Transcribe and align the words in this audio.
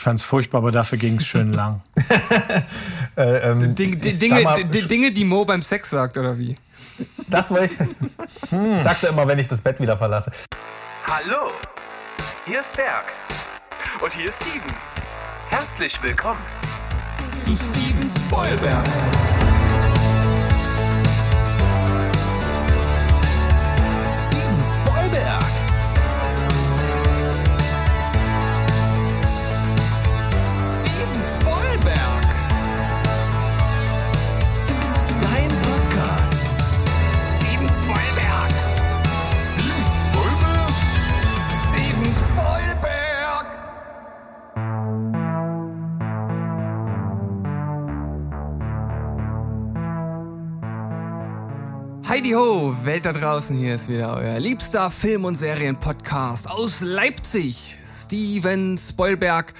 Ich 0.00 0.04
fand 0.04 0.18
es 0.18 0.24
furchtbar, 0.24 0.58
aber 0.62 0.72
dafür 0.72 0.96
ging 0.96 1.16
es 1.16 1.26
schön 1.26 1.52
lang. 1.52 1.82
äh, 3.18 3.50
ähm, 3.50 3.74
Ding, 3.74 4.00
Dinge, 4.00 4.40
mal, 4.40 4.64
Dinge, 4.64 5.12
die 5.12 5.26
Mo 5.26 5.44
beim 5.44 5.60
Sex 5.60 5.90
sagt, 5.90 6.16
oder 6.16 6.38
wie? 6.38 6.54
Das 7.28 7.50
wollte 7.50 7.74
ich. 7.74 8.50
Hm. 8.50 8.82
Sagte 8.82 9.08
immer, 9.08 9.28
wenn 9.28 9.38
ich 9.38 9.46
das 9.46 9.60
Bett 9.60 9.78
wieder 9.78 9.98
verlasse. 9.98 10.32
Hallo, 11.06 11.52
hier 12.46 12.60
ist 12.60 12.72
Berg. 12.72 13.04
Und 14.00 14.12
hier 14.14 14.30
ist 14.30 14.36
Steven. 14.36 14.74
Herzlich 15.50 16.02
willkommen 16.02 16.40
zu 17.34 17.54
Steven 17.54 18.08
Spoilberg. 18.26 18.86
Heidi 52.30 52.38
Ho, 52.38 52.76
Welt 52.84 53.06
da 53.06 53.12
draußen, 53.12 53.58
hier 53.58 53.74
ist 53.74 53.88
wieder 53.88 54.16
euer 54.16 54.38
liebster 54.38 54.92
Film- 54.92 55.24
und 55.24 55.34
Serienpodcast 55.34 56.48
aus 56.48 56.80
Leipzig. 56.80 57.76
Steven 58.04 58.78
Spoilberg. 58.78 59.52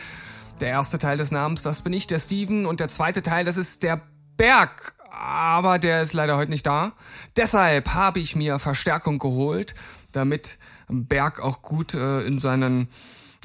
Der 0.60 0.69
erste 0.69 0.98
Teil 0.98 1.19
des 1.19 1.33
Namens, 1.33 1.62
das 1.62 1.80
bin 1.80 1.93
ich, 1.93 2.06
der 2.06 2.20
Steven. 2.20 2.66
Und 2.66 2.79
der 2.79 2.87
zweite 2.87 3.23
Teil, 3.23 3.45
das 3.45 3.56
ist 3.56 3.83
der 3.83 4.01
Berg. 4.37 4.95
Aber 5.10 5.80
der 5.80 6.02
ist 6.02 6.12
leider 6.12 6.37
heute 6.37 6.52
nicht 6.52 6.65
da. 6.65 6.93
Deshalb 7.35 7.93
habe 7.93 8.21
ich 8.21 8.37
mir 8.37 8.60
Verstärkung 8.60 9.18
geholt, 9.18 9.74
damit 10.12 10.60
Berg 10.87 11.40
auch 11.40 11.62
gut 11.62 11.95
äh, 11.95 12.21
in, 12.21 12.38
seinen, 12.38 12.87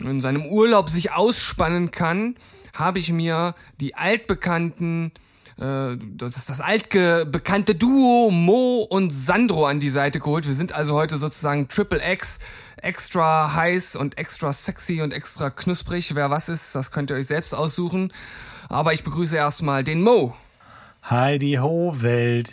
in 0.04 0.22
seinem 0.22 0.46
Urlaub 0.46 0.88
sich 0.88 1.14
ausspannen 1.14 1.90
kann. 1.90 2.36
Habe 2.76 3.00
ich 3.00 3.12
mir 3.12 3.56
die 3.80 3.96
altbekannten 3.96 5.14
äh, 5.58 5.98
das 6.18 6.36
ist 6.36 6.50
das 6.50 6.60
altbekannte 6.60 7.76
Duo 7.76 8.30
Mo 8.32 8.86
und 8.90 9.12
Sandro 9.12 9.66
an 9.66 9.80
die 9.80 9.90
Seite 9.90 10.20
geholt. 10.20 10.48
Wir 10.48 10.54
sind 10.54 10.74
also 10.74 10.96
heute 10.96 11.18
sozusagen 11.18 11.68
Triple 11.68 12.02
X, 12.12 12.40
extra 12.78 13.54
heiß 13.56 13.96
und 13.96 14.18
extra 14.18 14.52
sexy 14.52 15.02
und 15.02 15.14
extra 15.14 15.50
knusprig. 15.50 16.14
Wer 16.16 16.30
was 16.30 16.50
ist, 16.50 16.76
das 16.76 16.92
könnt 16.92 17.10
ihr 17.10 17.16
euch 17.16 17.28
selbst 17.28 17.54
aussuchen. 17.54 18.12
Aber 18.68 18.94
ich 18.94 19.04
begrüße 19.04 19.36
erstmal 19.38 19.84
den 19.84 20.02
Mo. 20.02 20.36
Hi, 21.04 21.38
die 21.38 21.60
Ho-Welt. 21.60 22.52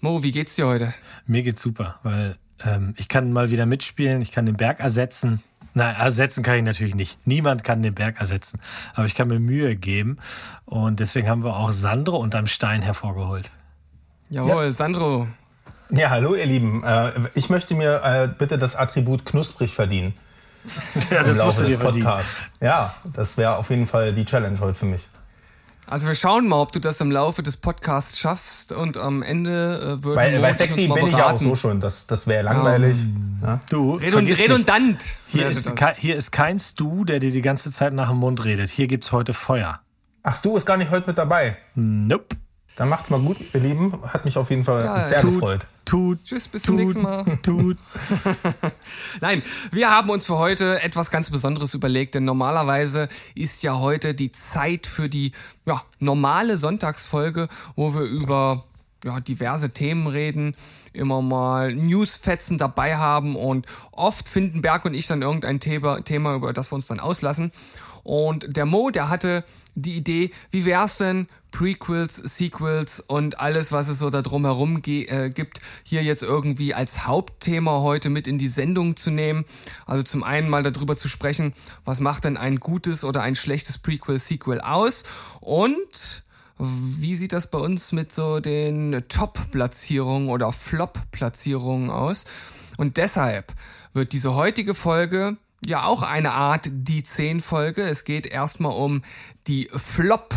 Mo, 0.00 0.22
wie 0.22 0.32
geht's 0.32 0.56
dir 0.56 0.66
heute? 0.66 0.92
Mir 1.26 1.42
geht's 1.42 1.62
super, 1.62 1.98
weil 2.02 2.36
ähm, 2.64 2.94
ich 2.98 3.08
kann 3.08 3.32
mal 3.32 3.50
wieder 3.50 3.64
mitspielen, 3.64 4.20
ich 4.20 4.32
kann 4.32 4.44
den 4.44 4.56
Berg 4.56 4.80
ersetzen. 4.80 5.42
Nein, 5.76 5.94
ersetzen 5.94 6.42
kann 6.42 6.56
ich 6.56 6.62
natürlich 6.62 6.94
nicht. 6.94 7.18
Niemand 7.26 7.62
kann 7.62 7.82
den 7.82 7.94
Berg 7.94 8.18
ersetzen. 8.18 8.60
Aber 8.94 9.04
ich 9.04 9.14
kann 9.14 9.28
mir 9.28 9.38
Mühe 9.38 9.76
geben. 9.76 10.16
Und 10.64 11.00
deswegen 11.00 11.28
haben 11.28 11.44
wir 11.44 11.54
auch 11.54 11.70
Sandro 11.70 12.16
unterm 12.16 12.46
Stein 12.46 12.80
hervorgeholt. 12.80 13.50
Jawohl, 14.30 14.64
ja. 14.64 14.70
Sandro. 14.70 15.26
Ja, 15.90 16.08
hallo 16.08 16.34
ihr 16.34 16.46
Lieben. 16.46 16.82
Äh, 16.82 17.12
ich 17.34 17.50
möchte 17.50 17.74
mir 17.74 18.02
äh, 18.02 18.26
bitte 18.26 18.56
das 18.56 18.74
Attribut 18.74 19.26
knusprig 19.26 19.74
verdienen. 19.74 20.14
ja, 21.10 21.22
das 21.22 21.36
musst 21.44 21.60
du 21.60 21.64
dir 21.64 21.78
verdienen. 21.78 22.10
Ja, 22.58 22.94
das 23.04 23.36
wäre 23.36 23.56
auf 23.56 23.68
jeden 23.68 23.86
Fall 23.86 24.14
die 24.14 24.24
Challenge 24.24 24.58
heute 24.58 24.78
für 24.78 24.86
mich. 24.86 25.06
Also 25.88 26.08
wir 26.08 26.14
schauen 26.14 26.48
mal, 26.48 26.60
ob 26.60 26.72
du 26.72 26.80
das 26.80 27.00
im 27.00 27.12
Laufe 27.12 27.44
des 27.44 27.56
Podcasts 27.56 28.18
schaffst 28.18 28.72
und 28.72 28.96
am 28.96 29.22
Ende 29.22 29.98
äh, 30.00 30.04
würden 30.04 30.16
Weil, 30.16 30.42
weil 30.42 30.54
sexy 30.54 30.88
bin 30.88 31.06
ich 31.06 31.16
ja 31.16 31.32
auch 31.32 31.40
so 31.40 31.54
schon, 31.54 31.80
das, 31.80 32.08
das 32.08 32.26
wäre 32.26 32.42
langweilig. 32.42 32.96
Ja. 33.40 33.48
Ja. 33.48 33.60
Du, 33.70 33.94
Redund, 33.94 34.28
redundant. 34.28 35.04
Hier 35.28 35.48
ist, 35.48 35.72
hier 35.98 36.16
ist 36.16 36.32
kein 36.32 36.58
Stu, 36.58 37.04
der 37.04 37.20
dir 37.20 37.30
die 37.30 37.42
ganze 37.42 37.70
Zeit 37.70 37.92
nach 37.92 38.08
dem 38.08 38.18
Mund 38.18 38.44
redet. 38.44 38.68
Hier 38.68 38.88
gibt's 38.88 39.12
heute 39.12 39.32
Feuer. 39.32 39.80
Ach, 40.24 40.34
Stu 40.34 40.56
ist 40.56 40.66
gar 40.66 40.76
nicht 40.76 40.90
heute 40.90 41.06
mit 41.06 41.18
dabei? 41.18 41.56
Nope. 41.76 42.36
Dann 42.76 42.90
macht's 42.90 43.08
mal 43.08 43.20
gut, 43.20 43.38
ihr 43.54 43.60
Lieben. 43.60 43.98
Hat 44.06 44.26
mich 44.26 44.36
auf 44.36 44.50
jeden 44.50 44.64
Fall 44.64 44.84
ja, 44.84 45.00
sehr 45.00 45.22
tut, 45.22 45.34
gefreut. 45.34 45.66
Tut. 45.86 46.22
Tschüss, 46.24 46.46
bis 46.46 46.60
tut, 46.62 46.66
zum 46.66 46.76
nächsten 46.76 47.02
Mal. 47.02 47.24
Tut. 47.42 47.78
Nein, 49.22 49.42
wir 49.72 49.90
haben 49.90 50.10
uns 50.10 50.26
für 50.26 50.36
heute 50.36 50.82
etwas 50.82 51.10
ganz 51.10 51.30
Besonderes 51.30 51.72
überlegt, 51.72 52.14
denn 52.14 52.26
normalerweise 52.26 53.08
ist 53.34 53.62
ja 53.62 53.78
heute 53.78 54.14
die 54.14 54.30
Zeit 54.30 54.86
für 54.86 55.08
die 55.08 55.32
ja, 55.64 55.82
normale 56.00 56.58
Sonntagsfolge, 56.58 57.48
wo 57.76 57.94
wir 57.94 58.02
über 58.02 58.64
ja, 59.04 59.20
diverse 59.20 59.70
Themen 59.70 60.06
reden, 60.06 60.54
immer 60.92 61.22
mal 61.22 61.74
Newsfetzen 61.74 62.58
dabei 62.58 62.96
haben 62.98 63.36
und 63.36 63.66
oft 63.92 64.28
finden 64.28 64.60
Berg 64.60 64.84
und 64.84 64.92
ich 64.92 65.06
dann 65.06 65.22
irgendein 65.22 65.60
Thema, 65.60 66.02
Thema 66.02 66.34
über 66.34 66.52
das 66.52 66.70
wir 66.70 66.76
uns 66.76 66.86
dann 66.86 67.00
auslassen. 67.00 67.52
Und 68.02 68.54
der 68.54 68.66
Mo, 68.66 68.90
der 68.90 69.08
hatte 69.08 69.44
die 69.74 69.96
Idee, 69.96 70.30
wie 70.50 70.64
wär's 70.64 70.98
denn, 70.98 71.26
Prequels, 71.56 72.16
Sequels 72.16 73.00
und 73.00 73.40
alles, 73.40 73.72
was 73.72 73.88
es 73.88 73.98
so 73.98 74.10
da 74.10 74.20
drumherum 74.20 74.82
äh, 74.84 75.30
gibt, 75.30 75.62
hier 75.84 76.02
jetzt 76.02 76.22
irgendwie 76.22 76.74
als 76.74 77.06
Hauptthema 77.06 77.80
heute 77.80 78.10
mit 78.10 78.26
in 78.26 78.36
die 78.36 78.48
Sendung 78.48 78.94
zu 78.94 79.10
nehmen. 79.10 79.46
Also 79.86 80.02
zum 80.02 80.22
einen 80.22 80.50
mal 80.50 80.62
darüber 80.62 80.96
zu 80.96 81.08
sprechen, 81.08 81.54
was 81.86 81.98
macht 81.98 82.24
denn 82.24 82.36
ein 82.36 82.60
gutes 82.60 83.04
oder 83.04 83.22
ein 83.22 83.34
schlechtes 83.34 83.78
Prequel, 83.78 84.18
Sequel 84.18 84.60
aus 84.60 85.04
und 85.40 86.24
wie 86.58 87.16
sieht 87.16 87.32
das 87.32 87.50
bei 87.50 87.58
uns 87.58 87.90
mit 87.90 88.12
so 88.12 88.40
den 88.40 89.04
Top-Platzierungen 89.08 90.28
oder 90.28 90.52
Flop-Platzierungen 90.52 91.88
aus? 91.88 92.26
Und 92.76 92.98
deshalb 92.98 93.54
wird 93.94 94.12
diese 94.12 94.34
heutige 94.34 94.74
Folge 94.74 95.38
ja 95.64 95.84
auch 95.84 96.02
eine 96.02 96.32
Art 96.32 96.68
die 96.70 97.02
10 97.02 97.40
Folge. 97.40 97.80
Es 97.80 98.04
geht 98.04 98.26
erstmal 98.26 98.72
um 98.72 99.00
die 99.46 99.70
Flop 99.74 100.34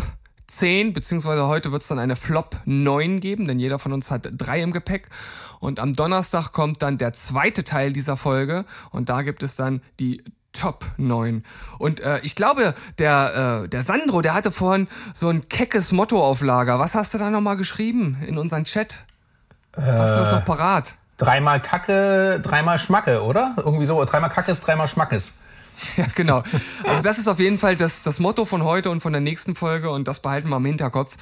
10, 0.50 0.92
beziehungsweise 0.92 1.46
heute 1.46 1.72
wird 1.72 1.82
es 1.82 1.88
dann 1.88 1.98
eine 1.98 2.16
Flop 2.16 2.56
9 2.64 3.20
geben, 3.20 3.46
denn 3.46 3.58
jeder 3.58 3.78
von 3.78 3.92
uns 3.92 4.10
hat 4.10 4.28
drei 4.32 4.60
im 4.60 4.72
Gepäck. 4.72 5.08
Und 5.60 5.78
am 5.78 5.92
Donnerstag 5.94 6.52
kommt 6.52 6.82
dann 6.82 6.98
der 6.98 7.12
zweite 7.12 7.64
Teil 7.64 7.92
dieser 7.92 8.16
Folge 8.16 8.64
und 8.90 9.08
da 9.08 9.22
gibt 9.22 9.42
es 9.42 9.56
dann 9.56 9.82
die 9.98 10.24
Top 10.52 10.84
9. 10.96 11.44
Und 11.78 12.00
äh, 12.00 12.18
ich 12.22 12.34
glaube, 12.34 12.74
der, 12.98 13.62
äh, 13.64 13.68
der 13.68 13.82
Sandro, 13.82 14.20
der 14.20 14.34
hatte 14.34 14.50
vorhin 14.50 14.88
so 15.14 15.28
ein 15.28 15.48
keckes 15.48 15.92
Motto 15.92 16.20
auf 16.22 16.40
Lager. 16.40 16.78
Was 16.78 16.94
hast 16.94 17.14
du 17.14 17.18
da 17.18 17.30
nochmal 17.30 17.56
geschrieben 17.56 18.18
in 18.26 18.36
unseren 18.36 18.64
Chat? 18.64 19.04
Hast 19.76 19.86
du 19.86 19.92
das 19.92 20.32
noch 20.32 20.44
parat? 20.44 20.94
Dreimal 21.18 21.60
Kacke, 21.60 22.40
dreimal 22.42 22.78
Schmacke, 22.78 23.22
oder? 23.22 23.54
Irgendwie 23.58 23.86
so. 23.86 24.04
Dreimal 24.04 24.30
Kacke 24.30 24.50
ist 24.50 24.66
dreimal 24.66 24.88
Schmackes. 24.88 25.34
Ja, 25.96 26.06
genau. 26.14 26.42
Also 26.84 27.02
das 27.02 27.18
ist 27.18 27.28
auf 27.28 27.38
jeden 27.38 27.58
Fall 27.58 27.76
das, 27.76 28.02
das 28.02 28.20
Motto 28.20 28.44
von 28.44 28.64
heute 28.64 28.90
und 28.90 29.00
von 29.00 29.12
der 29.12 29.20
nächsten 29.20 29.54
Folge 29.54 29.90
und 29.90 30.08
das 30.08 30.20
behalten 30.20 30.48
wir 30.48 30.56
im 30.56 30.64
Hinterkopf. 30.64 31.16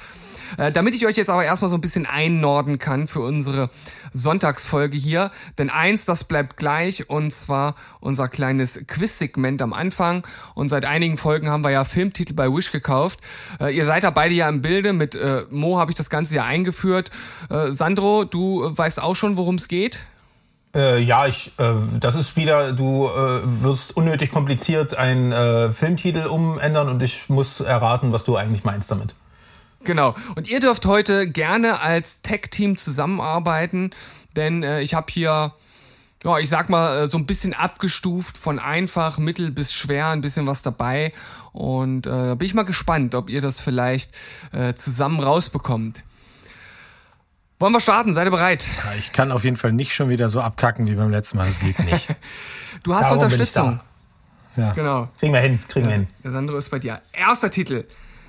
Äh, 0.57 0.71
damit 0.71 0.95
ich 0.95 1.05
euch 1.05 1.15
jetzt 1.15 1.29
aber 1.29 1.45
erstmal 1.45 1.69
so 1.69 1.77
ein 1.77 1.81
bisschen 1.81 2.05
einnorden 2.05 2.79
kann 2.79 3.07
für 3.07 3.21
unsere 3.21 3.69
Sonntagsfolge 4.13 4.97
hier. 4.97 5.31
Denn 5.57 5.69
eins, 5.69 6.05
das 6.05 6.23
bleibt 6.23 6.57
gleich 6.57 7.09
und 7.09 7.31
zwar 7.31 7.75
unser 7.99 8.27
kleines 8.27 8.85
Quiz-Segment 8.87 9.61
am 9.61 9.73
Anfang. 9.73 10.25
Und 10.55 10.69
seit 10.69 10.85
einigen 10.85 11.17
Folgen 11.17 11.49
haben 11.49 11.63
wir 11.63 11.71
ja 11.71 11.83
Filmtitel 11.83 12.33
bei 12.33 12.47
Wish 12.51 12.71
gekauft. 12.71 13.19
Äh, 13.59 13.75
ihr 13.75 13.85
seid 13.85 14.03
da 14.03 14.09
beide 14.09 14.33
ja 14.33 14.49
im 14.49 14.61
Bilde. 14.61 14.93
Mit 14.93 15.15
äh, 15.15 15.43
Mo 15.49 15.77
habe 15.77 15.91
ich 15.91 15.97
das 15.97 16.09
Ganze 16.09 16.35
ja 16.35 16.45
eingeführt. 16.45 17.11
Äh, 17.49 17.71
Sandro, 17.71 18.23
du 18.23 18.75
weißt 18.75 19.01
auch 19.01 19.15
schon, 19.15 19.37
worum 19.37 19.55
es 19.55 19.67
geht? 19.67 20.05
Äh, 20.75 21.01
ja, 21.01 21.25
ich, 21.25 21.51
äh, 21.57 21.73
das 21.99 22.15
ist 22.15 22.37
wieder, 22.37 22.73
du 22.73 23.07
äh, 23.07 23.41
wirst 23.63 23.97
unnötig 23.97 24.31
kompliziert 24.31 24.93
einen 24.93 25.31
äh, 25.31 25.71
Filmtitel 25.73 26.27
umändern 26.27 26.89
und 26.89 27.01
ich 27.01 27.27
muss 27.27 27.59
erraten, 27.59 28.11
was 28.11 28.23
du 28.23 28.35
eigentlich 28.35 28.63
meinst 28.63 28.91
damit. 28.91 29.15
Genau. 29.83 30.13
Und 30.35 30.47
ihr 30.47 30.59
dürft 30.59 30.85
heute 30.85 31.27
gerne 31.27 31.81
als 31.81 32.21
Tech-Team 32.21 32.77
zusammenarbeiten, 32.77 33.91
denn 34.35 34.61
äh, 34.61 34.81
ich 34.81 34.93
habe 34.93 35.07
hier, 35.09 35.53
ja, 36.23 36.37
ich 36.37 36.49
sag 36.49 36.69
mal, 36.69 37.03
äh, 37.03 37.07
so 37.07 37.17
ein 37.17 37.25
bisschen 37.25 37.55
abgestuft 37.55 38.37
von 38.37 38.59
einfach, 38.59 39.17
mittel 39.17 39.49
bis 39.49 39.73
schwer, 39.73 40.09
ein 40.09 40.21
bisschen 40.21 40.45
was 40.45 40.61
dabei. 40.61 41.13
Und 41.51 42.03
bin 42.03 42.37
ich 42.41 42.53
mal 42.53 42.63
gespannt, 42.63 43.15
ob 43.15 43.27
ihr 43.27 43.41
das 43.41 43.59
vielleicht 43.59 44.13
zusammen 44.75 45.19
rausbekommt. 45.19 46.03
Wollen 47.59 47.73
wir 47.73 47.81
starten? 47.81 48.13
Seid 48.13 48.25
ihr 48.25 48.31
bereit? 48.31 48.65
Ja, 48.85 48.93
ich 48.97 49.11
kann 49.11 49.33
auf 49.33 49.43
jeden 49.43 49.57
Fall 49.57 49.73
nicht 49.73 49.93
schon 49.93 50.09
wieder 50.09 50.29
so 50.29 50.39
abkacken 50.39 50.87
wie 50.87 50.95
beim 50.95 51.11
letzten 51.11 51.37
Mal. 51.37 51.47
Das 51.47 51.59
geht 51.59 51.77
nicht. 51.79 52.07
du 52.83 52.95
hast 52.95 53.11
Darum 53.11 53.17
Unterstützung. 53.21 53.81
Ja. 54.55 54.71
Genau. 54.71 55.09
Kriegen 55.19 55.33
wir 55.33 55.41
hin, 55.41 55.59
kriegen 55.67 55.85
wir 55.85 55.93
hin. 55.93 56.07
Der 56.23 56.31
Sandro 56.31 56.57
ist 56.57 56.69
bei 56.69 56.79
dir. 56.79 57.01
Erster 57.11 57.51
Titel. 57.51 57.83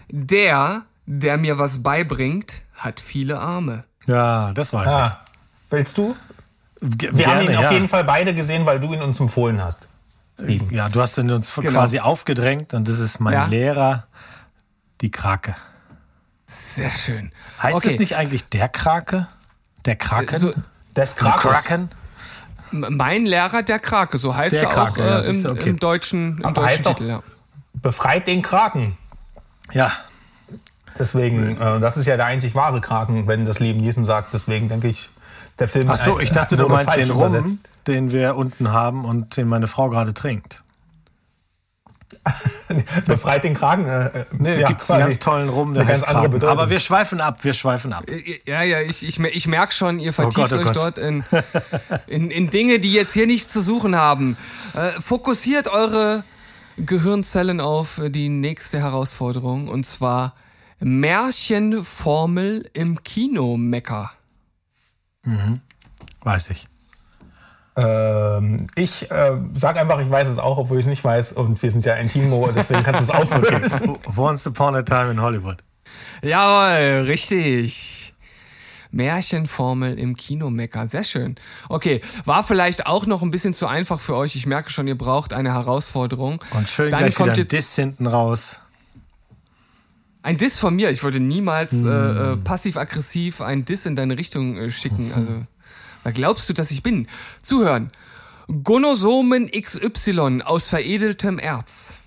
Der, 0.08 0.82
der 1.06 1.36
mir 1.36 1.60
was 1.60 1.82
beibringt, 1.82 2.62
hat 2.74 2.98
viele 2.98 3.38
Arme. 3.38 3.84
Ja, 4.06 4.52
das 4.52 4.72
weiß 4.72 4.90
ah. 4.92 5.06
ich. 5.06 5.72
Willst 5.72 5.96
du? 5.96 6.16
G 6.80 7.08
wir 7.12 7.24
gerne, 7.24 7.32
haben 7.32 7.50
ihn 7.50 7.56
auf 7.56 7.72
jeden 7.72 7.88
Fall 7.88 8.04
beide 8.04 8.34
gesehen, 8.34 8.66
weil 8.66 8.80
du 8.80 8.92
ihn 8.92 9.02
uns 9.02 9.20
empfohlen 9.20 9.62
hast. 9.62 9.86
Ja, 10.70 10.88
du 10.88 11.00
hast 11.00 11.18
ihn 11.18 11.30
uns 11.30 11.54
Genau. 11.54 11.70
quasi 11.70 12.00
aufgedrängt 12.00 12.74
und 12.74 12.88
das 12.88 12.98
ist 12.98 13.20
mein 13.20 13.34
Ja. 13.34 13.46
Lehrer, 13.46 14.06
die 15.02 15.10
Krake. 15.10 15.54
Sehr 16.74 16.90
schön. 16.90 17.32
Heißt 17.62 17.76
Okay. 17.76 17.92
es 17.94 17.98
nicht 17.98 18.16
eigentlich 18.16 18.48
der 18.48 18.68
Krake? 18.68 19.26
Der 19.84 19.96
Kraken? 19.96 20.38
So, 20.38 20.52
Des. 20.96 21.16
Kraken? 21.16 21.90
mein 22.72 23.26
Lehrer, 23.26 23.62
der 23.62 23.78
Krake, 23.80 24.18
so 24.18 24.36
heißt 24.36 24.54
Der 24.54 24.62
er 24.62 24.68
auch 24.68 24.72
Krake, 24.74 25.00
ja, 25.00 25.20
äh, 25.20 25.30
im, 25.30 25.46
okay. 25.46 25.68
im 25.70 25.78
deutschen, 25.80 26.38
im 26.38 26.44
Aber 26.44 26.62
deutschen 26.62 26.68
heißt 26.76 26.86
doch- 26.86 26.94
Titel. 26.96 27.08
Ja. 27.08 27.20
Befreit 27.74 28.26
den 28.26 28.42
Kraken. 28.42 28.96
Ja, 29.72 29.92
Deswegen, 30.98 31.56
äh, 31.58 31.80
das 31.80 31.96
ist 31.96 32.06
ja 32.06 32.16
der 32.16 32.26
einzig 32.26 32.54
wahre 32.54 32.80
Kraken, 32.80 33.26
wenn 33.26 33.46
das 33.46 33.58
Leben 33.58 33.80
diesem 33.80 34.04
sagt. 34.04 34.34
Deswegen 34.34 34.68
denke 34.68 34.88
ich, 34.88 35.08
der 35.58 35.68
Film 35.68 35.88
Ach 35.88 35.96
so, 35.96 36.20
ich 36.20 36.30
dachte, 36.30 36.56
du 36.58 36.68
meinst 36.68 36.94
den 36.94 37.10
Rum, 37.10 37.58
den 37.86 38.12
wir 38.12 38.36
unten 38.36 38.72
haben 38.72 39.04
und 39.06 39.36
den 39.36 39.48
meine 39.48 39.66
Frau 39.66 39.88
gerade 39.88 40.12
trinkt. 40.12 40.62
Befreit 43.06 43.44
den 43.44 43.54
Kraken. 43.54 43.86
Äh, 43.86 44.06
äh, 44.06 44.24
Nee, 44.32 44.60
ja, 44.60 44.68
gibt's 44.68 44.90
einen 44.90 45.00
ganz 45.04 45.18
tollen 45.18 45.48
Rum, 45.48 45.74
der 45.74 45.84
ganz 45.84 46.02
andere. 46.02 46.28
Bedeutung. 46.28 46.50
Aber 46.50 46.70
wir 46.70 46.80
schweifen 46.80 47.20
ab, 47.20 47.42
wir 47.44 47.52
schweifen 47.52 47.92
ab. 47.92 48.04
Ja, 48.46 48.62
ja, 48.62 48.80
ich, 48.80 49.06
ich, 49.06 49.18
ich 49.18 49.46
merke 49.46 49.72
schon, 49.72 49.98
ihr 49.98 50.12
vertieft 50.12 50.50
Gott, 50.50 50.52
oh 50.52 50.56
euch 50.56 50.64
Gott. 50.64 50.76
dort 50.76 50.98
in, 50.98 51.24
in, 52.06 52.30
in 52.30 52.50
Dinge, 52.50 52.78
die 52.78 52.92
jetzt 52.92 53.12
hier 53.12 53.26
nichts 53.26 53.52
zu 53.52 53.62
suchen 53.62 53.96
haben. 53.96 54.36
Äh, 54.74 54.88
fokussiert 55.00 55.68
eure 55.68 56.24
Gehirnzellen 56.76 57.60
auf 57.60 58.00
die 58.08 58.28
nächste 58.28 58.80
Herausforderung 58.80 59.68
und 59.68 59.84
zwar 59.84 60.34
Märchenformel 60.80 62.68
im 62.72 63.02
Kinomecker. 63.02 64.12
Weiß 66.22 66.50
ich. 66.50 66.69
Ähm, 67.76 68.66
ich 68.74 69.10
äh, 69.10 69.36
sag 69.54 69.76
einfach, 69.76 70.00
ich 70.00 70.10
weiß 70.10 70.28
es 70.28 70.38
auch, 70.38 70.58
obwohl 70.58 70.78
ich 70.78 70.84
es 70.84 70.88
nicht 70.88 71.04
weiß. 71.04 71.32
Und 71.32 71.62
wir 71.62 71.70
sind 71.70 71.86
ja 71.86 71.94
Intimo, 71.94 72.48
deswegen 72.54 72.82
kannst 72.82 73.00
du 73.00 73.04
es 73.04 73.10
auch 73.10 73.26
vergessen. 73.28 73.96
Once 74.16 74.46
Upon 74.46 74.74
a 74.74 74.82
Time 74.82 75.12
in 75.12 75.22
Hollywood. 75.22 75.58
Jawohl, 76.22 77.06
richtig. 77.06 78.12
Märchenformel 78.92 79.98
im 79.98 80.16
Kinomecker. 80.16 80.86
Sehr 80.88 81.04
schön. 81.04 81.36
Okay, 81.68 82.00
war 82.24 82.42
vielleicht 82.42 82.86
auch 82.86 83.06
noch 83.06 83.22
ein 83.22 83.30
bisschen 83.30 83.54
zu 83.54 83.66
einfach 83.68 84.00
für 84.00 84.16
euch. 84.16 84.34
Ich 84.34 84.46
merke 84.46 84.70
schon, 84.70 84.88
ihr 84.88 84.98
braucht 84.98 85.32
eine 85.32 85.52
Herausforderung. 85.54 86.42
Und 86.52 86.68
schön 86.68 86.90
Dann 86.90 87.00
gleich 87.00 87.14
kommt 87.14 87.28
wieder 87.28 87.34
ein 87.34 87.38
jetzt- 87.42 87.52
Diss 87.52 87.74
hinten 87.76 88.06
raus. 88.08 88.60
Ein 90.22 90.36
Diss 90.36 90.58
von 90.58 90.74
mir. 90.74 90.90
Ich 90.90 91.02
würde 91.02 91.20
niemals 91.20 91.72
Hm. 91.72 91.86
äh, 91.86 92.32
äh, 92.32 92.36
passiv-aggressiv 92.36 93.40
ein 93.40 93.64
Diss 93.64 93.86
in 93.86 93.96
deine 93.96 94.18
Richtung 94.18 94.56
äh, 94.58 94.70
schicken. 94.70 95.12
Also, 95.16 95.42
wer 96.02 96.12
glaubst 96.12 96.48
du, 96.48 96.52
dass 96.52 96.70
ich 96.70 96.82
bin? 96.82 97.08
Zuhören. 97.42 97.90
Gonosomen 98.64 99.50
XY 99.50 100.42
aus 100.44 100.68
veredeltem 100.68 101.38
Erz. 101.38 101.98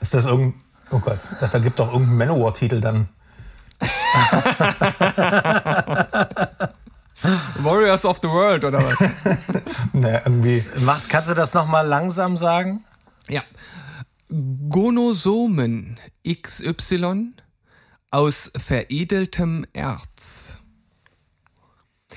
Ist 0.00 0.14
das 0.14 0.24
irgendein. 0.24 0.60
Oh 0.90 0.98
Gott, 1.00 1.18
das 1.40 1.52
ergibt 1.54 1.78
doch 1.78 1.92
irgendeinen 1.92 2.18
Manowar-Titel 2.18 2.80
dann. 2.80 3.08
Warriors 7.58 8.04
of 8.04 8.18
the 8.22 8.28
World 8.28 8.64
oder 8.64 8.82
was? 8.82 8.98
Naja, 9.92 10.22
irgendwie. 10.24 10.64
Macht, 10.80 11.08
kannst 11.08 11.28
du 11.28 11.34
das 11.34 11.54
nochmal 11.54 11.86
langsam 11.86 12.36
sagen? 12.36 12.84
ja. 13.28 13.42
Gonosomen 14.68 15.98
XY 16.30 17.30
aus 18.10 18.50
veredeltem 18.56 19.66
Erz. 19.72 20.58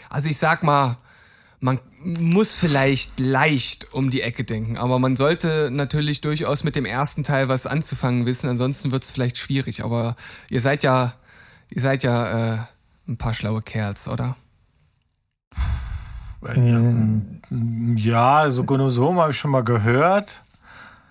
Also 0.09 0.29
ich 0.29 0.37
sag 0.37 0.63
mal, 0.63 0.97
man 1.59 1.79
muss 1.99 2.55
vielleicht 2.55 3.19
leicht 3.19 3.93
um 3.93 4.09
die 4.09 4.21
Ecke 4.21 4.43
denken, 4.43 4.77
aber 4.77 4.97
man 4.99 5.15
sollte 5.15 5.69
natürlich 5.71 6.21
durchaus 6.21 6.63
mit 6.63 6.75
dem 6.75 6.85
ersten 6.85 7.23
Teil 7.23 7.49
was 7.49 7.67
anzufangen 7.67 8.25
wissen, 8.25 8.49
ansonsten 8.49 8.91
wird 8.91 9.03
es 9.03 9.11
vielleicht 9.11 9.37
schwierig. 9.37 9.83
Aber 9.83 10.15
ihr 10.49 10.59
seid 10.59 10.83
ja, 10.83 11.13
ihr 11.69 11.81
seid 11.81 12.03
ja 12.03 12.55
äh, 12.55 12.57
ein 13.07 13.17
paar 13.17 13.33
schlaue 13.33 13.61
Kerls, 13.61 14.07
oder? 14.07 14.35
Ja, 17.95 18.37
also 18.37 18.63
Gonosom 18.63 19.19
habe 19.19 19.31
ich 19.31 19.37
schon 19.37 19.51
mal 19.51 19.63
gehört. 19.63 20.41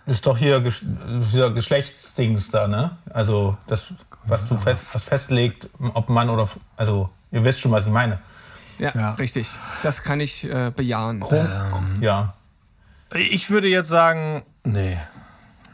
Ist 0.07 0.27
doch 0.27 0.37
hier 0.37 0.61
Gesch 0.61 0.83
dieser 1.33 1.53
Geschlechtsdings 1.53 2.51
da, 2.51 2.67
ne? 2.67 2.99
Also 3.11 3.57
das, 3.69 3.93
was 4.31 4.47
du 4.49 4.57
fest, 4.57 4.85
was 4.93 5.05
festlegt, 5.05 5.69
ob 5.95 6.09
Mann 6.09 6.31
oder. 6.31 6.49
Also, 6.77 7.11
ihr 7.31 7.45
wisst 7.45 7.61
schon, 7.61 7.73
was 7.73 7.87
ich 7.87 7.93
meine. 7.93 8.19
Ja, 8.79 8.93
Ja. 8.95 9.11
richtig. 9.15 9.49
Das 9.83 10.03
kann 10.03 10.21
ich 10.21 10.45
äh, 10.51 10.73
bejahen. 10.75 11.23
Ja. 12.01 12.35
Ich 13.15 13.51
würde 13.51 13.69
jetzt 13.69 13.89
sagen, 13.89 14.43
nee. 14.65 14.97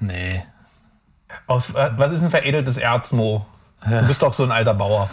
Nee. 0.00 0.42
Aus, 1.46 1.70
äh, 1.70 1.90
was 1.96 2.10
ist 2.12 2.22
ein 2.22 2.30
veredeltes 2.30 2.76
Erz, 2.78 3.12
Mo? 3.12 3.46
Du 3.88 4.06
bist 4.08 4.22
doch 4.22 4.34
so 4.34 4.42
ein 4.44 4.50
alter 4.52 4.74
Bauer. 4.74 5.08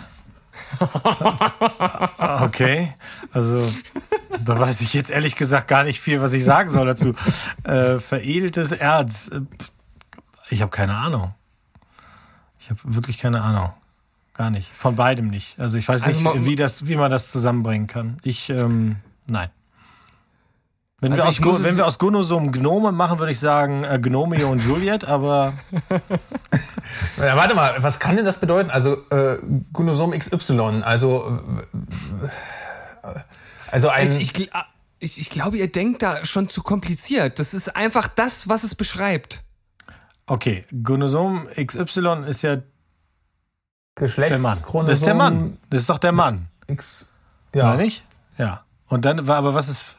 Okay. 2.41 2.93
Also, 3.31 3.71
da 4.43 4.59
weiß 4.59 4.81
ich 4.81 4.93
jetzt 4.93 5.11
ehrlich 5.11 5.35
gesagt 5.35 5.67
gar 5.67 5.83
nicht 5.83 5.99
viel, 5.99 6.21
was 6.21 6.33
ich 6.33 6.43
sagen 6.45 6.69
soll 6.69 6.85
dazu. 6.87 7.13
Äh, 7.63 7.99
veredeltes 7.99 8.71
Erz. 8.71 9.29
äh, 9.29 9.41
Ich 10.49 10.61
habe 10.61 10.71
keine 10.71 10.95
Ahnung. 10.95 11.33
Ich 12.63 12.69
habe 12.69 12.79
wirklich 12.83 13.17
keine 13.17 13.41
Ahnung. 13.41 13.69
Gar 14.33 14.49
nicht. 14.49 14.71
Von 14.73 14.95
beidem 14.95 15.27
nicht. 15.27 15.59
Also 15.59 15.77
ich 15.77 15.87
weiß 15.87 16.01
Also 16.03 16.31
nicht, 16.33 16.45
wie, 16.45 16.55
das, 16.55 16.87
wie 16.87 16.95
man 16.95 17.11
das 17.11 17.29
zusammenbringen 17.31 17.87
kann. 17.87 18.17
Ich, 18.23 18.49
ähm, 18.49 18.95
nein. 19.27 19.49
Wenn, 21.01 21.11
Also 21.11 21.23
wir 21.23 21.27
aus, 21.27 21.41
Go- 21.41 21.63
wenn 21.63 21.75
wir 21.75 21.85
aus 21.85 21.99
Gonosom 21.99 22.51
Gnome 22.53 22.93
machen, 22.93 23.19
würde 23.19 23.33
ich 23.33 23.39
sagen 23.39 23.83
äh, 23.83 23.99
Gnomeo 24.01 24.49
und 24.49 24.63
Juliet, 24.63 25.03
aber 25.03 25.53
Ja, 27.17 27.35
warte 27.35 27.55
mal, 27.55 27.75
was 27.83 27.99
kann 27.99 28.15
denn 28.15 28.23
das 28.25 28.39
bedeuten? 28.39 28.69
Also, 28.71 28.97
äh, 29.09 29.37
Gunosom 29.73 30.11
XY, 30.17 30.81
also. 30.83 31.39
Äh, 33.03 33.19
also 33.71 33.89
ein. 33.89 34.09
Ich, 34.11 34.21
ich, 34.21 34.31
gl- 34.31 34.49
ich, 34.99 35.19
ich 35.19 35.29
glaube, 35.29 35.57
ihr 35.57 35.71
denkt 35.71 36.01
da 36.01 36.23
schon 36.25 36.47
zu 36.47 36.63
kompliziert. 36.63 37.37
Das 37.39 37.53
ist 37.53 37.75
einfach 37.75 38.07
das, 38.07 38.47
was 38.47 38.63
es 38.63 38.73
beschreibt. 38.75 39.42
Okay. 40.27 40.65
Gonosom 40.83 41.47
XY 41.55 42.23
ist 42.27 42.41
ja 42.41 42.57
Geschlechts 43.95 44.31
der 44.31 44.39
Mann. 44.39 44.57
Das 44.85 44.97
ist 44.97 45.05
der 45.05 45.13
Mann. 45.13 45.57
Das 45.69 45.81
ist 45.81 45.89
doch 45.89 45.99
der 45.99 46.11
Mann. 46.11 46.47
X, 46.67 47.05
Ja. 47.53 47.71
ja. 47.71 47.77
nicht? 47.77 48.03
Ja. 48.37 48.63
Und 48.87 49.05
dann 49.05 49.27
war 49.27 49.37
aber 49.37 49.53
was 49.53 49.69
ist. 49.69 49.97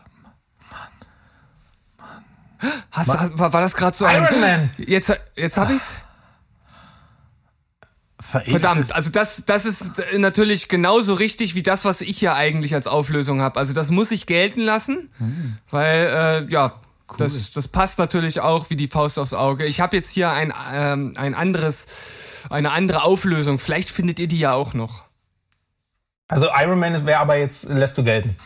Hast, 2.90 3.08
hast, 3.08 3.38
war, 3.38 3.52
war 3.52 3.60
das 3.60 3.74
gerade 3.74 3.96
so 3.96 4.04
ein... 4.04 4.22
Iron 4.22 4.40
Man. 4.40 4.70
Jetzt, 4.78 5.12
jetzt 5.36 5.56
habe 5.56 5.74
ich's. 5.74 6.00
Veredeltes 8.20 8.60
Verdammt, 8.60 8.94
also 8.94 9.10
das, 9.10 9.44
das 9.44 9.66
ist 9.66 9.92
natürlich 10.16 10.68
genauso 10.68 11.12
richtig 11.12 11.54
wie 11.54 11.62
das, 11.62 11.84
was 11.84 12.00
ich 12.00 12.18
hier 12.18 12.34
eigentlich 12.34 12.74
als 12.74 12.86
Auflösung 12.86 13.42
habe. 13.42 13.60
Also 13.60 13.74
das 13.74 13.90
muss 13.90 14.10
ich 14.10 14.26
gelten 14.26 14.60
lassen, 14.62 15.10
weil 15.70 16.46
äh, 16.48 16.50
ja, 16.50 16.80
das, 17.18 17.50
das 17.50 17.68
passt 17.68 17.98
natürlich 17.98 18.40
auch 18.40 18.70
wie 18.70 18.76
die 18.76 18.88
Faust 18.88 19.18
aufs 19.18 19.34
Auge. 19.34 19.66
Ich 19.66 19.80
habe 19.80 19.96
jetzt 19.96 20.10
hier 20.10 20.30
ein, 20.30 20.52
ähm, 20.72 21.14
ein 21.16 21.34
anderes, 21.34 21.86
eine 22.50 22.72
andere 22.72 23.02
Auflösung. 23.02 23.58
Vielleicht 23.58 23.90
findet 23.90 24.18
ihr 24.18 24.28
die 24.28 24.38
ja 24.38 24.52
auch 24.54 24.74
noch. 24.74 25.04
Also 26.28 26.48
Iron 26.58 26.78
Man 26.78 27.06
wäre 27.06 27.20
aber 27.20 27.36
jetzt, 27.36 27.64
lässt 27.64 27.98
du 27.98 28.04
gelten. 28.04 28.36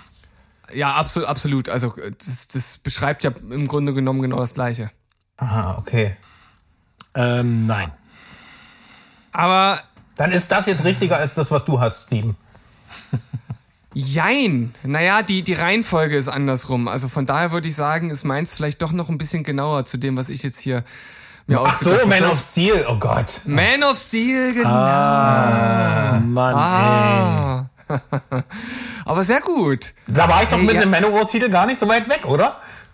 Ja, 0.73 0.95
absolut, 0.95 1.29
absolut. 1.29 1.69
Also 1.69 1.97
äh, 1.97 2.13
das, 2.27 2.49
das 2.49 2.79
beschreibt 2.79 3.25
ja 3.25 3.31
im 3.51 3.67
Grunde 3.69 3.95
genommen 3.95 4.21
genau 4.23 4.39
das 4.39 4.55
Gleiche. 4.55 4.91
Aha, 5.37 5.79
okay. 5.79 6.17
Ähm, 7.15 7.67
nein. 7.67 7.93
Aber 9.33 9.81
Dann 10.17 10.33
ist 10.33 10.51
das 10.51 10.67
jetzt 10.67 10.85
richtiger 10.85 11.17
als 11.17 11.35
das, 11.35 11.51
was 11.51 11.65
du 11.65 11.81
hast, 11.81 12.07
Steven. 12.07 12.37
Jein. 13.95 14.75
Naja, 14.83 15.23
die, 15.23 15.43
die 15.43 15.55
Reihenfolge 15.55 16.17
ist 16.17 16.29
andersrum. 16.29 16.89
Also 16.89 17.09
von 17.09 17.27
daher 17.27 17.53
würde 17.53 17.69
ich 17.69 17.75
sagen, 17.75 18.11
ist 18.11 18.25
meins 18.25 18.53
vielleicht 18.53 18.83
doch 18.83 18.93
noch 18.93 19.09
ein 19.09 19.19
bisschen 19.19 19.45
genauer 19.45 19.85
zu 19.87 19.97
dem, 19.97 20.17
was 20.17 20.29
ich 20.29 20.43
jetzt 20.43 20.61
hier 20.61 20.85
mir 21.47 21.61
Ach 21.61 21.81
so. 21.81 21.91
Man 22.07 22.25
of 22.25 22.39
Steel, 22.39 22.85
oh 22.89 22.97
Gott. 22.99 23.27
Man 23.47 23.83
of 23.83 23.97
Steel, 23.97 24.53
genau. 24.53 24.69
Ah, 24.69 26.21
Mann, 26.23 26.55
Ah. 26.55 27.67
Aber 29.07 29.25
sehr 29.25 29.41
gut. 29.41 29.95
Da 30.07 30.29
war 30.29 30.43
ich 30.43 30.49
doch 30.51 30.59
Hey, 30.59 30.67
mit 30.67 30.75
ja. 30.75 30.83
einem 30.83 30.91
Manowar-Titel 30.91 31.49
gar 31.49 31.65
nicht 31.65 31.81
so 31.81 31.89
weit 31.89 32.07
weg, 32.09 32.27
oder? 32.27 32.45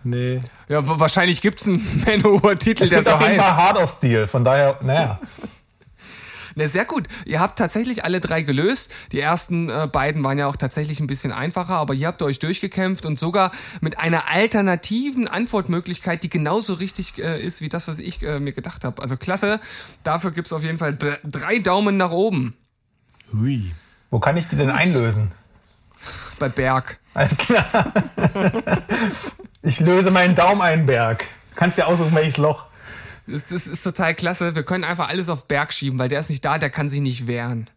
ey. 0.04 0.10
Nee. 0.10 0.40
Ja, 0.68 0.86
wa- 0.86 1.00
wahrscheinlich 1.00 1.40
gibt's 1.40 1.66
einen 1.66 1.84
Manowar-Titel, 2.06 2.84
Es 2.84 2.90
der 2.90 2.98
gibt 3.00 3.08
so 3.08 3.14
auf 3.16 3.22
jeden 3.22 3.40
Fall 3.40 3.50
heißt. 3.56 3.58
Hard 3.58 3.82
of 3.82 3.92
Steel, 3.96 4.26
von 4.28 4.44
daher, 4.44 4.76
naja. 4.82 5.18
Ne, 6.54 6.68
sehr 6.68 6.84
gut. 6.84 7.08
Ihr 7.24 7.40
habt 7.40 7.58
tatsächlich 7.58 8.04
alle 8.04 8.20
drei 8.20 8.42
gelöst. 8.42 8.92
Die 9.12 9.20
ersten 9.20 9.68
äh, 9.68 9.88
beiden 9.90 10.22
waren 10.22 10.38
ja 10.38 10.46
auch 10.46 10.56
tatsächlich 10.56 11.00
ein 11.00 11.06
bisschen 11.06 11.32
einfacher, 11.32 11.74
aber 11.74 11.94
hier 11.94 12.08
habt 12.08 12.22
ihr 12.22 12.26
euch 12.26 12.38
durchgekämpft 12.38 13.06
und 13.06 13.18
sogar 13.18 13.50
mit 13.80 13.98
einer 13.98 14.28
alternativen 14.30 15.28
Antwortmöglichkeit, 15.28 16.22
die 16.22 16.28
genauso 16.28 16.74
richtig 16.74 17.18
äh, 17.18 17.40
ist 17.40 17.60
wie 17.60 17.68
das, 17.68 17.88
was 17.88 17.98
ich 17.98 18.22
äh, 18.22 18.40
mir 18.40 18.52
gedacht 18.52 18.84
habe. 18.84 19.02
Also 19.02 19.16
klasse. 19.16 19.60
Dafür 20.02 20.30
gibt's 20.30 20.52
auf 20.52 20.62
jeden 20.62 20.78
Fall 20.78 20.94
dr 20.94 21.18
drei 21.24 21.58
Daumen 21.58 21.96
nach 21.96 22.10
oben. 22.10 22.56
Hui. 23.32 23.72
Wo 24.10 24.20
kann 24.20 24.36
ich 24.36 24.46
die 24.48 24.56
denn 24.56 24.70
einlösen? 24.70 25.32
bei 26.38 26.48
Berg. 26.48 26.98
Alles 27.14 27.38
klar. 27.38 27.92
ich 29.62 29.80
löse 29.80 30.10
meinen 30.10 30.34
Daumen 30.34 30.62
einen 30.62 30.86
Berg. 30.86 31.24
Kannst 31.54 31.78
dir 31.78 31.86
aussuchen, 31.86 32.14
welches 32.14 32.36
Loch. 32.36 32.66
Das 33.26 33.50
ist, 33.50 33.66
ist 33.66 33.82
total 33.82 34.14
klasse. 34.14 34.54
Wir 34.54 34.64
können 34.64 34.84
einfach 34.84 35.08
alles 35.08 35.28
auf 35.28 35.46
Berg 35.46 35.72
schieben, 35.72 35.98
weil 35.98 36.08
der 36.08 36.20
ist 36.20 36.30
nicht 36.30 36.44
da, 36.44 36.58
der 36.58 36.70
kann 36.70 36.88
sich 36.88 37.00
nicht 37.00 37.26
wehren. 37.26 37.70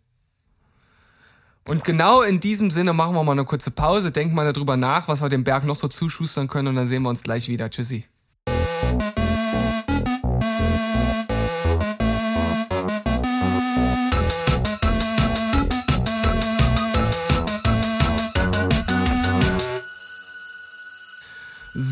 Und 1.66 1.84
genau 1.84 2.22
in 2.22 2.39
diesem 2.39 2.72
Sinne 2.72 2.94
machen 2.94 3.13
wir 3.13 3.24
mal 3.24 3.34
eine 3.34 3.44
kurze 3.44 3.72
Pause, 3.72 4.12
denken 4.12 4.36
mal 4.36 4.51
darüber 4.51 4.77
nach, 4.77 5.08
was 5.10 5.22
wir 5.22 5.30
dem 5.30 5.44
Berg 5.44 5.66
noch 5.66 5.75
so 5.75 5.89
zuschustern 5.89 6.48
können 6.48 6.70
und 6.70 6.75
dann 6.75 6.88
sehen 6.88 7.04
wir 7.04 7.10
uns 7.10 7.24
gleich 7.24 7.50
wieder. 7.50 7.70
Tschüssi. 7.70 8.06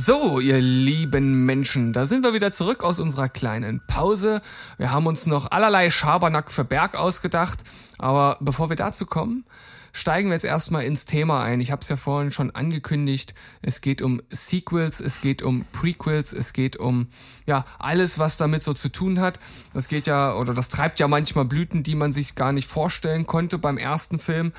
So, 0.05 0.39
ihr 0.39 0.61
lieben 0.61 1.47
Menschen, 1.47 1.91
da 1.91 2.05
sind 2.05 2.23
wir 2.23 2.35
wieder 2.35 2.51
zurück 2.51 2.83
aus 2.83 2.99
unserer 2.99 3.27
kleinen 3.27 3.81
Pause. 3.87 4.43
Wir 4.77 4.91
haben 4.91 5.07
uns 5.07 5.25
noch 5.25 5.49
allerlei 5.49 5.89
Schabernack 5.89 6.51
für 6.51 6.63
Berg 6.63 6.93
ausgedacht, 6.93 7.63
aber 7.97 8.37
bevor 8.39 8.69
wir 8.69 8.75
dazu 8.75 9.07
kommen, 9.07 9.45
steigen 9.93 10.29
wir 10.29 10.35
jetzt 10.35 10.45
erstmal 10.45 10.83
ins 10.83 11.05
Thema 11.05 11.41
ein. 11.41 11.59
Ich 11.59 11.71
habe 11.71 11.81
es 11.81 11.89
ja 11.89 11.95
vorhin 11.95 12.31
schon 12.31 12.51
angekündigt. 12.51 13.33
Es 13.63 13.81
geht 13.81 14.03
um 14.03 14.21
Sequels, 14.29 14.99
es 14.99 15.21
geht 15.21 15.41
um 15.41 15.65
Prequels, 15.71 16.33
es 16.33 16.53
geht 16.53 16.77
um 16.77 17.07
ja 17.47 17.65
alles, 17.79 18.19
was 18.19 18.37
damit 18.37 18.61
so 18.61 18.75
zu 18.75 18.89
tun 18.89 19.19
hat. 19.19 19.39
Das 19.73 19.87
geht 19.87 20.05
ja 20.05 20.35
oder 20.35 20.53
das 20.53 20.69
treibt 20.69 20.99
ja 20.99 21.07
manchmal 21.07 21.45
Blüten, 21.45 21.81
die 21.81 21.95
man 21.95 22.13
sich 22.13 22.35
gar 22.35 22.51
nicht 22.51 22.67
vorstellen 22.67 23.25
konnte 23.25 23.57
beim 23.57 23.79
ersten 23.79 24.19
Film. 24.19 24.53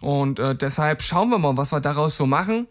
Und 0.00 0.38
äh, 0.38 0.54
deshalb 0.54 1.02
schauen 1.02 1.28
wir 1.28 1.38
mal, 1.38 1.58
was 1.58 1.72
wir 1.72 1.80
daraus 1.80 2.16
so 2.16 2.24
machen. 2.24 2.68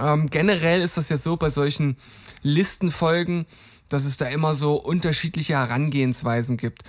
Ähm, 0.00 0.30
generell 0.30 0.80
ist 0.80 0.96
das 0.96 1.08
jetzt 1.08 1.24
so 1.24 1.36
bei 1.36 1.50
solchen 1.50 1.96
Listenfolgen, 2.42 3.46
dass 3.88 4.04
es 4.04 4.16
da 4.16 4.26
immer 4.26 4.54
so 4.54 4.76
unterschiedliche 4.76 5.54
Herangehensweisen 5.54 6.56
gibt. 6.56 6.82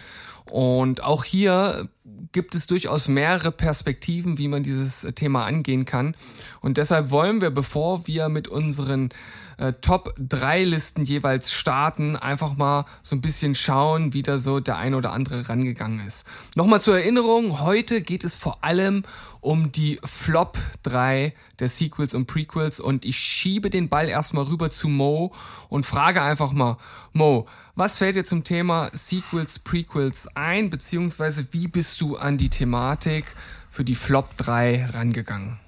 Und 0.50 1.04
auch 1.04 1.24
hier 1.24 1.90
gibt 2.32 2.54
es 2.56 2.68
durchaus 2.68 3.08
mehrere 3.08 3.52
Perspektiven, 3.52 4.38
wie 4.38 4.48
man 4.48 4.64
dieses 4.64 5.02
Thema 5.16 5.46
angehen 5.46 5.86
kann. 5.86 6.16
Und 6.62 6.78
deshalb 6.78 7.10
wollen 7.10 7.42
wir, 7.42 7.50
bevor 7.50 8.08
wir 8.08 8.30
mit 8.30 8.48
unseren 8.48 9.10
äh, 9.58 9.74
Top 9.74 10.14
3 10.18 10.64
Listen 10.64 11.04
jeweils 11.04 11.52
starten, 11.52 12.16
einfach 12.16 12.56
mal 12.56 12.86
so 13.02 13.16
ein 13.16 13.22
bisschen 13.22 13.56
schauen, 13.56 14.14
wie 14.14 14.24
da 14.24 14.38
so 14.38 14.60
der 14.60 14.78
ein 14.78 14.96
oder 14.96 15.12
andere 15.12 15.48
rangegangen 15.48 16.06
ist. 16.06 16.26
Nochmal 16.56 16.82
zur 16.82 16.98
Erinnerung, 16.98 17.60
heute 17.62 18.02
geht 18.02 18.24
es 18.24 18.36
vor 18.36 18.64
allem 18.64 19.04
um 19.42 19.72
die 19.72 20.00
Flop 20.04 20.58
3 20.84 21.34
der 21.60 21.70
Sequels 21.70 22.14
und 22.14 22.26
Prequels 22.26 22.80
und 22.80 23.06
ich 23.06 23.18
schiebe 23.18 23.70
den 23.70 23.90
Ball 23.90 24.10
erstmal 24.10 24.46
rüber 24.46 24.70
zu 24.72 24.88
Mo 24.88 25.34
und 25.70 25.86
frage 25.86 26.22
einfach 26.22 26.52
mal, 26.52 26.78
Mo, 27.14 27.48
was 27.76 27.98
fällt 27.98 28.16
dir 28.16 28.24
zum 28.24 28.44
Thema 28.44 28.90
Sequels, 28.94 29.60
Prequels 29.60 30.28
ein, 30.36 30.70
beziehungsweise 30.70 31.48
wie 31.52 31.68
bist 31.68 32.02
du 32.02 32.18
an 32.18 32.38
die 32.38 32.50
Thematik 32.50 33.26
für 33.70 33.84
die 33.84 33.96
Flop 33.96 34.36
3 34.38 34.86
rangegangen? 34.94 35.60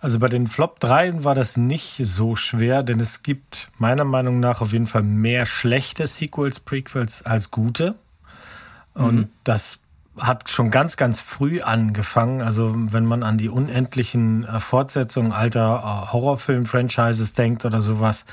Also 0.00 0.18
bei 0.18 0.28
den 0.28 0.46
Flop 0.46 0.80
3 0.80 1.24
war 1.24 1.34
das 1.34 1.56
nicht 1.56 2.00
so 2.02 2.36
schwer, 2.36 2.82
denn 2.82 3.00
es 3.00 3.22
gibt 3.22 3.70
meiner 3.78 4.04
Meinung 4.04 4.40
nach 4.40 4.60
auf 4.60 4.72
jeden 4.72 4.86
Fall 4.86 5.02
mehr 5.02 5.46
schlechte 5.46 6.06
Sequels, 6.06 6.60
Prequels 6.60 7.22
als 7.22 7.50
gute. 7.50 7.94
Und 8.94 9.16
mhm. 9.16 9.28
das 9.44 9.80
hat 10.18 10.50
schon 10.50 10.70
ganz, 10.70 10.96
ganz 10.96 11.20
früh 11.20 11.62
angefangen. 11.62 12.42
Also 12.42 12.74
wenn 12.76 13.06
man 13.06 13.22
an 13.22 13.38
die 13.38 13.48
unendlichen 13.48 14.44
äh, 14.44 14.60
Fortsetzungen 14.60 15.32
alter 15.32 15.82
äh, 16.08 16.12
Horrorfilm-Franchises 16.12 17.32
denkt 17.32 17.64
oder 17.64 17.80
sowas, 17.80 18.26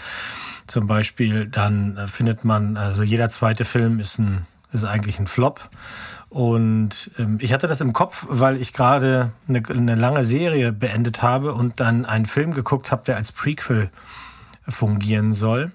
zum 0.66 0.88
Beispiel, 0.88 1.46
dann 1.46 1.96
äh, 1.98 2.08
findet 2.08 2.44
man, 2.44 2.76
also 2.76 3.04
jeder 3.04 3.30
zweite 3.30 3.64
Film 3.64 4.00
ist 4.00 4.20
ein 4.20 4.46
ist 4.74 4.84
eigentlich 4.84 5.20
ein 5.20 5.28
Flop. 5.28 5.70
Und 6.38 7.10
ähm, 7.18 7.40
ich 7.42 7.52
hatte 7.52 7.68
das 7.68 7.82
im 7.82 7.94
Kopf, 7.94 8.28
weil 8.30 8.62
ich 8.62 8.72
gerade 8.72 9.32
eine, 9.48 9.64
eine 9.70 9.96
lange 9.96 10.24
Serie 10.24 10.72
beendet 10.72 11.24
habe 11.24 11.56
und 11.56 11.80
dann 11.80 12.06
einen 12.06 12.28
Film 12.28 12.54
geguckt 12.54 12.92
habe, 12.92 13.02
der 13.08 13.16
als 13.16 13.32
Prequel 13.32 13.90
fungieren 14.70 15.34
soll. 15.34 15.72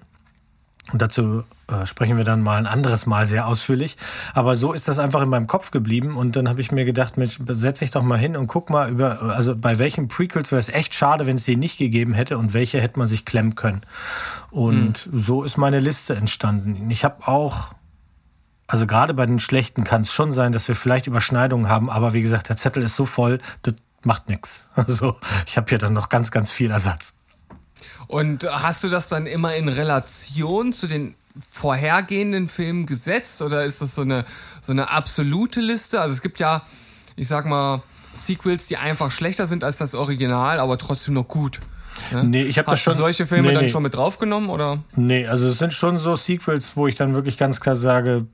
Und 0.93 1.01
dazu 1.01 1.43
äh, 1.67 1.85
sprechen 1.85 2.15
wir 2.15 2.23
dann 2.23 2.41
mal 2.41 2.55
ein 2.55 2.65
anderes 2.65 3.05
Mal 3.05 3.27
sehr 3.27 3.45
ausführlich. 3.45 3.97
Aber 4.33 4.55
so 4.55 4.71
ist 4.71 4.87
das 4.87 4.99
einfach 4.99 5.21
in 5.21 5.27
meinem 5.27 5.47
Kopf 5.47 5.69
geblieben. 5.71 6.15
Und 6.15 6.37
dann 6.37 6.47
habe 6.47 6.61
ich 6.61 6.71
mir 6.71 6.85
gedacht, 6.85 7.17
Mensch, 7.17 7.39
setz 7.45 7.79
dich 7.79 7.91
doch 7.91 8.01
mal 8.01 8.17
hin 8.17 8.37
und 8.37 8.47
guck 8.47 8.69
mal 8.69 8.89
über, 8.89 9.21
also 9.35 9.57
bei 9.57 9.79
welchen 9.79 10.07
Prequels 10.07 10.53
wäre 10.53 10.59
es 10.59 10.69
echt 10.69 10.93
schade, 10.93 11.25
wenn 11.25 11.35
es 11.35 11.43
die 11.43 11.57
nicht 11.57 11.77
gegeben 11.77 12.13
hätte 12.13 12.37
und 12.37 12.53
welche 12.53 12.79
hätte 12.79 12.99
man 12.99 13.09
sich 13.09 13.25
klemmen 13.25 13.55
können. 13.55 13.81
Und 14.49 15.11
mhm. 15.11 15.19
so 15.19 15.43
ist 15.43 15.57
meine 15.57 15.79
Liste 15.79 16.15
entstanden. 16.15 16.89
Ich 16.89 17.03
habe 17.03 17.27
auch, 17.27 17.73
also 18.73 18.87
gerade 18.87 19.13
bei 19.13 19.27
den 19.27 19.39
schlechten 19.39 19.83
kann 19.83 20.01
es 20.01 20.11
schon 20.11 20.31
sein, 20.31 20.51
dass 20.51 20.67
wir 20.67 20.75
vielleicht 20.75 21.05
Überschneidungen 21.05 21.69
haben. 21.69 21.91
Aber 21.91 22.13
wie 22.13 22.23
gesagt, 22.23 22.49
der 22.49 22.57
Zettel 22.57 22.81
ist 22.81 22.95
so 22.95 23.05
voll, 23.05 23.39
das 23.61 23.75
macht 24.01 24.29
nichts. 24.29 24.65
Also 24.75 25.15
ich 25.45 25.57
habe 25.57 25.69
hier 25.69 25.77
dann 25.77 25.93
noch 25.93 26.09
ganz, 26.09 26.31
ganz 26.31 26.49
viel 26.49 26.71
Ersatz. 26.71 27.13
Und 28.07 28.45
hast 28.45 28.83
du 28.83 28.89
das 28.89 29.09
dann 29.09 29.27
immer 29.27 29.53
in 29.53 29.69
Relation 29.69 30.73
zu 30.73 30.87
den 30.87 31.13
vorhergehenden 31.51 32.47
Filmen 32.47 32.87
gesetzt 32.87 33.43
oder 33.43 33.63
ist 33.63 33.79
das 33.83 33.93
so 33.93 34.01
eine, 34.01 34.25
so 34.59 34.71
eine 34.71 34.89
absolute 34.89 35.61
Liste? 35.61 36.01
Also 36.01 36.15
es 36.15 36.23
gibt 36.23 36.39
ja, 36.39 36.63
ich 37.15 37.27
sag 37.27 37.45
mal, 37.45 37.83
Sequels, 38.15 38.65
die 38.65 38.77
einfach 38.77 39.11
schlechter 39.11 39.45
sind 39.45 39.63
als 39.63 39.77
das 39.77 39.93
Original, 39.93 40.59
aber 40.59 40.79
trotzdem 40.79 41.13
noch 41.13 41.27
gut. 41.27 41.59
Ne? 42.11 42.23
Nee, 42.23 42.43
ich 42.43 42.57
habe 42.57 42.69
das 42.69 42.81
schon. 42.81 42.93
Du 42.93 42.99
solche 42.99 43.25
Filme 43.25 43.49
nee, 43.49 43.53
dann 43.53 43.63
nee. 43.65 43.69
schon 43.69 43.83
mit 43.83 43.95
draufgenommen 43.95 44.49
oder? 44.49 44.79
Nee, 44.95 45.27
also 45.27 45.47
es 45.47 45.57
sind 45.57 45.73
schon 45.73 45.97
so 45.97 46.15
Sequels, 46.15 46.75
wo 46.75 46.87
ich 46.87 46.95
dann 46.95 47.13
wirklich 47.13 47.37
ganz 47.37 47.59
klar 47.59 47.75
sage, 47.75 48.25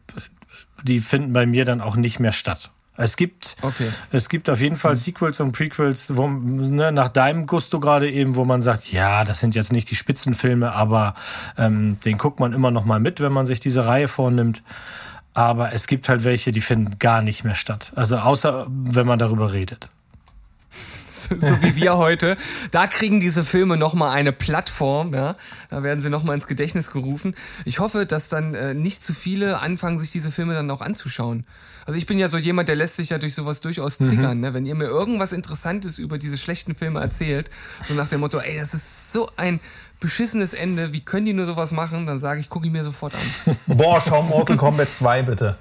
die 0.84 1.00
finden 1.00 1.34
bei 1.34 1.46
mir 1.46 1.66
dann 1.66 1.82
auch 1.82 1.96
nicht 1.96 2.20
mehr 2.20 2.32
statt. 2.32 2.72
Es 3.02 3.16
gibt, 3.16 3.56
okay. 3.62 3.90
es 4.12 4.28
gibt 4.28 4.50
auf 4.50 4.60
jeden 4.60 4.76
Fall 4.76 4.98
Sequels 4.98 5.40
und 5.40 5.54
Prequels, 5.54 6.18
wo, 6.18 6.28
ne, 6.28 6.92
nach 6.92 7.08
deinem 7.08 7.46
Gusto 7.46 7.80
gerade 7.80 8.12
eben, 8.12 8.36
wo 8.36 8.44
man 8.44 8.62
sagt, 8.62 8.92
ja, 8.92 9.24
das 9.24 9.40
sind 9.40 9.56
jetzt 9.56 9.72
nicht 9.72 9.90
die 9.90 9.96
Spitzenfilme, 9.96 10.74
aber 10.74 11.16
ähm, 11.58 11.98
den 12.04 12.18
guckt 12.18 12.42
man 12.42 12.52
immer 12.52 12.72
noch 12.72 12.84
mal 12.84 13.00
mit, 13.00 13.22
wenn 13.22 13.32
man 13.32 13.46
sich 13.46 13.62
diese 13.62 13.86
Reihe 13.86 14.10
vornimmt. 14.10 14.64
Aber 15.34 15.72
es 15.72 15.88
gibt 15.88 16.10
halt 16.10 16.26
welche, 16.26 16.52
die 16.52 16.60
finden 16.60 17.00
gar 17.00 17.22
nicht 17.22 17.46
mehr 17.46 17.56
statt. 17.56 17.94
Also 17.96 18.18
außer, 18.18 18.68
wenn 18.68 19.08
man 19.08 19.18
darüber 19.18 19.54
redet. 19.54 19.88
So 21.30 21.62
wie 21.62 21.76
wir 21.76 21.98
heute. 21.98 22.38
Da 22.72 22.88
kriegen 22.88 23.20
diese 23.20 23.44
Filme 23.44 23.78
nochmal 23.78 24.12
eine 24.12 24.32
Plattform, 24.32 25.14
ja. 25.14 25.36
Da 25.70 25.84
werden 25.84 26.02
sie 26.02 26.10
nochmal 26.10 26.36
ins 26.36 26.48
Gedächtnis 26.48 26.92
gerufen. 26.92 27.36
Ich 27.66 27.80
hoffe, 27.80 28.06
dass 28.06 28.30
dann 28.30 28.54
äh, 28.56 28.74
nicht 28.74 29.02
zu 29.02 29.14
viele 29.14 29.60
anfangen, 29.60 30.00
sich 30.00 30.12
diese 30.12 30.32
Filme 30.32 30.54
dann 30.54 30.70
auch 30.72 30.82
anzuschauen. 30.82 31.46
Also 31.86 31.98
ich 31.98 32.06
bin 32.06 32.20
ja 32.20 32.28
so 32.28 32.38
jemand, 32.38 32.70
der 32.70 32.76
lässt 32.76 32.98
sich 32.98 33.10
ja 33.10 33.18
durch 33.18 33.34
sowas 33.34 33.62
durchaus 33.62 34.00
mhm. 34.00 34.10
triggern. 34.10 34.38
Mhm. 34.38 34.44
Ne? 34.44 34.54
Wenn 34.54 34.66
ihr 34.66 34.76
mir 34.76 34.86
irgendwas 34.86 35.34
Interessantes 35.34 35.98
über 35.98 36.18
diese 36.18 36.38
schlechten 36.38 36.76
Filme 36.76 37.00
erzählt, 37.00 37.50
so 37.88 37.94
nach 37.94 38.08
dem 38.08 38.20
Motto, 38.20 38.40
ey, 38.40 38.58
das 38.60 38.74
ist 38.74 39.12
so 39.12 39.30
ein 39.38 39.60
beschissenes 40.00 40.54
Ende, 40.54 40.94
wie 40.94 41.02
können 41.02 41.26
die 41.26 41.34
nur 41.34 41.46
sowas 41.46 41.72
machen, 41.72 42.06
dann 42.06 42.20
sage 42.20 42.40
ich, 42.40 42.50
gucke 42.50 42.68
ich 42.68 42.72
mir 42.72 42.84
sofort 42.84 43.14
an. 43.16 43.56
Boah, 43.68 44.02
schau 44.02 44.22
Mortal 44.24 44.58
Kombat 44.58 44.94
2 44.94 45.24
bitte. 45.24 45.58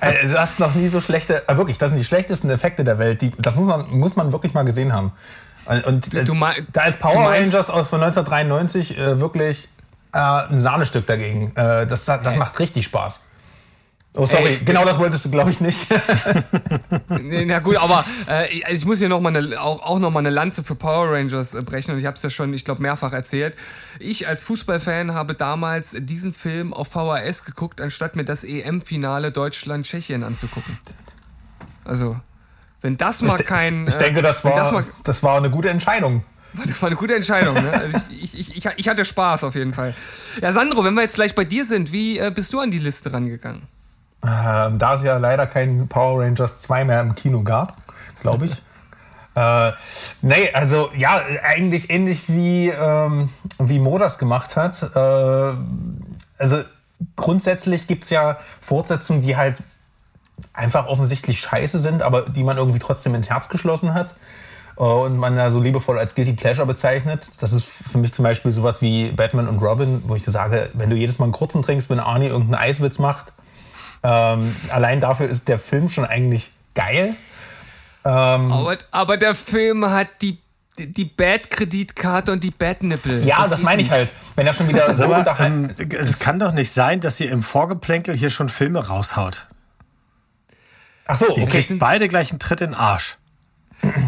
Also, 0.00 0.28
du 0.34 0.40
hast 0.40 0.58
noch 0.58 0.74
nie 0.74 0.88
so 0.88 1.00
schlechte, 1.00 1.48
äh, 1.48 1.56
wirklich, 1.56 1.78
das 1.78 1.90
sind 1.90 1.98
die 1.98 2.04
schlechtesten 2.04 2.50
Effekte 2.50 2.84
der 2.84 2.98
Welt. 2.98 3.22
Die, 3.22 3.32
das 3.38 3.56
muss 3.56 3.66
man, 3.66 3.90
muss 3.90 4.16
man 4.16 4.32
wirklich 4.32 4.54
mal 4.54 4.64
gesehen 4.64 4.92
haben. 4.92 5.12
Und 5.86 6.14
äh, 6.14 6.24
du, 6.24 6.34
du 6.34 6.46
da 6.72 6.84
ist 6.84 7.00
Power 7.00 7.30
Rangers 7.30 7.70
aus 7.70 7.88
von 7.88 8.02
1993 8.02 8.98
äh, 8.98 9.20
wirklich 9.20 9.68
äh, 10.12 10.18
ein 10.18 10.60
Sahnestück 10.60 11.06
dagegen. 11.06 11.52
Äh, 11.54 11.86
das 11.86 12.04
das 12.04 12.36
macht 12.36 12.58
richtig 12.58 12.84
Spaß. 12.84 13.20
Oh, 14.14 14.26
sorry, 14.26 14.48
Ey, 14.48 14.64
genau 14.64 14.84
das 14.84 14.98
wolltest 14.98 15.24
du, 15.24 15.30
glaube 15.30 15.52
ich, 15.52 15.60
nicht. 15.60 15.88
Na 17.08 17.60
gut, 17.60 17.76
aber 17.76 18.04
äh, 18.28 18.48
ich 18.68 18.84
muss 18.84 18.98
hier 18.98 19.08
noch 19.08 19.20
mal 19.20 19.36
eine, 19.36 19.60
auch, 19.60 19.80
auch 19.82 20.00
noch 20.00 20.10
mal 20.10 20.18
eine 20.18 20.30
Lanze 20.30 20.64
für 20.64 20.74
Power 20.74 21.12
Rangers 21.12 21.54
äh, 21.54 21.62
brechen 21.62 21.92
und 21.92 22.00
ich 22.00 22.06
habe 22.06 22.16
es 22.16 22.22
ja 22.22 22.28
schon, 22.28 22.52
ich 22.52 22.64
glaube, 22.64 22.82
mehrfach 22.82 23.12
erzählt. 23.12 23.54
Ich 24.00 24.26
als 24.26 24.42
Fußballfan 24.42 25.14
habe 25.14 25.34
damals 25.34 25.96
diesen 25.96 26.32
Film 26.32 26.74
auf 26.74 26.88
VHS 26.88 27.44
geguckt, 27.44 27.80
anstatt 27.80 28.16
mir 28.16 28.24
das 28.24 28.42
EM-Finale 28.42 29.30
Deutschland-Tschechien 29.30 30.24
anzugucken. 30.24 30.76
Also, 31.84 32.18
wenn 32.80 32.96
das 32.96 33.22
mal 33.22 33.38
ich, 33.38 33.46
kein... 33.46 33.86
Ich, 33.86 33.94
ich 33.94 34.00
denke, 34.00 34.22
das 34.22 34.44
war, 34.44 34.54
das, 34.54 34.72
mal, 34.72 34.84
das 35.04 35.22
war 35.22 35.36
eine 35.36 35.50
gute 35.50 35.70
Entscheidung. 35.70 36.24
Das 36.66 36.82
war 36.82 36.88
eine 36.88 36.96
gute 36.96 37.14
Entscheidung. 37.14 37.54
Ne? 37.54 37.72
Also 37.72 37.98
ich, 38.10 38.36
ich, 38.36 38.56
ich, 38.56 38.66
ich, 38.76 38.88
hatte 38.88 39.04
Spaß 39.04 39.44
auf 39.44 39.54
jeden 39.54 39.72
Fall. 39.72 39.94
Ja, 40.42 40.50
Sandro, 40.50 40.84
wenn 40.84 40.94
wir 40.94 41.02
jetzt 41.02 41.14
gleich 41.14 41.36
bei 41.36 41.44
dir 41.44 41.64
sind, 41.64 41.92
wie 41.92 42.18
äh, 42.18 42.32
bist 42.34 42.52
du 42.52 42.58
an 42.58 42.72
die 42.72 42.78
Liste 42.78 43.12
rangegangen? 43.12 43.68
Ähm, 44.26 44.78
da 44.78 44.96
es 44.96 45.02
ja 45.02 45.16
leider 45.16 45.46
kein 45.46 45.88
Power 45.88 46.22
Rangers 46.22 46.58
2 46.60 46.84
mehr 46.84 47.00
im 47.00 47.14
Kino 47.14 47.42
gab, 47.42 47.76
glaube 48.20 48.46
ich. 48.46 48.52
äh, 49.34 49.72
nee, 50.20 50.50
also 50.52 50.90
ja, 50.96 51.20
eigentlich 51.42 51.90
ähnlich 51.90 52.28
wie, 52.28 52.68
ähm, 52.68 53.30
wie 53.58 53.78
Mo 53.78 53.98
gemacht 54.18 54.56
hat. 54.56 54.82
Äh, 54.94 55.54
also 56.38 56.62
grundsätzlich 57.16 57.86
gibt 57.86 58.04
es 58.04 58.10
ja 58.10 58.38
Fortsetzungen, 58.60 59.22
die 59.22 59.36
halt 59.36 59.62
einfach 60.52 60.86
offensichtlich 60.86 61.40
scheiße 61.40 61.78
sind, 61.78 62.02
aber 62.02 62.22
die 62.22 62.44
man 62.44 62.58
irgendwie 62.58 62.78
trotzdem 62.78 63.14
ins 63.14 63.30
Herz 63.30 63.48
geschlossen 63.48 63.94
hat. 63.94 64.16
äh, 64.76 64.82
und 64.82 65.16
man 65.16 65.36
da 65.36 65.50
so 65.50 65.60
liebevoll 65.60 65.98
als 65.98 66.14
Guilty 66.14 66.34
Pleasure 66.34 66.66
bezeichnet. 66.66 67.30
Das 67.40 67.52
ist 67.52 67.64
für 67.64 67.96
mich 67.96 68.12
zum 68.12 68.22
Beispiel 68.24 68.52
sowas 68.52 68.82
wie 68.82 69.12
Batman 69.12 69.48
und 69.48 69.62
Robin, 69.62 70.02
wo 70.06 70.14
ich 70.14 70.24
sage, 70.24 70.68
wenn 70.74 70.90
du 70.90 70.96
jedes 70.96 71.18
Mal 71.18 71.24
einen 71.24 71.32
kurzen 71.32 71.62
trinkst, 71.62 71.88
wenn 71.88 72.00
Arnie 72.00 72.26
irgendeinen 72.26 72.62
Eiswitz 72.62 72.98
macht, 72.98 73.32
ähm, 74.02 74.54
allein 74.70 75.00
dafür 75.00 75.28
ist 75.28 75.48
der 75.48 75.58
Film 75.58 75.88
schon 75.88 76.04
eigentlich 76.04 76.50
geil. 76.74 77.14
Ähm, 78.04 78.52
aber, 78.52 78.78
aber 78.90 79.16
der 79.16 79.34
Film 79.34 79.84
hat 79.90 80.08
die 80.22 80.38
die 80.78 81.04
Bad-Kreditkarte 81.04 82.32
und 82.32 82.42
die 82.42 82.50
Bad-Nippel. 82.50 83.24
Ja, 83.24 83.40
das, 83.40 83.50
das 83.50 83.62
meine 83.62 83.82
ich 83.82 83.90
halt. 83.90 84.10
Wenn 84.36 84.46
er 84.46 84.54
schon 84.54 84.68
wieder 84.68 84.94
so 84.96 85.04
aber, 85.04 85.38
ähm, 85.40 85.68
Es 85.90 86.18
kann 86.18 86.38
doch 86.38 86.52
nicht 86.52 86.72
sein, 86.72 87.00
dass 87.00 87.20
ihr 87.20 87.30
im 87.30 87.42
Vorgeplänkel 87.42 88.14
hier 88.14 88.30
schon 88.30 88.48
Filme 88.48 88.86
raushaut. 88.86 89.46
Ach 91.06 91.16
so, 91.16 91.28
okay. 91.28 91.40
Ihr 91.40 91.46
kriegt 91.46 91.78
beide 91.78 92.08
gleich 92.08 92.30
einen 92.30 92.38
Tritt 92.38 92.60
in 92.60 92.70
den 92.70 92.74
Arsch. 92.74 93.16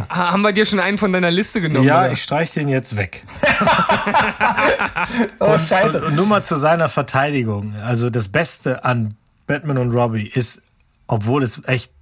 Haben 0.09 0.43
wir 0.43 0.53
dir 0.53 0.67
schon 0.67 0.81
einen 0.81 0.99
von 0.99 1.13
deiner 1.13 1.31
Liste 1.31 1.61
genommen? 1.61 1.87
Ja, 1.87 2.01
oder? 2.01 2.13
ich 2.13 2.23
streich 2.23 2.53
den 2.53 2.69
jetzt 2.69 2.97
weg. 2.97 3.25
oh, 5.41 5.47
und, 5.47 5.63
scheiße. 5.63 5.99
Und, 5.99 6.09
und 6.09 6.15
nur 6.15 6.27
mal 6.27 6.45
zu 6.45 6.57
seiner 6.57 6.91
Verteidigung. 6.91 7.75
Also 7.83 8.11
das 8.11 8.29
Beste 8.29 8.85
an 8.85 9.17
Batman 9.53 9.77
und 9.77 9.93
Robbie 9.93 10.27
ist, 10.27 10.63
obwohl 11.07 11.43
es 11.43 11.61
echt 11.67 11.93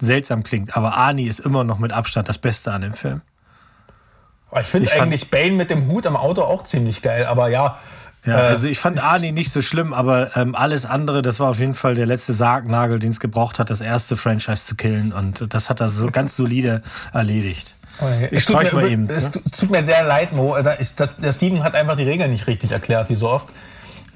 seltsam 0.00 0.42
klingt, 0.42 0.76
aber 0.76 0.96
Arnie 0.96 1.28
ist 1.28 1.38
immer 1.38 1.62
noch 1.62 1.78
mit 1.78 1.92
Abstand 1.92 2.28
das 2.28 2.38
Beste 2.38 2.72
an 2.72 2.80
dem 2.80 2.92
Film. 2.92 3.20
Ich 4.60 4.66
finde 4.66 4.90
eigentlich 4.92 5.30
Bane 5.30 5.52
mit 5.52 5.70
dem 5.70 5.86
Hut 5.86 6.08
am 6.08 6.16
Auto 6.16 6.42
auch 6.42 6.64
ziemlich 6.64 7.02
geil, 7.02 7.24
aber 7.26 7.50
ja. 7.50 7.78
Ja, 8.26 8.38
äh, 8.38 8.48
also 8.48 8.66
ich 8.66 8.80
fand 8.80 9.00
Arnie 9.00 9.30
nicht 9.30 9.52
so 9.52 9.62
schlimm, 9.62 9.92
aber 9.92 10.36
ähm, 10.36 10.56
alles 10.56 10.86
andere, 10.86 11.22
das 11.22 11.38
war 11.38 11.50
auf 11.50 11.60
jeden 11.60 11.76
Fall 11.76 11.94
der 11.94 12.06
letzte 12.06 12.32
Sargnagel, 12.32 12.98
den 12.98 13.10
es 13.10 13.20
gebraucht 13.20 13.60
hat, 13.60 13.70
das 13.70 13.80
erste 13.80 14.16
Franchise 14.16 14.64
zu 14.64 14.74
killen. 14.74 15.12
Und 15.12 15.54
das 15.54 15.70
hat 15.70 15.80
er 15.80 15.88
so 15.88 16.06
ganz 16.10 16.34
solide 16.34 16.82
erledigt. 17.12 17.74
Ich 18.32 18.42
streich 18.42 18.72
mal 18.72 18.90
eben. 18.90 19.08
Es 19.08 19.32
ne? 19.32 19.42
tut 19.56 19.70
mir 19.70 19.84
sehr 19.84 20.02
leid, 20.02 20.32
Mo. 20.32 20.56
der 20.60 21.32
Steven 21.32 21.62
hat 21.62 21.76
einfach 21.76 21.94
die 21.94 22.02
Regeln 22.02 22.32
nicht 22.32 22.48
richtig 22.48 22.72
erklärt, 22.72 23.08
wie 23.08 23.14
so 23.14 23.28
oft. 23.30 23.46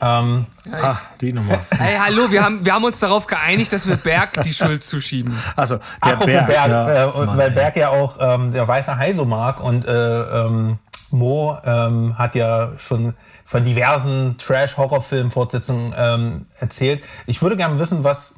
Ähm, 0.00 0.46
ja, 0.66 0.78
Ach, 0.82 1.02
die 1.20 1.32
Nummer. 1.32 1.60
Hey, 1.78 1.96
hallo, 1.98 2.30
wir 2.30 2.42
haben, 2.42 2.64
wir 2.64 2.74
haben 2.74 2.84
uns 2.84 2.98
darauf 3.00 3.26
geeinigt, 3.26 3.72
dass 3.72 3.88
wir 3.88 3.96
Berg 3.96 4.42
die 4.42 4.54
Schuld 4.54 4.82
zuschieben. 4.82 5.38
Also, 5.56 5.76
der 5.76 6.12
Apropos 6.12 6.26
Berg, 6.26 6.46
Berg 6.46 6.68
ja, 6.68 7.04
äh, 7.04 7.26
Mann, 7.26 7.38
weil 7.38 7.50
Berg 7.50 7.76
ja 7.76 7.90
auch 7.90 8.16
ähm, 8.20 8.52
der 8.52 8.66
weiße 8.66 8.96
Hai 8.96 9.12
so 9.12 9.24
mag 9.24 9.60
und 9.60 9.86
äh, 9.86 9.90
ähm, 9.92 10.78
Mo 11.10 11.56
ähm, 11.64 12.18
hat 12.18 12.34
ja 12.34 12.72
schon 12.78 13.14
von 13.44 13.64
diversen 13.64 14.36
Trash-Horrorfilm-Fortsetzungen 14.38 15.94
ähm, 15.96 16.46
erzählt. 16.58 17.02
Ich 17.26 17.40
würde 17.40 17.56
gerne 17.56 17.78
wissen, 17.78 18.02
was 18.02 18.34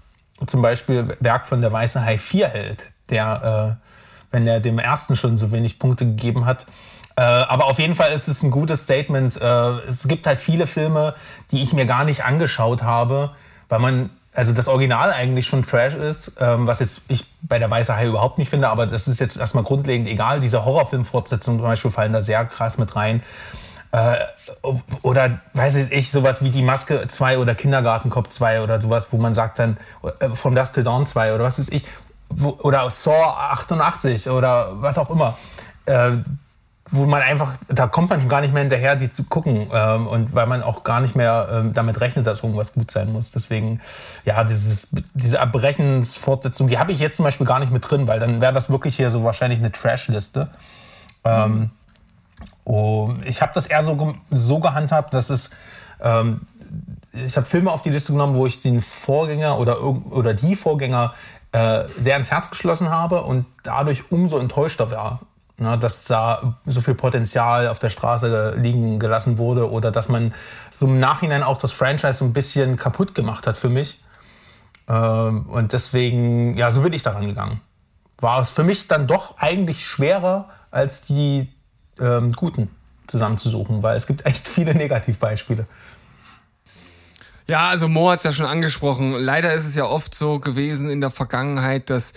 zum 0.47 0.61
Beispiel 0.61 1.05
Berg 1.21 1.47
von 1.47 1.61
der 1.61 1.73
weiße 1.73 2.05
Hai 2.05 2.19
4 2.19 2.49
hält, 2.49 2.93
der, 3.09 3.79
äh, 3.81 3.87
wenn 4.31 4.47
er 4.47 4.61
dem 4.61 4.79
ersten 4.79 5.17
schon 5.17 5.39
so 5.39 5.53
wenig 5.53 5.79
Punkte 5.79 6.05
gegeben 6.05 6.45
hat, 6.45 6.67
äh, 7.17 7.23
aber 7.23 7.65
auf 7.65 7.79
jeden 7.79 7.97
Fall 7.97 8.13
ist 8.13 8.29
es 8.29 8.43
ein 8.43 8.51
gutes 8.51 8.83
Statement. 8.85 9.41
Äh, 9.41 9.47
es 9.89 10.07
gibt 10.07 10.27
halt 10.27 10.39
viele 10.39 10.67
Filme, 10.67 11.15
die 11.51 11.63
ich 11.63 11.73
mir 11.73 11.87
gar 11.87 12.05
nicht 12.05 12.25
angeschaut 12.25 12.83
habe, 12.83 13.31
weil 13.71 13.79
man, 13.79 14.11
also 14.35 14.53
das 14.53 14.69
Original 14.69 15.13
eigentlich 15.13 15.47
schon 15.47 15.63
Trash 15.63 15.95
ist, 15.95 16.33
ähm, 16.41 16.67
was 16.67 16.81
jetzt 16.81 17.01
ich 17.09 17.25
bei 17.41 17.59
der 17.59 17.71
Weiße 17.71 17.97
Hai 17.97 18.07
überhaupt 18.07 18.37
nicht 18.37 18.51
finde, 18.51 18.69
aber 18.69 18.87
das 18.87 19.09
ist 19.09 19.19
jetzt 19.19 19.39
erstmal 19.39 19.65
grundlegend 19.65 20.09
egal. 20.09 20.41
Diese 20.41 20.67
Horrorfilm-Fortsetzungen 20.67 21.59
zum 21.59 21.67
Beispiel 21.67 21.91
fallen 21.91 22.13
da 22.13 22.21
sehr 22.21 22.45
krass 22.45 22.77
mit 22.77 22.95
rein. 22.95 23.23
Äh, 23.93 24.17
oder 25.01 25.41
weiß 25.55 25.77
ich, 25.77 26.11
sowas 26.11 26.43
wie 26.43 26.51
die 26.51 26.61
Maske 26.61 27.09
2 27.09 27.39
oder 27.39 27.55
Kindergartenkopf 27.55 28.29
2 28.29 28.61
oder 28.61 28.79
sowas, 28.79 29.07
wo 29.11 29.17
man 29.17 29.35
sagt 29.35 29.59
dann, 29.59 29.79
From 30.35 30.55
Dust 30.55 30.75
Till 30.75 30.85
Dawn 30.85 31.07
2 31.07 31.35
oder 31.35 31.45
was 31.45 31.59
ist 31.59 31.73
ich, 31.73 31.87
wo, 32.29 32.59
oder 32.61 32.91
Saw 32.91 33.25
88 33.53 34.29
oder 34.29 34.83
was 34.83 34.99
auch 34.99 35.09
immer 35.09 35.39
wo 36.91 37.05
man 37.05 37.21
einfach, 37.23 37.55
da 37.69 37.89
kommt 37.89 38.11
man 38.11 38.21
schon 38.21 38.29
gar 38.29 38.41
nicht 38.41 38.55
mehr 38.55 38.63
hinterher, 38.63 38.95
die 38.95 39.13
zu 39.13 39.25
gucken. 39.25 39.69
Ähm, 39.73 40.07
und 40.07 40.35
weil 40.35 40.47
man 40.47 40.63
auch 40.63 40.85
gar 40.85 41.01
nicht 41.01 41.17
mehr 41.17 41.49
ähm, 41.51 41.75
damit 41.75 42.01
rechnet, 42.01 42.27
dass 42.27 42.43
irgendwas 42.43 42.75
gut 42.75 42.91
sein 42.91 43.13
muss. 43.13 43.31
Deswegen, 43.33 43.81
ja, 44.25 44.45
dieses, 44.45 44.89
diese 45.15 45.39
Erbrechensfortsetzung, 45.39 46.69
die 46.69 46.79
habe 46.79 46.93
ich 46.93 47.01
jetzt 47.01 47.17
zum 47.17 47.25
Beispiel 47.25 47.47
gar 47.47 47.59
nicht 47.59 47.73
mit 47.73 47.91
drin, 47.91 48.07
weil 48.07 48.21
dann 48.21 48.41
wäre 48.41 48.53
das 48.53 48.71
wirklich 48.71 48.97
hier 48.97 49.11
so 49.11 49.25
wahrscheinlich 49.25 49.59
eine 49.59 49.73
Trash-Liste. 49.73 50.49
Ähm, 51.25 51.71
oh, 52.65 53.15
ich 53.25 53.43
habe 53.43 53.53
das 53.53 53.67
eher 53.67 53.83
so, 53.83 54.15
so 54.31 54.61
gehandhabt, 54.61 55.13
dass 55.13 55.29
es, 55.29 55.51
ähm, 56.01 56.43
ich 57.13 57.37
habe 57.37 57.47
Filme 57.47 57.73
auf 57.73 57.83
die 57.83 57.91
Liste 57.91 58.13
genommen, 58.13 58.37
wo 58.37 58.47
ich 58.47 58.63
den 58.63 58.81
Vorgänger 58.81 59.59
oder, 59.59 59.83
oder 59.83 60.35
die 60.35 60.55
Vorgänger 60.55 61.15
äh, 61.51 61.85
sehr 61.99 62.17
ins 62.17 62.31
Herz 62.31 62.49
geschlossen 62.49 62.91
habe 62.91 63.23
und 63.23 63.47
dadurch 63.65 64.13
umso 64.13 64.39
enttäuschter 64.39 64.93
war 64.93 65.21
na, 65.59 65.77
dass 65.77 66.05
da 66.05 66.59
so 66.67 66.81
viel 66.81 66.95
Potenzial 66.95 67.69
auf 67.69 67.79
der 67.79 67.91
Straße 67.91 68.55
liegen 68.59 68.99
gelassen 68.99 69.39
wurde 69.39 69.71
oder 69.71 69.91
dass 69.91 70.09
man 70.09 70.35
so 70.79 70.87
im 70.87 71.01
Nachhinein 71.01 71.43
auch 71.43 71.59
das 71.59 71.73
Franchise 71.73 72.15
so 72.15 72.25
ein 72.25 72.33
bisschen 72.33 72.77
kaputt 72.77 73.15
gemacht 73.15 73.47
hat 73.47 73.57
für 73.57 73.71
mich. 73.71 74.01
Ähm, 74.89 75.47
und 75.47 75.73
deswegen, 75.73 76.57
ja, 76.57 76.71
so 76.71 76.83
bin 76.83 76.93
ich 76.93 77.03
daran 77.03 77.27
gegangen. 77.27 77.61
War 78.19 78.41
es 78.41 78.51
für 78.51 78.65
mich 78.65 78.87
dann 78.89 79.07
doch 79.07 79.39
eigentlich 79.39 79.87
schwerer, 79.87 80.51
als 80.71 81.03
die 81.03 81.49
ähm, 81.99 82.33
guten 82.33 82.71
zusammenzusuchen, 83.07 83.83
weil 83.83 83.97
es 83.97 84.07
gibt 84.07 84.27
echt 84.27 84.47
viele 84.47 84.75
Negativbeispiele. 84.75 85.67
Ja, 87.49 87.69
also 87.69 87.89
Mo 87.89 88.11
hat 88.11 88.19
es 88.19 88.25
ja 88.25 88.33
schon 88.33 88.47
angesprochen. 88.47 89.13
Leider 89.13 89.55
ist 89.55 89.67
es 89.67 89.77
ja 89.77 89.85
oft 89.85 90.15
so 90.15 90.41
gewesen 90.41 90.91
in 90.91 91.01
der 91.01 91.11
Vergangenheit, 91.11 91.91
dass 91.91 92.13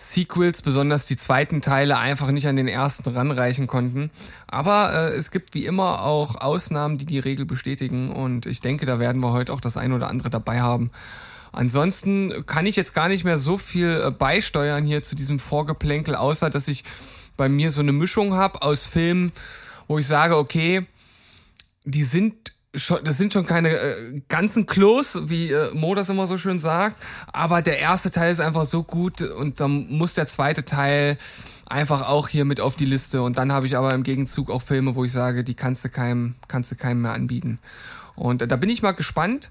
Sequels, 0.00 0.62
besonders 0.62 1.04
die 1.06 1.16
zweiten 1.16 1.60
Teile, 1.60 1.98
einfach 1.98 2.30
nicht 2.30 2.48
an 2.48 2.56
den 2.56 2.68
ersten 2.68 3.08
ranreichen 3.10 3.66
konnten. 3.66 4.10
Aber 4.46 4.92
äh, 4.92 5.14
es 5.14 5.30
gibt 5.30 5.54
wie 5.54 5.66
immer 5.66 6.02
auch 6.02 6.36
Ausnahmen, 6.36 6.96
die 6.96 7.04
die 7.04 7.18
Regel 7.18 7.44
bestätigen 7.44 8.10
und 8.10 8.46
ich 8.46 8.60
denke, 8.60 8.86
da 8.86 8.98
werden 8.98 9.22
wir 9.22 9.32
heute 9.32 9.52
auch 9.52 9.60
das 9.60 9.76
ein 9.76 9.92
oder 9.92 10.08
andere 10.08 10.30
dabei 10.30 10.62
haben. 10.62 10.90
Ansonsten 11.52 12.46
kann 12.46 12.64
ich 12.64 12.76
jetzt 12.76 12.94
gar 12.94 13.08
nicht 13.08 13.24
mehr 13.24 13.36
so 13.36 13.58
viel 13.58 14.02
äh, 14.06 14.10
beisteuern 14.10 14.84
hier 14.84 15.02
zu 15.02 15.16
diesem 15.16 15.38
Vorgeplänkel, 15.38 16.14
außer 16.14 16.48
dass 16.48 16.66
ich 16.68 16.84
bei 17.36 17.48
mir 17.48 17.70
so 17.70 17.80
eine 17.80 17.92
Mischung 17.92 18.34
habe 18.34 18.62
aus 18.62 18.86
Filmen, 18.86 19.32
wo 19.86 19.98
ich 19.98 20.06
sage, 20.06 20.36
okay, 20.36 20.86
die 21.84 22.04
sind 22.04 22.49
das 22.72 23.18
sind 23.18 23.32
schon 23.32 23.46
keine 23.46 23.70
äh, 23.70 24.22
ganzen 24.28 24.66
Klos, 24.66 25.18
wie 25.28 25.50
äh, 25.50 25.74
Mo 25.74 25.94
das 25.94 26.08
immer 26.08 26.26
so 26.26 26.36
schön 26.36 26.60
sagt, 26.60 26.96
aber 27.32 27.62
der 27.62 27.78
erste 27.80 28.10
Teil 28.10 28.30
ist 28.30 28.40
einfach 28.40 28.64
so 28.64 28.84
gut 28.84 29.22
und 29.22 29.60
dann 29.60 29.88
muss 29.88 30.14
der 30.14 30.28
zweite 30.28 30.64
Teil 30.64 31.16
einfach 31.66 32.08
auch 32.08 32.28
hier 32.28 32.44
mit 32.44 32.60
auf 32.60 32.76
die 32.76 32.84
Liste 32.84 33.22
und 33.22 33.38
dann 33.38 33.50
habe 33.50 33.66
ich 33.66 33.76
aber 33.76 33.92
im 33.92 34.04
Gegenzug 34.04 34.50
auch 34.50 34.62
Filme, 34.62 34.94
wo 34.94 35.04
ich 35.04 35.12
sage, 35.12 35.42
die 35.42 35.54
kannst 35.54 35.84
du 35.84 35.88
keinem, 35.88 36.36
kannst 36.46 36.70
du 36.70 36.76
keinem 36.76 37.02
mehr 37.02 37.12
anbieten. 37.12 37.58
Und 38.14 38.42
äh, 38.42 38.46
da 38.46 38.56
bin 38.56 38.70
ich 38.70 38.82
mal 38.82 38.92
gespannt, 38.92 39.50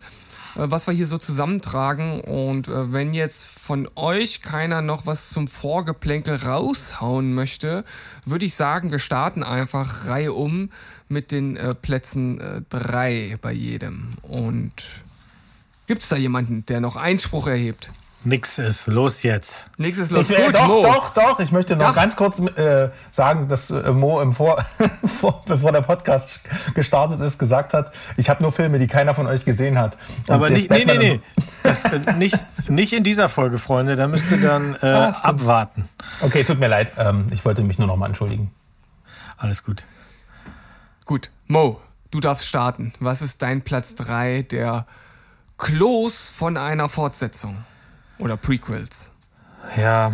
was 0.55 0.87
wir 0.87 0.93
hier 0.93 1.07
so 1.07 1.17
zusammentragen. 1.17 2.21
Und 2.21 2.67
äh, 2.67 2.91
wenn 2.91 3.13
jetzt 3.13 3.45
von 3.45 3.89
euch 3.95 4.41
keiner 4.41 4.81
noch 4.81 5.05
was 5.05 5.29
zum 5.29 5.47
Vorgeplänkel 5.47 6.35
raushauen 6.35 7.33
möchte, 7.33 7.83
würde 8.25 8.45
ich 8.45 8.55
sagen, 8.55 8.91
wir 8.91 8.99
starten 8.99 9.43
einfach 9.43 10.07
Reihe 10.07 10.33
um 10.33 10.69
mit 11.07 11.31
den 11.31 11.57
äh, 11.57 11.75
Plätzen 11.75 12.65
3 12.69 13.37
bei 13.41 13.51
jedem. 13.51 14.09
Und 14.21 14.73
gibt 15.87 16.03
es 16.03 16.09
da 16.09 16.15
jemanden, 16.15 16.65
der 16.65 16.81
noch 16.81 16.95
Einspruch 16.95 17.47
erhebt? 17.47 17.91
Nix 18.25 18.59
ist 18.59 18.87
los 18.87 19.23
jetzt. 19.23 19.69
Nix 19.77 19.97
ist 19.97 20.11
los. 20.11 20.29
Ich, 20.29 20.37
äh, 20.37 20.51
doch, 20.51 20.67
Mo. 20.67 20.81
doch, 20.83 21.13
doch. 21.13 21.39
Ich 21.39 21.53
möchte 21.53 21.77
noch 21.77 21.87
doch. 21.87 21.95
ganz 21.95 22.17
kurz 22.17 22.39
äh, 22.39 22.89
sagen, 23.11 23.47
dass 23.47 23.69
äh, 23.71 23.91
Mo 23.91 24.19
im 24.19 24.33
Vor, 24.33 24.65
vor, 25.19 25.41
bevor 25.45 25.71
der 25.71 25.81
Podcast 25.81 26.41
gestartet 26.75 27.21
ist, 27.21 27.39
gesagt 27.39 27.73
hat, 27.73 27.93
ich 28.17 28.29
habe 28.29 28.43
nur 28.43 28.51
Filme, 28.51 28.77
die 28.77 28.87
keiner 28.87 29.13
von 29.13 29.25
euch 29.25 29.45
gesehen 29.45 29.79
hat. 29.79 29.97
Und 30.27 30.33
Aber 30.33 30.49
nicht, 30.49 30.69
nee, 30.69 30.83
nee, 30.83 30.97
nee. 30.97 31.21
Das, 31.63 31.85
äh, 31.85 32.13
nicht, 32.17 32.37
nicht 32.67 32.91
in 32.91 33.03
dieser 33.03 33.29
Folge, 33.29 33.57
Freunde. 33.57 33.95
Da 33.95 34.07
müsst 34.07 34.29
ihr 34.31 34.41
dann 34.41 34.75
äh, 34.75 34.77
Ach, 34.81 35.23
abwarten. 35.23 35.87
Okay, 36.21 36.43
tut 36.43 36.59
mir 36.59 36.67
leid. 36.67 36.91
Ähm, 36.97 37.27
ich 37.31 37.45
wollte 37.45 37.61
mich 37.63 37.77
nur 37.79 37.87
noch 37.87 37.95
mal 37.95 38.07
entschuldigen. 38.07 38.51
Alles 39.37 39.63
gut. 39.63 39.83
Gut. 41.05 41.31
Mo, 41.47 41.79
du 42.11 42.19
darfst 42.19 42.45
starten. 42.45 42.91
Was 42.99 43.21
ist 43.21 43.41
dein 43.41 43.61
Platz 43.61 43.95
3 43.95 44.43
der 44.43 44.85
Klos 45.57 46.29
von 46.29 46.57
einer 46.57 46.89
Fortsetzung? 46.89 47.57
Oder 48.19 48.37
Prequels. 48.37 49.11
Ja. 49.77 50.13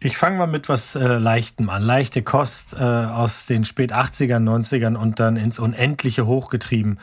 Ich 0.00 0.18
fange 0.18 0.36
mal 0.36 0.46
mit 0.46 0.68
was 0.68 0.96
äh, 0.96 1.16
Leichtem 1.16 1.70
an. 1.70 1.82
Leichte 1.82 2.22
Kost 2.22 2.74
äh, 2.74 2.76
aus 2.76 3.46
den 3.46 3.64
spät 3.64 3.92
80ern, 3.92 4.42
90ern 4.44 4.96
und 4.96 5.18
dann 5.18 5.36
ins 5.36 5.58
Unendliche 5.58 6.26
hochgetrieben. 6.26 6.98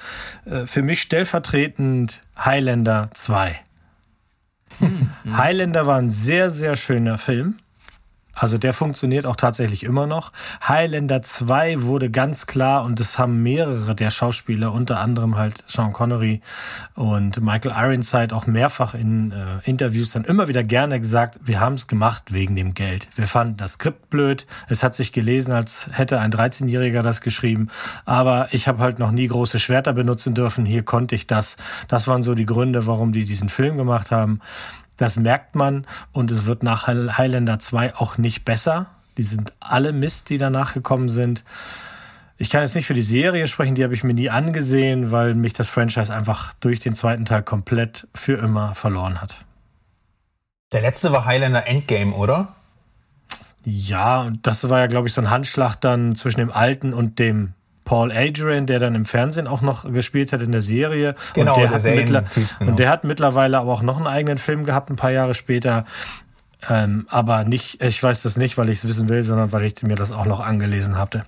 Äh, 0.46 0.68
für 0.68 0.84
mich 0.84 1.02
stellvertretend 1.02 2.22
Highlander 2.38 3.10
2. 3.14 3.60
Hm, 4.78 5.10
hm. 5.24 5.38
Highlander 5.38 5.88
war 5.88 5.98
ein 5.98 6.12
sehr, 6.12 6.52
sehr 6.52 6.76
schöner 6.76 7.18
Film. 7.18 7.58
Also 8.42 8.58
der 8.58 8.74
funktioniert 8.74 9.28
auch 9.28 9.36
tatsächlich 9.36 9.84
immer 9.84 10.08
noch. 10.08 10.32
Highlander 10.68 11.22
2 11.22 11.84
wurde 11.84 12.10
ganz 12.10 12.48
klar, 12.48 12.84
und 12.84 13.00
das 13.00 13.20
haben 13.20 13.44
mehrere 13.44 13.94
der 13.94 14.10
Schauspieler, 14.10 14.74
unter 14.74 15.00
anderem 15.00 15.38
halt 15.38 15.64
Sean 15.68 15.94
Connery 15.94 16.42
und 16.96 17.40
Michael 17.40 17.76
Ironside 17.78 18.36
auch 18.36 18.48
mehrfach 18.48 18.96
in 18.96 19.32
äh, 19.32 19.70
Interviews 19.70 20.14
dann 20.14 20.24
immer 20.24 20.48
wieder 20.48 20.64
gerne 20.64 21.00
gesagt, 21.00 21.40
wir 21.44 21.60
haben 21.60 21.76
es 21.76 21.86
gemacht 21.86 22.34
wegen 22.34 22.56
dem 22.56 22.74
Geld. 22.74 23.10
Wir 23.14 23.28
fanden 23.28 23.58
das 23.58 23.74
Skript 23.74 24.10
blöd. 24.10 24.48
Es 24.70 24.82
hat 24.82 24.96
sich 24.96 25.14
gelesen, 25.14 25.52
als 25.52 25.90
hätte 25.92 26.20
ein 26.20 26.32
13-Jähriger 26.32 27.04
das 27.04 27.22
geschrieben. 27.22 27.68
Aber 28.06 28.48
ich 28.54 28.68
habe 28.68 28.80
halt 28.80 28.98
noch 28.98 29.12
nie 29.12 29.28
große 29.28 29.60
Schwerter 29.60 29.94
benutzen 29.94 30.34
dürfen. 30.34 30.66
Hier 30.66 30.82
konnte 30.82 31.14
ich 31.14 31.28
das. 31.28 31.58
Das 31.88 32.08
waren 32.08 32.24
so 32.24 32.34
die 32.34 32.48
Gründe, 32.48 32.88
warum 32.88 33.12
die 33.12 33.26
diesen 33.26 33.50
Film 33.50 33.78
gemacht 33.78 34.10
haben. 34.10 34.40
Das 35.02 35.18
merkt 35.18 35.56
man 35.56 35.88
und 36.12 36.30
es 36.30 36.46
wird 36.46 36.62
nach 36.62 36.86
Highlander 36.86 37.58
2 37.58 37.96
auch 37.96 38.20
nicht 38.20 38.46
besser. 38.46 38.86
Die 39.18 39.24
sind 39.24 39.52
alle 39.60 39.94
Mist, 39.94 40.30
die 40.30 40.38
danach 40.38 40.76
gekommen 40.76 41.10
sind. 41.10 41.44
Ich 42.38 42.52
kann 42.52 42.62
jetzt 42.62 42.76
nicht 42.76 42.86
für 42.86 42.94
die 42.94 43.02
Serie 43.02 43.48
sprechen, 43.48 43.74
die 43.74 43.84
habe 43.84 43.96
ich 43.96 44.04
mir 44.04 44.14
nie 44.14 44.30
angesehen, 44.30 45.10
weil 45.10 45.34
mich 45.34 45.54
das 45.54 45.70
Franchise 45.70 46.14
einfach 46.14 46.54
durch 46.60 46.82
den 46.82 46.94
zweiten 46.94 47.26
Teil 47.26 47.42
komplett 47.42 48.08
für 48.14 48.38
immer 48.38 48.76
verloren 48.76 49.20
hat. 49.22 49.44
Der 50.72 50.82
letzte 50.82 51.12
war 51.12 51.26
Highlander 51.26 51.66
Endgame, 51.66 52.14
oder? 52.14 52.50
Ja, 53.66 54.22
und 54.22 54.46
das 54.46 54.70
war 54.70 54.82
ja, 54.82 54.86
glaube 54.86 55.08
ich, 55.08 55.16
so 55.16 55.22
ein 55.22 55.32
Handschlag 55.32 55.78
dann 55.78 56.16
zwischen 56.16 56.42
dem 56.42 56.52
alten 56.52 56.94
und 56.94 57.18
dem 57.18 57.54
Paul 57.92 58.10
Adrian, 58.14 58.68
der 58.68 58.80
dann 58.80 58.96
im 58.96 59.04
Fernsehen 59.04 59.48
auch 59.48 59.60
noch 59.60 59.84
gespielt 59.84 60.32
hat 60.32 60.42
in 60.42 60.54
der 60.54 60.62
Serie. 60.62 61.14
Genau, 61.34 61.56
und 61.56 61.60
der, 61.60 61.78
der 61.78 61.98
hat 61.98 62.06
genau. 62.06 62.72
und 62.72 62.80
der 62.80 62.88
hat 62.88 63.04
mittlerweile 63.04 63.60
aber 63.60 63.70
auch 63.70 63.82
noch 63.82 63.98
einen 63.98 64.08
eigenen 64.08 64.38
Film 64.38 64.64
gehabt, 64.64 64.90
ein 64.90 64.96
paar 64.96 65.12
Jahre 65.12 65.34
später. 65.34 65.84
Ähm, 66.70 67.06
aber 67.10 67.44
nicht, 67.44 67.84
ich 67.84 68.02
weiß 68.02 68.22
das 68.22 68.38
nicht, 68.38 68.58
weil 68.58 68.70
ich 68.70 68.78
es 68.78 68.88
wissen 68.88 69.10
will, 69.10 69.24
sondern 69.24 69.52
weil 69.52 69.66
ich 69.66 69.84
mir 69.84 69.98
das 69.98 70.14
auch 70.14 70.26
noch 70.26 70.40
angelesen 70.40 70.98
hatte. 70.98 71.26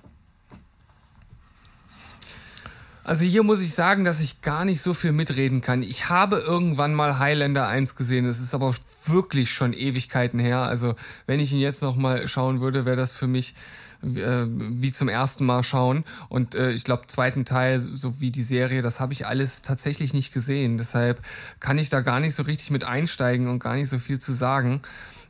Also 3.04 3.26
hier 3.26 3.42
muss 3.42 3.60
ich 3.60 3.74
sagen, 3.74 4.04
dass 4.04 4.20
ich 4.20 4.40
gar 4.40 4.64
nicht 4.64 4.80
so 4.80 4.94
viel 4.94 5.12
mitreden 5.12 5.60
kann. 5.60 5.82
Ich 5.82 6.08
habe 6.08 6.36
irgendwann 6.36 6.94
mal 6.94 7.18
Highlander 7.18 7.68
1 7.68 7.94
gesehen. 7.94 8.26
Das 8.26 8.40
ist 8.40 8.54
aber 8.54 8.74
wirklich 9.04 9.52
schon 9.52 9.74
Ewigkeiten 9.74 10.40
her. 10.40 10.60
Also 10.60 10.94
wenn 11.26 11.40
ich 11.40 11.52
ihn 11.52 11.58
jetzt 11.58 11.82
noch 11.82 11.96
mal 11.96 12.26
schauen 12.26 12.62
würde, 12.62 12.86
wäre 12.86 12.96
das 12.96 13.14
für 13.14 13.26
mich 13.26 13.54
äh, 14.04 14.46
wie 14.48 14.92
zum 14.92 15.08
ersten 15.08 15.44
Mal 15.44 15.62
schauen. 15.62 16.04
Und 16.28 16.54
äh, 16.54 16.72
ich 16.72 16.84
glaube, 16.84 17.06
zweiten 17.06 17.44
Teil, 17.44 17.80
so 17.80 18.20
wie 18.20 18.30
die 18.30 18.42
Serie, 18.42 18.82
das 18.82 19.00
habe 19.00 19.12
ich 19.12 19.26
alles 19.26 19.62
tatsächlich 19.62 20.12
nicht 20.12 20.32
gesehen. 20.32 20.78
Deshalb 20.78 21.20
kann 21.60 21.78
ich 21.78 21.88
da 21.88 22.00
gar 22.00 22.20
nicht 22.20 22.34
so 22.34 22.42
richtig 22.42 22.70
mit 22.70 22.84
einsteigen 22.84 23.48
und 23.48 23.58
gar 23.58 23.74
nicht 23.74 23.88
so 23.88 23.98
viel 23.98 24.18
zu 24.18 24.32
sagen. 24.32 24.82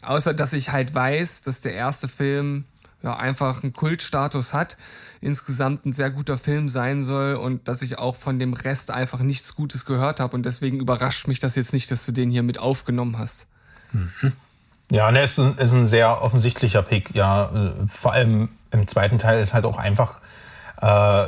Außer, 0.02 0.34
dass 0.34 0.52
ich 0.52 0.72
halt 0.72 0.94
weiß, 0.94 1.42
dass 1.42 1.60
der 1.60 1.74
erste 1.74 2.08
Film 2.08 2.64
ja 3.02 3.16
einfach 3.16 3.62
einen 3.62 3.72
Kultstatus 3.72 4.52
hat, 4.52 4.76
insgesamt 5.20 5.86
ein 5.86 5.92
sehr 5.92 6.10
guter 6.10 6.38
Film 6.38 6.68
sein 6.68 7.02
soll 7.02 7.34
und 7.34 7.68
dass 7.68 7.82
ich 7.82 7.98
auch 7.98 8.16
von 8.16 8.38
dem 8.38 8.54
Rest 8.54 8.90
einfach 8.90 9.20
nichts 9.20 9.54
Gutes 9.54 9.84
gehört 9.84 10.20
habe. 10.20 10.34
Und 10.36 10.44
deswegen 10.44 10.80
überrascht 10.80 11.28
mich 11.28 11.38
das 11.38 11.54
jetzt 11.56 11.72
nicht, 11.72 11.90
dass 11.90 12.04
du 12.06 12.12
den 12.12 12.30
hier 12.30 12.42
mit 12.42 12.58
aufgenommen 12.58 13.18
hast. 13.18 13.46
Mhm. 13.92 14.32
Ja, 14.90 15.10
der 15.10 15.24
ist 15.24 15.38
ein, 15.38 15.56
ist 15.58 15.72
ein 15.72 15.86
sehr 15.86 16.22
offensichtlicher 16.22 16.82
Pick, 16.82 17.14
ja. 17.14 17.46
Äh, 17.46 17.86
vor 17.88 18.12
allem 18.12 18.50
im 18.74 18.86
zweiten 18.86 19.18
Teil 19.18 19.42
ist 19.42 19.54
halt 19.54 19.64
auch 19.64 19.78
einfach 19.78 20.18
äh, 20.82 21.26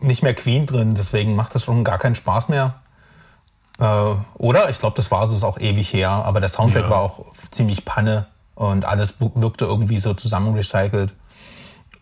nicht 0.00 0.22
mehr 0.22 0.34
Queen 0.34 0.66
drin, 0.66 0.94
deswegen 0.94 1.36
macht 1.36 1.54
das 1.54 1.64
schon 1.64 1.84
gar 1.84 1.98
keinen 1.98 2.14
Spaß 2.14 2.48
mehr. 2.48 2.74
Äh, 3.78 3.84
oder? 4.34 4.70
Ich 4.70 4.78
glaube, 4.78 4.96
das 4.96 5.10
war 5.10 5.30
es 5.30 5.42
auch 5.42 5.58
ewig 5.58 5.92
her, 5.92 6.10
aber 6.10 6.40
der 6.40 6.48
Soundtrack 6.48 6.84
ja. 6.84 6.90
war 6.90 7.00
auch 7.00 7.26
ziemlich 7.50 7.84
Panne 7.84 8.26
und 8.54 8.84
alles 8.84 9.20
wirkte 9.20 9.64
irgendwie 9.64 9.98
so 9.98 10.14
zusammen 10.14 10.54
recycelt. 10.54 11.12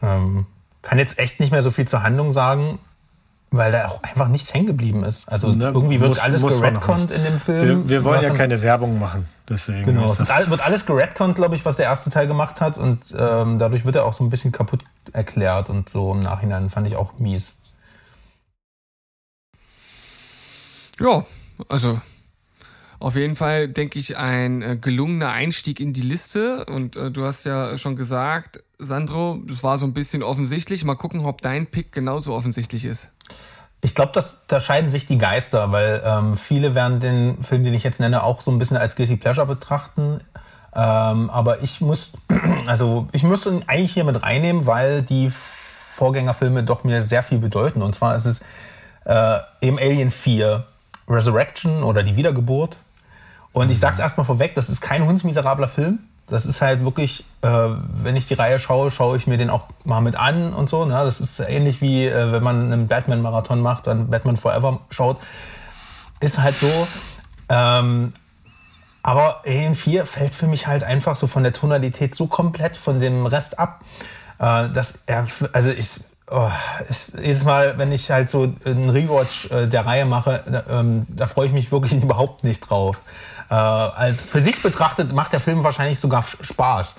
Ähm, 0.02 0.46
kann 0.82 0.98
jetzt 0.98 1.18
echt 1.18 1.40
nicht 1.40 1.52
mehr 1.52 1.62
so 1.62 1.70
viel 1.70 1.86
zur 1.86 2.02
Handlung 2.02 2.30
sagen, 2.30 2.78
weil 3.50 3.72
da 3.72 3.88
auch 3.88 4.02
einfach 4.02 4.28
nichts 4.28 4.52
hängen 4.52 4.66
geblieben 4.66 5.04
ist. 5.04 5.30
Also 5.30 5.48
ne, 5.48 5.66
irgendwie 5.66 6.00
wird 6.00 6.10
muss, 6.10 6.18
alles 6.18 6.42
geredconnt 6.42 7.10
in 7.10 7.24
dem 7.24 7.40
Film. 7.40 7.66
Wir, 7.66 7.88
wir 7.88 8.04
wollen 8.04 8.22
ja 8.22 8.30
keine 8.30 8.60
Werbung 8.62 8.98
machen, 8.98 9.26
deswegen. 9.48 9.86
Genau, 9.86 10.12
es 10.12 10.18
wird 10.18 10.64
alles 10.64 10.86
geredconnt, 10.86 11.36
glaube 11.36 11.54
ich, 11.56 11.64
was 11.64 11.76
der 11.76 11.86
erste 11.86 12.10
Teil 12.10 12.26
gemacht 12.26 12.60
hat 12.60 12.78
und 12.78 13.14
ähm, 13.18 13.58
dadurch 13.58 13.84
wird 13.84 13.96
er 13.96 14.04
auch 14.04 14.14
so 14.14 14.24
ein 14.24 14.30
bisschen 14.30 14.52
kaputt 14.52 14.80
erklärt 15.12 15.70
und 15.70 15.88
so 15.88 16.12
im 16.12 16.20
Nachhinein 16.20 16.70
fand 16.70 16.86
ich 16.86 16.96
auch 16.96 17.18
mies. 17.18 17.54
Ja, 21.00 21.24
also 21.68 22.00
auf 23.00 23.14
jeden 23.14 23.36
Fall, 23.36 23.68
denke 23.68 23.98
ich, 23.98 24.16
ein 24.16 24.62
äh, 24.62 24.76
gelungener 24.76 25.30
Einstieg 25.30 25.80
in 25.80 25.92
die 25.92 26.02
Liste. 26.02 26.64
Und 26.66 26.96
äh, 26.96 27.10
du 27.10 27.24
hast 27.24 27.44
ja 27.44 27.78
schon 27.78 27.96
gesagt, 27.96 28.62
Sandro, 28.78 29.38
das 29.46 29.62
war 29.62 29.78
so 29.78 29.86
ein 29.86 29.94
bisschen 29.94 30.22
offensichtlich. 30.22 30.84
Mal 30.84 30.96
gucken, 30.96 31.24
ob 31.24 31.40
dein 31.40 31.66
Pick 31.66 31.92
genauso 31.92 32.34
offensichtlich 32.34 32.84
ist. 32.84 33.10
Ich 33.80 33.94
glaube, 33.94 34.20
da 34.48 34.60
scheiden 34.60 34.90
sich 34.90 35.06
die 35.06 35.18
Geister, 35.18 35.70
weil 35.70 36.02
ähm, 36.04 36.36
viele 36.36 36.74
werden 36.74 36.98
den 36.98 37.44
Film, 37.44 37.62
den 37.62 37.74
ich 37.74 37.84
jetzt 37.84 38.00
nenne, 38.00 38.24
auch 38.24 38.40
so 38.40 38.50
ein 38.50 38.58
bisschen 38.58 38.76
als 38.76 38.96
Guilty 38.96 39.16
Pleasure 39.16 39.46
betrachten. 39.46 40.18
Ähm, 40.74 41.30
aber 41.30 41.62
ich 41.62 41.80
muss, 41.80 42.12
also 42.66 43.08
ich 43.12 43.22
muss 43.22 43.46
ihn 43.46 43.62
eigentlich 43.68 43.92
hier 43.92 44.04
mit 44.04 44.20
reinnehmen, 44.20 44.66
weil 44.66 45.02
die 45.02 45.30
Vorgängerfilme 45.94 46.64
doch 46.64 46.82
mir 46.82 47.02
sehr 47.02 47.22
viel 47.22 47.38
bedeuten. 47.38 47.82
Und 47.82 47.94
zwar 47.94 48.16
ist 48.16 48.24
es 48.24 48.40
äh, 49.04 49.38
eben 49.60 49.78
Alien 49.78 50.10
4 50.10 50.64
Resurrection 51.08 51.84
oder 51.84 52.02
die 52.02 52.16
Wiedergeburt. 52.16 52.76
Und 53.52 53.70
ich 53.70 53.80
sag's 53.80 53.98
erstmal 53.98 54.26
vorweg, 54.26 54.54
das 54.54 54.68
ist 54.68 54.80
kein 54.80 55.04
hundsmiserabler 55.04 55.68
Film. 55.68 56.00
Das 56.28 56.44
ist 56.44 56.60
halt 56.60 56.84
wirklich, 56.84 57.24
äh, 57.40 57.48
wenn 57.48 58.14
ich 58.14 58.26
die 58.26 58.34
Reihe 58.34 58.58
schaue, 58.58 58.90
schaue 58.90 59.16
ich 59.16 59.26
mir 59.26 59.38
den 59.38 59.48
auch 59.48 59.68
mal 59.84 60.02
mit 60.02 60.14
an 60.16 60.52
und 60.52 60.68
so. 60.68 60.84
Ne? 60.84 60.92
Das 60.92 61.20
ist 61.20 61.40
ähnlich 61.40 61.80
wie, 61.80 62.06
äh, 62.06 62.32
wenn 62.32 62.42
man 62.42 62.70
einen 62.70 62.86
Batman-Marathon 62.86 63.60
macht, 63.60 63.86
dann 63.86 64.08
Batman 64.08 64.36
Forever 64.36 64.80
schaut. 64.90 65.16
Ist 66.20 66.38
halt 66.38 66.58
so. 66.58 66.86
Ähm, 67.48 68.12
aber 69.02 69.42
Alien 69.46 69.74
4 69.74 70.04
fällt 70.04 70.34
für 70.34 70.46
mich 70.46 70.66
halt 70.66 70.84
einfach 70.84 71.16
so 71.16 71.26
von 71.26 71.42
der 71.42 71.54
Tonalität 71.54 72.14
so 72.14 72.26
komplett 72.26 72.76
von 72.76 73.00
dem 73.00 73.24
Rest 73.24 73.58
ab, 73.58 73.80
äh, 74.38 74.68
dass 74.68 75.04
er, 75.06 75.26
also 75.52 75.70
ich, 75.70 76.00
oh, 76.30 76.50
jedes 77.18 77.44
Mal, 77.44 77.78
wenn 77.78 77.90
ich 77.90 78.10
halt 78.10 78.28
so 78.28 78.52
einen 78.66 78.90
Rewatch 78.90 79.50
äh, 79.50 79.66
der 79.66 79.86
Reihe 79.86 80.04
mache, 80.04 80.42
da, 80.46 80.80
ähm, 80.80 81.06
da 81.08 81.26
freue 81.26 81.46
ich 81.46 81.52
mich 81.54 81.72
wirklich 81.72 81.92
überhaupt 82.02 82.44
nicht 82.44 82.60
drauf. 82.60 83.00
Äh, 83.50 83.54
als 83.54 84.30
sich 84.32 84.62
betrachtet 84.62 85.12
macht 85.12 85.32
der 85.32 85.40
Film 85.40 85.64
wahrscheinlich 85.64 85.98
sogar 85.98 86.24
Spaß. 86.40 86.96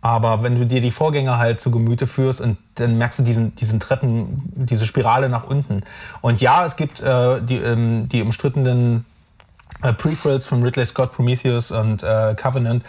Aber 0.00 0.42
wenn 0.42 0.58
du 0.58 0.66
dir 0.66 0.80
die 0.80 0.90
Vorgänger 0.90 1.38
halt 1.38 1.60
zu 1.60 1.70
Gemüte 1.70 2.08
führst 2.08 2.40
und 2.40 2.58
dann 2.74 2.98
merkst 2.98 3.20
du 3.20 3.22
diesen, 3.22 3.54
diesen 3.54 3.78
Treppen, 3.78 4.42
diese 4.56 4.84
Spirale 4.84 5.28
nach 5.28 5.44
unten. 5.44 5.82
Und 6.20 6.40
ja, 6.40 6.66
es 6.66 6.74
gibt 6.74 7.00
äh, 7.00 7.40
die, 7.40 7.58
ähm, 7.58 8.08
die 8.08 8.20
umstrittenen 8.20 9.04
äh, 9.82 9.92
Prequels 9.92 10.46
von 10.46 10.62
Ridley 10.62 10.86
Scott, 10.86 11.12
Prometheus 11.12 11.70
und 11.70 12.02
äh, 12.02 12.34
Covenant, 12.34 12.84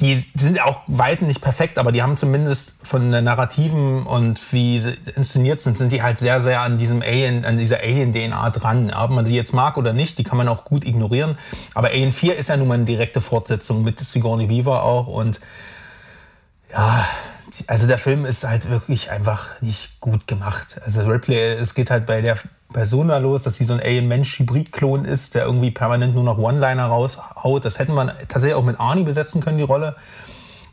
die 0.00 0.14
sind 0.14 0.60
auch 0.60 0.82
weit 0.86 1.22
nicht 1.22 1.40
perfekt, 1.40 1.78
aber 1.78 1.90
die 1.90 2.02
haben 2.02 2.16
zumindest 2.16 2.74
von 2.82 3.10
der 3.10 3.22
Narrativen 3.22 4.02
und 4.02 4.40
wie 4.52 4.78
sie 4.78 4.94
inszeniert 5.14 5.60
sind, 5.60 5.78
sind 5.78 5.90
die 5.90 6.02
halt 6.02 6.18
sehr, 6.18 6.40
sehr 6.40 6.60
an 6.60 6.78
diesem 6.78 7.02
Alien, 7.02 7.44
an 7.44 7.56
dieser 7.56 7.78
Alien-DNA 7.78 8.50
dran. 8.50 8.92
Ob 8.92 9.10
man 9.10 9.24
die 9.24 9.34
jetzt 9.34 9.54
mag 9.54 9.76
oder 9.76 9.92
nicht, 9.92 10.18
die 10.18 10.24
kann 10.24 10.36
man 10.36 10.48
auch 10.48 10.64
gut 10.64 10.84
ignorieren. 10.84 11.38
Aber 11.74 11.88
Alien 11.88 12.12
4 12.12 12.36
ist 12.36 12.48
ja 12.48 12.56
nun 12.56 12.68
mal 12.68 12.74
eine 12.74 12.84
direkte 12.84 13.20
Fortsetzung 13.20 13.82
mit 13.82 14.00
Sigourney 14.00 14.48
Weaver 14.48 14.82
auch 14.82 15.06
und 15.06 15.40
ja, 16.70 17.06
also 17.66 17.86
der 17.86 17.98
Film 17.98 18.26
ist 18.26 18.44
halt 18.44 18.68
wirklich 18.68 19.10
einfach 19.10 19.60
nicht 19.62 20.00
gut 20.00 20.26
gemacht. 20.26 20.78
Also 20.84 21.00
Ripley, 21.02 21.54
es 21.54 21.74
geht 21.74 21.90
halt 21.90 22.06
bei 22.06 22.20
der 22.20 22.38
Persona 22.76 23.16
los, 23.16 23.42
dass 23.42 23.56
sie 23.56 23.64
so 23.64 23.72
ein 23.72 23.80
Alien-Mensch-Hybrid-Klon 23.80 25.06
ist, 25.06 25.34
der 25.34 25.46
irgendwie 25.46 25.70
permanent 25.70 26.14
nur 26.14 26.24
noch 26.24 26.36
One-Liner 26.36 26.84
raushaut. 26.84 27.64
Das 27.64 27.78
hätte 27.78 27.92
man 27.92 28.12
tatsächlich 28.28 28.54
auch 28.54 28.66
mit 28.66 28.78
Arnie 28.78 29.04
besetzen 29.04 29.40
können, 29.40 29.56
die 29.56 29.62
Rolle. 29.62 29.96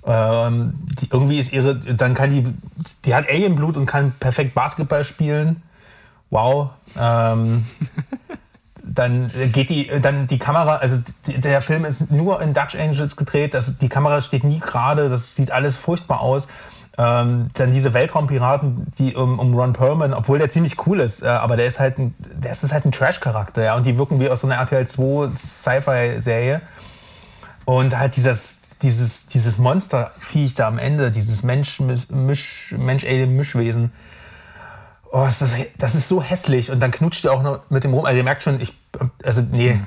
Ähm, 0.05 0.73
die, 0.99 1.07
irgendwie 1.09 1.39
ist 1.39 1.53
ihre, 1.53 1.75
dann 1.75 2.13
kann 2.13 2.29
die, 2.29 2.45
die 3.05 3.15
hat 3.15 3.29
Alien-Blut 3.29 3.77
und 3.77 3.85
kann 3.85 4.11
perfekt 4.19 4.53
Basketball 4.53 5.05
spielen. 5.05 5.63
Wow. 6.29 6.71
Ähm, 6.99 7.65
dann 8.83 9.31
geht 9.53 9.69
die, 9.69 9.89
dann 10.01 10.27
die 10.27 10.39
Kamera, 10.39 10.75
also 10.75 10.97
der 11.25 11.61
Film 11.61 11.85
ist 11.85 12.11
nur 12.11 12.41
in 12.41 12.53
Dutch 12.53 12.75
Angels 12.75 13.15
gedreht, 13.15 13.53
das, 13.53 13.77
die 13.77 13.87
Kamera 13.87 14.21
steht 14.21 14.43
nie 14.43 14.59
gerade, 14.59 15.07
das 15.07 15.37
sieht 15.37 15.51
alles 15.51 15.77
furchtbar 15.77 16.19
aus. 16.19 16.49
Ähm, 16.95 17.49
dann 17.55 17.71
diese 17.71 17.95
Weltraumpiraten, 17.95 18.91
die 18.99 19.15
um, 19.15 19.39
um 19.39 19.55
Ron 19.55 19.73
Perlman, 19.73 20.13
obwohl 20.13 20.37
der 20.37 20.51
ziemlich 20.51 20.85
cool 20.85 20.99
ist, 20.99 21.23
äh, 21.23 21.27
aber 21.27 21.57
der 21.57 21.65
ist 21.65 21.79
halt 21.79 21.97
ein, 21.97 22.13
der 22.19 22.51
ist 22.51 22.71
halt 22.71 22.85
ein 22.85 22.91
Trash-Charakter, 22.91 23.63
ja, 23.63 23.75
und 23.75 23.85
die 23.85 23.97
wirken 23.97 24.19
wie 24.19 24.29
aus 24.29 24.41
so 24.41 24.47
einer 24.47 24.57
RTL 24.57 24.87
2 24.87 25.29
Sci-Fi-Serie. 25.35 26.61
Und 27.65 27.97
halt 27.97 28.15
dieses, 28.15 28.59
dieses, 28.83 29.25
dieses 29.27 29.57
Monsterviech 29.57 30.53
da 30.53 30.67
am 30.67 30.77
Ende, 30.77 31.09
dieses 31.09 31.41
Mensch, 31.41 31.79
Misch, 31.79 32.75
Mensch-Alien-Mischwesen, 32.77 33.91
oh, 35.11 35.25
ist 35.25 35.41
das, 35.41 35.51
das 35.77 35.95
ist 35.95 36.09
so 36.09 36.21
hässlich. 36.21 36.69
Und 36.69 36.79
dann 36.79 36.91
knutscht 36.91 37.23
ihr 37.23 37.31
auch 37.31 37.41
noch 37.41 37.61
mit 37.69 37.83
dem 37.83 37.93
rum. 37.93 38.05
Also 38.05 38.17
ihr 38.17 38.23
merkt 38.23 38.43
schon, 38.43 38.59
ich, 38.61 38.73
also 39.23 39.41
nee, 39.41 39.79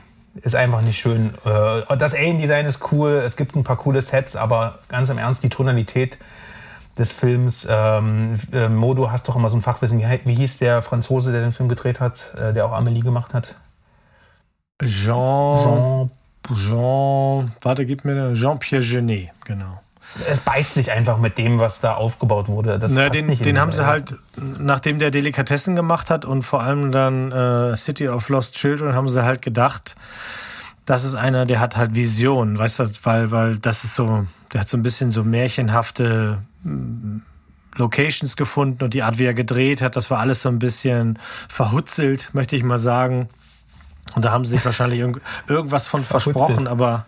ist 0.42 0.56
einfach 0.56 0.80
nicht 0.82 0.98
schön. 0.98 1.34
Äh, 1.44 1.96
das 1.98 2.14
Alien-Design 2.14 2.66
ist 2.66 2.92
cool, 2.92 3.22
es 3.24 3.36
gibt 3.36 3.54
ein 3.54 3.64
paar 3.64 3.76
coole 3.76 4.02
Sets, 4.02 4.34
aber 4.34 4.78
ganz 4.88 5.08
im 5.10 5.18
Ernst, 5.18 5.44
die 5.44 5.50
Tonalität 5.50 6.18
des 6.98 7.12
Films. 7.12 7.66
Ähm, 7.68 8.38
äh, 8.52 8.68
Mo, 8.68 8.94
du 8.94 9.10
hast 9.10 9.28
doch 9.28 9.36
immer 9.36 9.48
so 9.48 9.56
ein 9.56 9.62
Fachwissen. 9.62 9.98
Wie, 9.98 10.20
wie 10.24 10.34
hieß 10.34 10.58
der 10.58 10.82
Franzose, 10.82 11.32
der 11.32 11.42
den 11.42 11.52
Film 11.52 11.68
gedreht 11.68 12.00
hat, 12.00 12.34
äh, 12.40 12.52
der 12.52 12.66
auch 12.66 12.72
Amelie 12.72 13.02
gemacht 13.02 13.34
hat? 13.34 13.54
Jean. 14.82 14.90
Jean. 15.62 16.10
Jean. 16.54 17.52
Warte, 17.62 17.86
gib 17.86 18.04
mir 18.04 18.34
Jean-Pierre 18.34 18.82
Genet, 18.82 19.30
genau. 19.44 19.80
Es 20.30 20.40
beißt 20.40 20.74
sich 20.74 20.92
einfach 20.92 21.18
mit 21.18 21.36
dem, 21.36 21.58
was 21.58 21.80
da 21.80 21.94
aufgebaut 21.94 22.48
wurde. 22.48 22.78
Das 22.78 22.90
Na, 22.90 23.08
den, 23.08 23.36
den 23.36 23.60
haben 23.60 23.72
sie 23.72 23.86
halt, 23.86 24.14
nachdem 24.36 24.98
der 24.98 25.10
Delikatessen 25.10 25.76
gemacht 25.76 26.10
hat 26.10 26.24
und 26.24 26.42
vor 26.42 26.62
allem 26.62 26.92
dann 26.92 27.32
äh, 27.32 27.76
City 27.76 28.08
of 28.08 28.28
Lost 28.28 28.54
Children, 28.54 28.94
haben 28.94 29.08
sie 29.08 29.24
halt 29.24 29.42
gedacht, 29.42 29.96
das 30.86 31.04
ist 31.04 31.16
einer, 31.16 31.44
der 31.44 31.60
hat 31.60 31.76
halt 31.76 31.94
Vision, 31.94 32.56
weißt 32.56 32.78
du, 32.78 32.90
weil, 33.02 33.30
weil 33.30 33.56
das 33.58 33.84
ist 33.84 33.96
so, 33.96 34.24
der 34.52 34.60
hat 34.60 34.68
so 34.68 34.76
ein 34.76 34.82
bisschen 34.82 35.10
so 35.10 35.24
märchenhafte 35.24 36.38
Locations 37.76 38.36
gefunden 38.36 38.84
und 38.84 38.94
die 38.94 39.02
Art, 39.02 39.18
wie 39.18 39.24
er 39.24 39.34
gedreht 39.34 39.82
hat, 39.82 39.96
das 39.96 40.10
war 40.10 40.18
alles 40.18 40.42
so 40.42 40.48
ein 40.48 40.58
bisschen 40.58 41.18
verhutzelt, 41.48 42.30
möchte 42.32 42.56
ich 42.56 42.62
mal 42.62 42.78
sagen. 42.78 43.28
Und 44.14 44.24
da 44.24 44.32
haben 44.32 44.44
sie 44.44 44.52
sich 44.56 44.64
wahrscheinlich 44.64 45.00
irg 45.00 45.20
irgendwas 45.46 45.86
von 45.86 46.04
versprochen, 46.04 46.66
aber, 46.68 47.06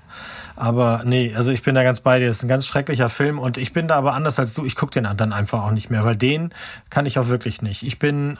aber 0.57 1.03
nee, 1.05 1.33
also 1.35 1.51
ich 1.51 1.62
bin 1.62 1.75
da 1.75 1.83
ganz 1.83 2.01
bei 2.01 2.18
dir. 2.18 2.29
Es 2.29 2.38
ist 2.38 2.42
ein 2.42 2.49
ganz 2.49 2.66
schrecklicher 2.66 3.09
Film 3.09 3.38
und 3.38 3.57
ich 3.57 3.73
bin 3.73 3.88
da 3.88 3.97
aber 3.97 4.14
anders 4.14 4.38
als 4.38 4.55
du. 4.55 4.64
Ich 4.64 4.77
gucke 4.77 4.92
den 4.92 5.09
dann 5.16 5.33
einfach 5.33 5.62
auch 5.62 5.71
nicht 5.71 5.90
mehr, 5.90 6.05
weil 6.05 6.16
den 6.16 6.53
kann 6.90 7.07
ich 7.07 7.18
auch 7.18 7.29
wirklich 7.29 7.62
nicht. 7.62 7.83
Ich 7.83 7.99
bin, 7.99 8.38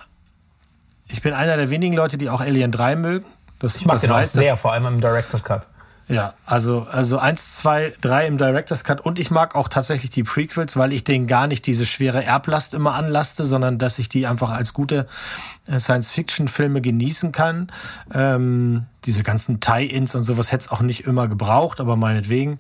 ich 1.09 1.23
bin 1.23 1.33
einer 1.33 1.57
der 1.57 1.71
wenigen 1.71 1.95
Leute, 1.95 2.19
die 2.19 2.29
auch 2.29 2.41
Alien 2.41 2.73
3 2.73 2.97
mögen. 2.97 3.27
Das, 3.59 3.77
ich 3.77 3.87
mag 3.87 3.95
das 3.95 4.03
den 4.03 4.11
weiß, 4.11 4.29
auch 4.37 4.41
sehr, 4.41 4.57
vor 4.57 4.73
allem 4.73 4.87
im 4.87 5.01
Director's 5.01 5.43
Cut. 5.43 5.67
Ja, 6.09 6.33
also, 6.47 6.87
also 6.91 7.19
eins, 7.19 7.57
zwei, 7.57 7.93
drei 8.01 8.27
im 8.27 8.39
Director's 8.39 8.83
Cut 8.83 9.03
und 9.03 9.19
ich 9.19 9.31
mag 9.31 9.55
auch 9.55 9.69
tatsächlich 9.69 10.11
die 10.11 10.23
Prequels, 10.23 10.79
weil 10.79 10.95
ich 10.95 11.05
denen 11.05 11.27
gar 11.27 11.47
nicht 11.47 11.67
diese 11.67 11.85
schwere 11.85 12.25
Erblast 12.25 12.73
immer 12.73 12.95
anlaste, 12.95 13.45
sondern 13.45 13.79
dass 13.79 13.99
ich 13.99 14.09
die 14.09 14.27
einfach 14.27 14.51
als 14.51 14.73
gute 14.73 15.07
äh, 15.67 15.79
Science-Fiction-Filme 15.79 16.81
genießen 16.81 17.31
kann. 17.31 17.71
Ähm, 18.15 18.87
diese 19.05 19.23
ganzen 19.23 19.61
Tie-Ins 19.61 20.15
und 20.15 20.23
sowas 20.23 20.51
hätte 20.51 20.65
es 20.65 20.71
auch 20.71 20.81
nicht 20.81 21.05
immer 21.05 21.29
gebraucht, 21.29 21.79
aber 21.79 21.97
meinetwegen. 21.97 22.59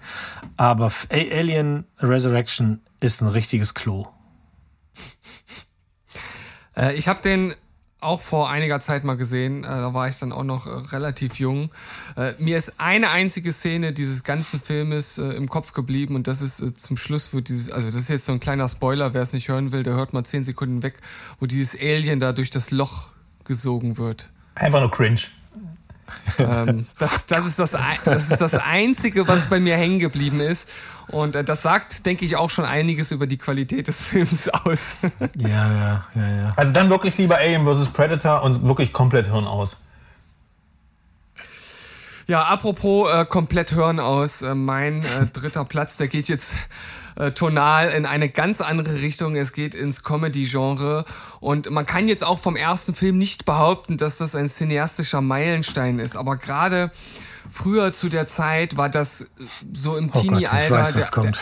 Aber 0.58 0.92
Alien 1.10 1.84
Resurrection 2.00 2.82
ist 3.00 3.22
ein 3.22 3.28
richtiges 3.28 3.72
Klo. 3.72 4.08
Äh, 6.76 6.94
ich 6.96 7.08
habe 7.08 7.22
den 7.22 7.54
auch 8.00 8.20
vor 8.20 8.50
einiger 8.50 8.80
Zeit 8.80 9.04
mal 9.04 9.16
gesehen. 9.16 9.64
Äh, 9.64 9.68
da 9.68 9.94
war 9.94 10.08
ich 10.08 10.18
dann 10.18 10.32
auch 10.32 10.44
noch 10.44 10.66
äh, 10.66 10.70
relativ 10.70 11.38
jung. 11.38 11.70
Äh, 12.16 12.32
mir 12.38 12.56
ist 12.56 12.80
eine 12.80 13.10
einzige 13.10 13.52
Szene 13.52 13.92
dieses 13.92 14.22
ganzen 14.22 14.60
Filmes 14.60 15.18
im 15.18 15.48
Kopf 15.48 15.72
geblieben 15.72 16.14
und 16.14 16.26
das 16.26 16.40
ist 16.40 16.78
zum 16.78 16.96
Schluss, 16.96 17.34
wo 17.34 17.40
dieses, 17.40 17.70
also 17.70 17.88
das 17.88 17.96
ist 17.96 18.10
jetzt 18.10 18.24
so 18.26 18.32
ein 18.32 18.40
kleiner 18.40 18.68
Spoiler, 18.68 19.14
wer 19.14 19.22
es 19.22 19.32
nicht 19.32 19.48
hören 19.48 19.72
will, 19.72 19.82
der 19.82 19.94
hört 19.94 20.12
mal 20.12 20.24
zehn 20.24 20.44
Sekunden 20.44 20.82
weg, 20.82 20.94
wo 21.40 21.46
dieses 21.46 21.78
Alien 21.78 22.20
da 22.20 22.32
durch 22.32 22.50
das 22.50 22.70
Loch 22.70 23.08
gesogen 23.44 23.98
wird. 23.98 24.30
Einfach 24.54 24.80
nur 24.80 24.90
cringe. 24.90 25.20
Ähm, 26.38 26.86
das, 26.98 27.26
das, 27.26 27.46
ist 27.46 27.58
das, 27.58 27.76
das 28.04 28.30
ist 28.30 28.40
das 28.40 28.54
Einzige, 28.54 29.28
was 29.28 29.46
bei 29.46 29.60
mir 29.60 29.76
hängen 29.76 29.98
geblieben 29.98 30.40
ist. 30.40 30.68
Und 31.08 31.36
äh, 31.36 31.44
das 31.44 31.62
sagt, 31.62 32.06
denke 32.06 32.24
ich, 32.24 32.36
auch 32.36 32.50
schon 32.50 32.64
einiges 32.64 33.12
über 33.12 33.26
die 33.26 33.38
Qualität 33.38 33.88
des 33.88 34.02
Films 34.02 34.48
aus. 34.64 34.96
ja, 35.36 35.48
ja, 35.48 36.06
ja, 36.14 36.28
ja. 36.36 36.52
Also 36.56 36.72
dann 36.72 36.90
wirklich 36.90 37.16
lieber 37.18 37.36
Alien 37.36 37.64
vs. 37.64 37.88
Predator 37.88 38.42
und 38.42 38.66
wirklich 38.66 38.92
komplett 38.92 39.26
Hirn 39.26 39.46
aus. 39.46 39.78
Ja, 42.28 42.42
apropos 42.42 43.10
äh, 43.10 43.24
komplett 43.24 43.72
Hören 43.72 44.00
aus, 44.00 44.42
äh, 44.42 44.54
mein 44.54 45.02
äh, 45.02 45.26
dritter 45.32 45.64
Platz, 45.64 45.96
der 45.96 46.08
geht 46.08 46.28
jetzt 46.28 46.56
äh, 47.18 47.32
tonal 47.32 47.88
in 47.90 48.06
eine 48.06 48.28
ganz 48.28 48.60
andere 48.60 49.00
Richtung. 49.02 49.34
Es 49.36 49.52
geht 49.52 49.74
ins 49.74 50.04
Comedy-Genre. 50.04 51.04
Und 51.40 51.70
man 51.70 51.84
kann 51.84 52.08
jetzt 52.08 52.24
auch 52.24 52.38
vom 52.38 52.56
ersten 52.56 52.94
Film 52.94 53.18
nicht 53.18 53.44
behaupten, 53.44 53.96
dass 53.96 54.18
das 54.18 54.34
ein 54.34 54.48
cineastischer 54.48 55.20
Meilenstein 55.20 55.98
ist. 55.98 56.16
Aber 56.16 56.36
gerade 56.36 56.92
früher 57.50 57.92
zu 57.92 58.08
der 58.08 58.26
Zeit 58.26 58.76
war 58.76 58.88
das 58.88 59.26
so 59.72 59.96
im 59.96 60.10
oh 60.12 60.20
Teenie-Alter 60.20 60.92
der, 60.92 61.22
der 61.22 61.32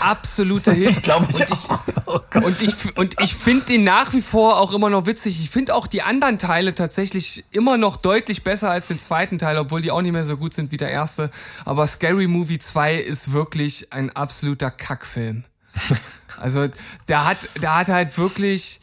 absolute 0.00 0.72
Hit. 0.72 0.90
Ich 0.90 1.02
glaube 1.02 1.26
ich, 1.30 1.40
und 1.40 1.50
ich 1.50 2.04
oh 2.06 2.20
und 2.40 2.62
ich 2.62 2.96
und 2.96 3.20
ich 3.20 3.34
finde 3.34 3.66
den 3.66 3.84
nach 3.84 4.12
wie 4.12 4.22
vor 4.22 4.60
auch 4.60 4.72
immer 4.72 4.90
noch 4.90 5.06
witzig. 5.06 5.40
Ich 5.40 5.50
finde 5.50 5.74
auch 5.74 5.86
die 5.86 6.02
anderen 6.02 6.38
Teile 6.38 6.74
tatsächlich 6.74 7.44
immer 7.50 7.76
noch 7.76 7.96
deutlich 7.96 8.44
besser 8.44 8.70
als 8.70 8.88
den 8.88 8.98
zweiten 8.98 9.38
Teil, 9.38 9.58
obwohl 9.58 9.82
die 9.82 9.90
auch 9.90 10.02
nicht 10.02 10.12
mehr 10.12 10.24
so 10.24 10.36
gut 10.36 10.54
sind 10.54 10.72
wie 10.72 10.76
der 10.76 10.90
erste. 10.90 11.30
Aber 11.64 11.86
Scary 11.86 12.26
Movie 12.26 12.58
2 12.58 12.96
ist 12.96 13.32
wirklich 13.32 13.92
ein 13.92 14.10
absoluter 14.10 14.70
Kackfilm. 14.70 15.44
Also 16.38 16.68
der 17.08 17.24
hat 17.24 17.48
der 17.62 17.76
hat 17.76 17.88
halt 17.88 18.18
wirklich 18.18 18.80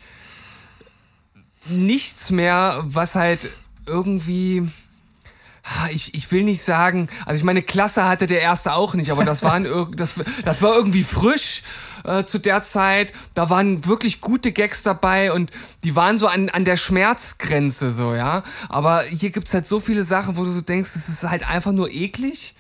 nichts 1.68 2.32
mehr, 2.32 2.82
was 2.86 3.14
halt 3.14 3.52
irgendwie 3.86 4.68
ich, 5.92 6.14
ich 6.14 6.30
will 6.32 6.44
nicht 6.44 6.62
sagen, 6.62 7.08
also 7.26 7.38
ich 7.38 7.44
meine, 7.44 7.62
Klasse 7.62 8.06
hatte 8.06 8.28
der 8.28 8.42
erste 8.42 8.74
auch 8.74 8.96
nicht, 8.96 9.12
aber 9.12 9.24
das, 9.24 9.44
waren, 9.44 9.66
das, 9.96 10.14
das 10.44 10.62
war 10.62 10.76
irgendwie 10.76 11.04
frisch 11.04 11.64
äh, 12.04 12.26
zu 12.26 12.40
der 12.40 12.64
Zeit. 12.64 13.14
Da 13.34 13.50
waren 13.50 13.86
wirklich 13.86 14.20
gute 14.20 14.52
Gags 14.52 14.84
dabei 14.84 15.32
und 15.32 15.52
die 15.84 15.96
waren 15.96 16.18
so 16.18 16.28
an, 16.28 16.50
an 16.50 16.66
der 16.66 16.76
Schmerzgrenze 16.76 17.90
so, 17.90 18.14
ja. 18.14 18.44
Aber 18.68 19.04
hier 19.04 19.32
gibt's 19.32 19.54
halt 19.54 19.66
so 19.66 19.80
viele 19.80 20.04
Sachen, 20.04 20.36
wo 20.36 20.44
du 20.44 20.52
so 20.52 20.62
denkst, 20.62 20.92
es 20.96 21.08
ist 21.08 21.24
halt 21.24 21.50
einfach 21.50 21.72
nur 21.72 21.90
eklig. 21.90 22.56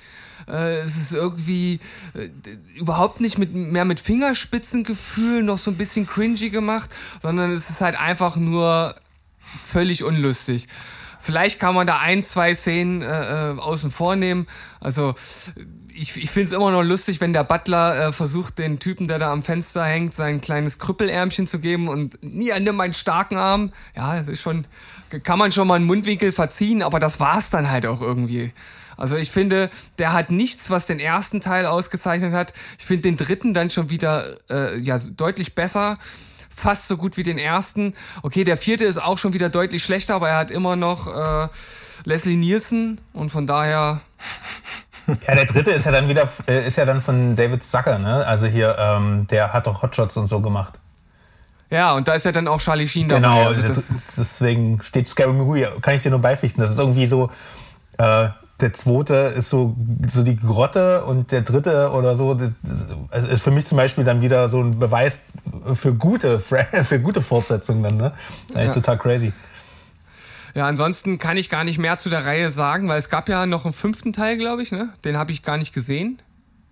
Äh, 0.47 0.79
es 0.79 0.95
ist 0.95 1.11
irgendwie 1.11 1.79
äh, 2.13 2.29
überhaupt 2.77 3.19
nicht 3.19 3.37
mit, 3.37 3.53
mehr 3.53 3.85
mit 3.85 3.99
Fingerspitzengefühl 3.99 5.43
noch 5.43 5.57
so 5.57 5.71
ein 5.71 5.77
bisschen 5.77 6.07
cringy 6.07 6.49
gemacht, 6.49 6.89
sondern 7.21 7.51
es 7.51 7.69
ist 7.69 7.81
halt 7.81 7.99
einfach 7.99 8.37
nur 8.37 8.95
völlig 9.69 10.03
unlustig. 10.03 10.67
Vielleicht 11.23 11.57
kann 11.57 11.73
man 11.73 11.87
da 11.87 11.99
ein, 11.99 12.21
zwei 12.21 12.53
Szenen 12.53 13.01
äh, 13.01 13.05
äh 13.05 13.57
außen 13.57 13.91
vor 13.91 14.17
nehmen. 14.17 14.45
Also 14.81 15.15
ich, 15.95 16.21
ich 16.21 16.29
finde 16.29 16.47
es 16.47 16.51
immer 16.51 16.71
noch 16.71 16.83
lustig, 16.83 17.21
wenn 17.21 17.31
der 17.31 17.45
Butler 17.45 18.07
äh, 18.07 18.11
versucht, 18.11 18.57
den 18.59 18.79
Typen, 18.79 19.07
der 19.07 19.19
da 19.19 19.31
am 19.31 19.41
Fenster 19.41 19.85
hängt, 19.85 20.13
sein 20.13 20.41
kleines 20.41 20.79
Krüppelärmchen 20.79 21.47
zu 21.47 21.59
geben 21.59 21.87
und 21.87 22.21
nie 22.21 22.51
nimm 22.59 22.75
meinen 22.75 22.93
starken 22.93 23.37
Arm. 23.37 23.71
Ja, 23.95 24.17
das 24.19 24.27
ist 24.27 24.41
schon, 24.41 24.65
kann 25.23 25.39
man 25.39 25.53
schon 25.53 25.67
mal 25.67 25.75
einen 25.75 25.85
Mundwinkel 25.85 26.33
verziehen, 26.33 26.81
aber 26.81 26.99
das 26.99 27.19
war's 27.21 27.49
dann 27.49 27.69
halt 27.69 27.85
auch 27.85 28.01
irgendwie. 28.01 28.51
Also 28.97 29.15
ich 29.15 29.31
finde, 29.31 29.69
der 29.97 30.13
hat 30.13 30.29
nichts, 30.29 30.69
was 30.69 30.87
den 30.87 30.99
ersten 30.99 31.41
Teil 31.41 31.65
ausgezeichnet 31.65 32.33
hat. 32.33 32.53
Ich 32.79 32.85
finde 32.85 33.03
den 33.03 33.17
dritten 33.17 33.53
dann 33.53 33.69
schon 33.69 33.89
wieder 33.89 34.37
äh, 34.49 34.77
ja 34.79 34.97
deutlich 34.97 35.55
besser 35.55 35.97
fast 36.55 36.87
so 36.87 36.97
gut 36.97 37.17
wie 37.17 37.23
den 37.23 37.37
ersten. 37.37 37.93
Okay, 38.21 38.43
der 38.43 38.57
vierte 38.57 38.85
ist 38.85 39.01
auch 39.01 39.17
schon 39.17 39.33
wieder 39.33 39.49
deutlich 39.49 39.83
schlechter, 39.83 40.15
aber 40.15 40.29
er 40.29 40.37
hat 40.37 40.51
immer 40.51 40.75
noch 40.75 41.07
äh, 41.07 41.47
Leslie 42.05 42.35
Nielsen 42.35 42.99
und 43.13 43.29
von 43.29 43.47
daher. 43.47 44.01
Ja, 45.27 45.35
der 45.35 45.45
dritte 45.45 45.71
ist 45.71 45.85
ja 45.85 45.91
dann 45.91 46.07
wieder, 46.07 46.29
äh, 46.47 46.65
ist 46.65 46.77
ja 46.77 46.85
dann 46.85 47.01
von 47.01 47.35
David 47.35 47.63
Zucker, 47.63 47.99
ne? 47.99 48.25
Also 48.25 48.47
hier, 48.47 48.77
ähm, 48.79 49.27
der 49.29 49.51
hat 49.51 49.67
doch 49.67 49.81
Hotshots 49.81 50.15
und 50.15 50.27
so 50.27 50.39
gemacht. 50.39 50.75
Ja, 51.69 51.93
und 51.93 52.07
da 52.07 52.13
ist 52.13 52.23
ja 52.23 52.31
dann 52.31 52.47
auch 52.47 52.61
Charlie 52.61 52.87
Sheen 52.87 53.09
dabei. 53.09 53.21
Genau, 53.21 53.47
also 53.47 53.63
das 53.63 54.15
deswegen 54.15 54.81
steht 54.83 55.07
Scary 55.07 55.33
Movie, 55.33 55.67
kann 55.81 55.95
ich 55.95 56.03
dir 56.03 56.11
nur 56.11 56.19
beipflichten. 56.19 56.61
Das 56.61 56.69
ist 56.69 56.77
irgendwie 56.77 57.07
so, 57.07 57.31
äh, 57.97 58.29
der 58.63 58.73
zweite 58.73 59.33
ist 59.37 59.49
so, 59.49 59.75
so 60.07 60.23
die 60.23 60.37
Grotte 60.37 61.03
und 61.03 61.33
der 61.33 61.41
dritte 61.41 61.91
oder 61.91 62.15
so 62.15 62.33
das, 62.33 62.53
ist 63.29 63.43
für 63.43 63.51
mich 63.51 63.65
zum 63.65 63.75
Beispiel 63.75 64.05
dann 64.05 64.21
wieder 64.21 64.47
so 64.47 64.61
ein 64.61 64.79
Beweis 64.79 65.19
für 65.73 65.93
gute, 65.93 66.39
für 66.85 66.99
gute 66.99 67.21
Fortsetzungen 67.21 67.83
dann, 67.83 67.97
ne? 67.97 68.13
Eigentlich 68.53 68.67
ja. 68.67 68.73
total 68.73 68.97
crazy. 68.97 69.33
Ja, 70.55 70.65
ansonsten 70.65 71.19
kann 71.19 71.35
ich 71.35 71.49
gar 71.49 71.65
nicht 71.65 71.77
mehr 71.77 71.97
zu 71.97 72.09
der 72.09 72.25
Reihe 72.25 72.49
sagen, 72.49 72.87
weil 72.87 72.99
es 72.99 73.09
gab 73.09 73.27
ja 73.27 73.45
noch 73.45 73.65
einen 73.65 73.73
fünften 73.73 74.13
Teil, 74.13 74.37
glaube 74.37 74.61
ich, 74.61 74.71
ne? 74.71 74.89
Den 75.03 75.17
habe 75.17 75.33
ich 75.33 75.43
gar 75.43 75.57
nicht 75.57 75.73
gesehen. 75.73 76.21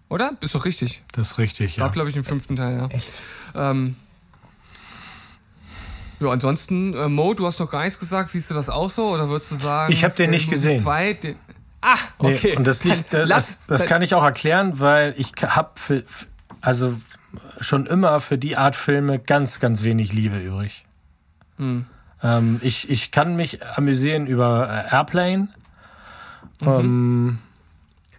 Oder? 0.07 0.31
Ist 0.39 0.55
doch 0.55 0.63
richtig. 0.63 1.03
Das 1.11 1.31
ist 1.31 1.37
richtig, 1.39 1.75
ja. 1.75 1.83
Gab, 1.83 1.93
glaube 1.93 2.09
ich, 2.09 2.15
einen 2.15 2.23
fünften 2.23 2.55
Teil, 2.55 2.77
ja. 2.77 2.87
Echt? 2.87 3.11
Ähm, 3.53 3.95
ja, 6.21 6.29
ansonsten, 6.29 6.93
äh, 6.93 7.09
Mo, 7.09 7.33
du 7.33 7.45
hast 7.45 7.59
noch 7.59 7.69
gar 7.69 7.83
nichts 7.83 7.99
gesagt. 7.99 8.29
Siehst 8.29 8.49
du 8.49 8.53
das 8.53 8.69
auch 8.69 8.89
so? 8.89 9.09
Oder 9.09 9.27
würdest 9.27 9.51
du 9.51 9.55
sagen, 9.55 9.91
ich 9.91 10.03
habe 10.05 10.13
den 10.13 10.29
nicht 10.29 10.49
gesehen. 10.49 10.81
Zwei, 10.81 11.13
den, 11.13 11.35
Ah, 11.81 11.97
okay. 12.19 12.39
Nee, 12.43 12.57
und 12.57 12.67
das 12.67 12.83
liegt, 12.83 13.11
das, 13.11 13.27
Lass, 13.27 13.59
das, 13.67 13.85
kann 13.85 14.01
ich 14.01 14.13
auch 14.13 14.23
erklären, 14.23 14.79
weil 14.79 15.15
ich 15.17 15.33
habe 15.41 15.71
für, 15.75 16.03
also 16.61 16.95
schon 17.59 17.85
immer 17.87 18.19
für 18.19 18.37
die 18.37 18.55
Art 18.55 18.75
Filme 18.75 19.19
ganz, 19.19 19.59
ganz 19.59 19.83
wenig 19.83 20.13
Liebe 20.13 20.37
übrig. 20.37 20.85
Hm. 21.57 21.85
Ähm, 22.23 22.59
ich, 22.61 22.89
ich 22.89 23.11
kann 23.11 23.35
mich 23.35 23.65
amüsieren 23.65 24.27
über 24.27 24.85
Airplane. 24.91 25.47
Mhm. 26.59 26.67
Ähm, 26.67 27.39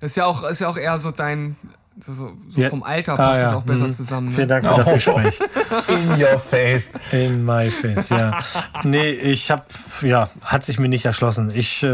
ist 0.00 0.16
ja 0.16 0.24
auch, 0.26 0.42
ist 0.42 0.60
ja 0.60 0.68
auch 0.68 0.76
eher 0.76 0.98
so 0.98 1.12
dein 1.12 1.56
So, 2.00 2.12
so, 2.12 2.32
so 2.48 2.62
vom 2.70 2.82
Alter 2.82 3.16
passt 3.16 3.34
ah, 3.34 3.38
ja. 3.38 3.50
es 3.50 3.56
auch 3.56 3.62
besser 3.62 3.86
mhm. 3.86 3.92
zusammen. 3.92 4.28
Ne? 4.28 4.34
Vielen 4.34 4.48
Dank 4.48 4.66
für 4.66 4.76
das 4.76 4.88
oh. 4.88 4.94
Gespräch. 4.94 5.40
In 5.88 6.22
your 6.22 6.38
face. 6.38 6.90
In 7.12 7.44
my 7.44 7.70
face, 7.70 8.08
ja. 8.08 8.38
nee, 8.82 9.10
ich 9.10 9.50
habe, 9.50 9.64
ja, 10.00 10.30
hat 10.42 10.64
sich 10.64 10.78
mir 10.78 10.88
nicht 10.88 11.04
erschlossen. 11.04 11.50
Ich, 11.54 11.82
äh, 11.82 11.86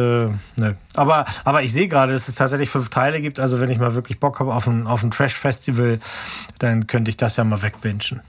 ne. 0.57 0.77
Aber, 0.95 1.27
aber 1.45 1.63
ich 1.63 1.73
sehe 1.73 1.89
gerade, 1.89 2.13
dass 2.13 2.29
es 2.29 2.37
tatsächlich 2.37 2.71
fünf 2.71 2.91
Teile 2.91 3.21
gibt. 3.21 3.41
Also 3.41 3.61
wenn 3.61 3.71
ich 3.71 3.79
mal 3.79 3.95
wirklich 3.95 4.21
Bock 4.21 4.39
habe 4.39 4.55
auf 4.55 4.69
ein, 4.69 4.87
auf 4.87 5.03
ein 5.03 5.11
Trash-Festival, 5.11 5.99
dann 6.59 6.87
könnte 6.87 7.11
ich 7.11 7.17
das 7.17 7.37
ja 7.37 7.45
mal 7.45 7.61
wegbingen. 7.61 8.21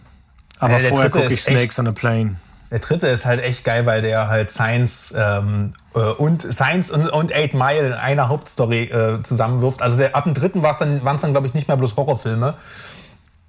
Aber 0.57 0.81
ja, 0.81 0.89
vorher 0.89 1.09
gucke 1.09 1.33
ich 1.33 1.41
Snakes 1.43 1.77
on 1.77 1.87
a 1.87 1.91
Plane. 1.91 2.35
Der 2.71 2.79
dritte 2.79 3.07
ist 3.07 3.25
halt 3.25 3.41
echt 3.41 3.63
geil, 3.63 3.85
weil 3.85 4.01
der 4.01 4.27
halt 4.27 4.51
Science 4.51 5.13
ähm, 5.17 5.73
äh, 5.95 5.99
und 5.99 6.41
Science 6.41 6.91
und, 6.91 7.09
und 7.09 7.33
Eight 7.33 7.53
Mile 7.53 7.87
in 7.87 7.93
einer 7.93 8.29
Hauptstory 8.29 8.83
äh, 8.83 9.21
zusammenwirft. 9.23 9.81
Also 9.81 9.97
der, 9.97 10.15
ab 10.15 10.25
dem 10.25 10.35
dritten 10.35 10.61
war 10.61 10.71
es 10.71 10.77
dann, 10.77 11.03
waren 11.03 11.15
es 11.15 11.23
dann, 11.23 11.31
glaube 11.31 11.47
ich, 11.47 11.53
nicht 11.53 11.67
mehr 11.67 11.77
bloß 11.77 11.95
Horrorfilme, 11.95 12.53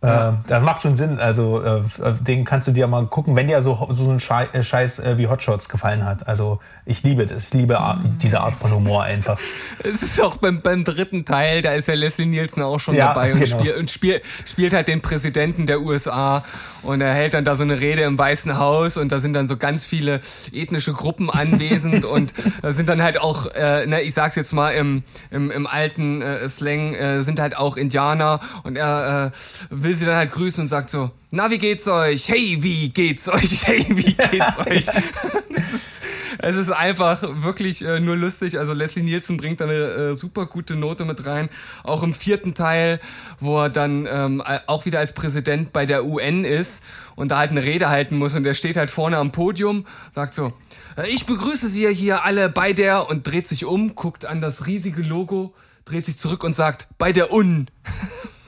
ja. 0.03 0.31
Äh, 0.31 0.33
das 0.47 0.63
macht 0.63 0.83
schon 0.83 0.97
Sinn. 0.97 1.19
Also 1.19 1.61
äh, 1.63 1.83
den 2.21 2.45
kannst 2.45 2.69
du 2.69 2.73
dir 2.73 2.87
mal 2.87 3.07
gucken, 3.07 3.37
wenn 3.37 3.49
dir 3.49 3.61
so, 3.61 3.87
so 3.91 4.11
ein 4.11 4.19
äh, 4.53 4.63
Scheiß 4.63 4.99
äh, 5.01 5.19
wie 5.19 5.29
Hotshots 5.29 5.69
gefallen 5.69 6.05
hat. 6.05 6.27
Also 6.27 6.59
ich 6.87 7.03
liebe 7.03 7.27
das. 7.27 7.45
Ich 7.45 7.55
liebe 7.55 7.79
diese 8.23 8.41
Art 8.41 8.55
von 8.55 8.73
Humor 8.73 9.05
einfach. 9.05 9.39
Es 9.83 10.03
ist 10.03 10.21
auch 10.21 10.37
beim, 10.37 10.61
beim 10.61 10.85
dritten 10.85 11.25
Teil, 11.25 11.63
da 11.63 11.73
ist 11.73 11.89
ja 11.89 11.95
Leslie 11.95 12.27
Nielsen 12.27 12.63
auch 12.63 12.79
schon 12.79 12.95
ja, 12.95 13.09
dabei 13.09 13.33
und, 13.33 13.41
genau. 13.41 13.59
spiel, 13.59 13.75
und 13.75 13.91
spiel, 13.91 14.21
spielt 14.45 14.75
halt 14.75 14.89
den 14.89 15.01
Präsidenten 15.01 15.67
der 15.67 15.81
USA 15.81 16.45
und 16.83 17.01
er 17.01 17.15
hält 17.15 17.35
dann 17.35 17.45
da 17.45 17.55
so 17.55 17.63
eine 17.63 17.81
Rede 17.81 18.03
im 18.03 18.19
Weißen 18.19 18.59
Haus 18.59 18.97
und 18.97 19.11
da 19.11 19.19
sind 19.19 19.33
dann 19.33 19.49
so 19.49 19.57
ganz 19.57 19.85
viele 19.85 20.21
ethnische 20.53 20.93
Gruppen 20.93 21.31
anwesend 21.31 22.05
und 22.05 22.35
da 22.63 22.73
sind 22.73 22.89
dann 22.89 23.03
halt 23.03 23.21
auch, 23.21 23.47
äh, 23.55 23.87
ne, 23.87 24.03
ich 24.03 24.15
sag's 24.15 24.37
jetzt 24.37 24.53
mal 24.53 24.71
im, 24.71 25.03
im, 25.31 25.51
im 25.51 25.67
alten 25.67 26.21
äh, 26.21 26.49
Slang, 26.49 26.95
äh, 26.95 27.23
sind 27.23 27.41
halt 27.41 27.57
auch 27.57 27.77
Indianer 27.77 28.41
und 28.65 28.77
er 28.77 29.33
äh, 29.33 29.37
will 29.71 29.90
will 29.91 29.97
sie 29.97 30.05
dann 30.05 30.15
halt 30.15 30.31
grüßen 30.31 30.63
und 30.63 30.69
sagt 30.69 30.89
so, 30.89 31.11
na, 31.33 31.51
wie 31.51 31.59
geht's 31.59 31.89
euch? 31.89 32.29
Hey, 32.29 32.59
wie 32.61 32.91
geht's 32.91 33.27
euch? 33.29 33.67
Hey, 33.67 33.85
wie 33.89 34.15
geht's 34.15 34.59
euch? 34.67 34.87
ist, 34.87 36.03
es 36.39 36.55
ist 36.57 36.71
einfach 36.71 37.21
wirklich 37.43 37.85
äh, 37.85 37.99
nur 37.99 38.17
lustig. 38.17 38.57
Also 38.57 38.73
Leslie 38.73 39.03
Nielsen 39.03 39.37
bringt 39.37 39.61
da 39.61 39.65
eine 39.65 39.75
äh, 39.75 40.15
super 40.15 40.47
gute 40.47 40.77
Note 40.77 41.05
mit 41.05 41.27
rein. 41.27 41.49
Auch 41.83 42.05
im 42.05 42.13
vierten 42.13 42.55
Teil, 42.55 43.01
wo 43.41 43.63
er 43.63 43.69
dann 43.69 44.07
ähm, 44.09 44.45
auch 44.69 44.87
wieder 44.87 45.01
als 45.01 45.13
Präsident 45.13 45.73
bei 45.73 45.87
der 45.87 46.05
UN 46.05 46.45
ist 46.45 46.85
und 47.17 47.33
da 47.33 47.39
halt 47.39 47.51
eine 47.51 47.65
Rede 47.65 47.89
halten 47.89 48.17
muss 48.17 48.37
und 48.37 48.45
der 48.45 48.55
steht 48.55 48.77
halt 48.77 48.93
vorne 48.93 49.17
am 49.19 49.33
Podium, 49.33 49.87
sagt 50.15 50.35
so, 50.35 50.53
äh, 50.97 51.09
ich 51.09 51.27
begrüße 51.27 51.69
Sie 51.69 51.93
hier 51.93 52.25
alle 52.25 52.49
bei 52.49 52.73
der 52.73 53.11
und 53.11 53.27
dreht 53.27 53.49
sich 53.49 53.65
um, 53.65 53.97
guckt 53.97 54.25
an 54.25 54.41
das 54.41 54.67
riesige 54.69 55.03
Logo, 55.03 55.53
dreht 55.85 56.05
sich 56.05 56.17
zurück 56.17 56.45
und 56.45 56.55
sagt, 56.55 56.87
bei 56.97 57.13
der 57.13 57.33
UN. 57.33 57.67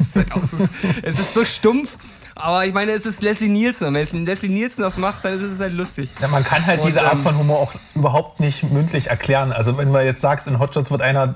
ist 0.00 0.16
halt 0.16 0.32
auch, 0.32 0.42
es, 0.42 0.52
ist, 0.52 0.70
es 1.02 1.18
ist 1.18 1.34
so 1.34 1.44
stumpf. 1.44 1.96
Aber 2.38 2.64
ich 2.64 2.72
meine, 2.72 2.92
es 2.92 3.04
ist 3.04 3.20
Leslie 3.20 3.48
Nielsen. 3.48 3.92
Wenn 3.92 4.24
Leslie 4.24 4.48
Nielsen 4.48 4.82
das 4.82 4.96
macht, 4.96 5.24
dann 5.24 5.34
ist 5.34 5.42
es 5.42 5.58
halt 5.58 5.74
lustig. 5.74 6.10
Ja, 6.20 6.28
man 6.28 6.44
kann 6.44 6.64
halt 6.64 6.80
und, 6.80 6.86
diese 6.86 7.02
Art 7.02 7.14
ähm, 7.14 7.22
von 7.22 7.36
Humor 7.36 7.58
auch 7.58 7.72
überhaupt 7.94 8.38
nicht 8.38 8.62
mündlich 8.70 9.08
erklären. 9.08 9.52
Also 9.52 9.76
wenn 9.76 9.92
du 9.92 9.98
jetzt 9.98 10.20
sagst, 10.20 10.46
in 10.46 10.60
Hotshots 10.60 10.90
wird 10.90 11.02
einer 11.02 11.34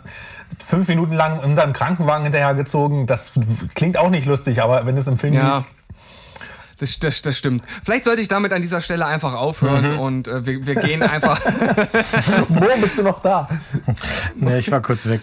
fünf 0.68 0.86
Minuten 0.86 1.14
lang 1.14 1.40
unter 1.40 1.64
einem 1.64 1.72
Krankenwagen 1.72 2.24
hinterhergezogen, 2.24 3.06
das 3.06 3.32
klingt 3.74 3.96
auch 3.96 4.10
nicht 4.10 4.26
lustig, 4.26 4.62
aber 4.62 4.86
wenn 4.86 4.94
du 4.94 5.00
es 5.00 5.08
im 5.08 5.18
Film 5.18 5.34
ja. 5.34 5.60
siehst, 5.60 5.70
das, 6.78 6.98
das, 6.98 7.22
das 7.22 7.38
stimmt. 7.38 7.64
Vielleicht 7.84 8.04
sollte 8.04 8.22
ich 8.22 8.28
damit 8.28 8.52
an 8.52 8.60
dieser 8.60 8.80
Stelle 8.80 9.06
einfach 9.06 9.34
aufhören 9.34 9.94
mhm. 9.94 9.98
und 10.00 10.28
äh, 10.28 10.44
wir, 10.44 10.66
wir 10.66 10.74
gehen 10.74 11.02
einfach. 11.02 11.40
Mo, 12.48 12.66
bist 12.80 12.98
du 12.98 13.02
noch 13.04 13.22
da? 13.22 13.48
nee, 14.34 14.58
ich 14.58 14.70
war 14.70 14.82
kurz 14.82 15.06
weg. 15.06 15.20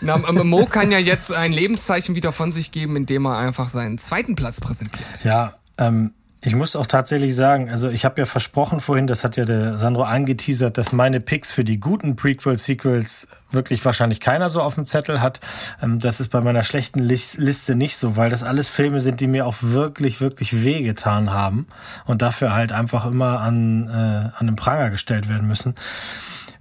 Na, 0.00 0.16
Mo 0.18 0.66
kann 0.66 0.90
ja 0.90 0.98
jetzt 0.98 1.32
ein 1.32 1.52
Lebenszeichen 1.52 2.14
wieder 2.14 2.32
von 2.32 2.52
sich 2.52 2.70
geben, 2.70 2.96
indem 2.96 3.26
er 3.26 3.38
einfach 3.38 3.68
seinen 3.68 3.98
zweiten 3.98 4.34
Platz 4.34 4.60
präsentiert. 4.60 5.06
Ja, 5.22 5.54
ähm, 5.78 6.12
ich 6.46 6.54
muss 6.54 6.76
auch 6.76 6.86
tatsächlich 6.86 7.34
sagen, 7.34 7.70
also 7.70 7.88
ich 7.88 8.04
habe 8.04 8.20
ja 8.20 8.26
versprochen 8.26 8.80
vorhin, 8.80 9.06
das 9.06 9.24
hat 9.24 9.38
ja 9.38 9.46
der 9.46 9.78
Sandro 9.78 10.02
angeteasert, 10.02 10.76
dass 10.76 10.92
meine 10.92 11.18
Picks 11.18 11.50
für 11.50 11.64
die 11.64 11.80
guten 11.80 12.16
Prequel-Sequels 12.16 13.28
wirklich 13.50 13.82
wahrscheinlich 13.82 14.20
keiner 14.20 14.50
so 14.50 14.60
auf 14.60 14.74
dem 14.74 14.84
Zettel 14.84 15.22
hat. 15.22 15.40
Ähm, 15.82 16.00
das 16.00 16.20
ist 16.20 16.28
bei 16.28 16.42
meiner 16.42 16.62
schlechten 16.62 16.98
Liste 16.98 17.76
nicht 17.76 17.96
so, 17.96 18.18
weil 18.18 18.28
das 18.28 18.42
alles 18.42 18.68
Filme 18.68 19.00
sind, 19.00 19.20
die 19.20 19.26
mir 19.26 19.46
auch 19.46 19.56
wirklich, 19.60 20.20
wirklich 20.20 20.64
wehgetan 20.64 21.32
haben 21.32 21.66
und 22.04 22.20
dafür 22.20 22.54
halt 22.54 22.72
einfach 22.72 23.06
immer 23.06 23.40
an, 23.40 23.88
äh, 23.88 24.38
an 24.38 24.46
den 24.46 24.56
Pranger 24.56 24.90
gestellt 24.90 25.30
werden 25.30 25.48
müssen. 25.48 25.74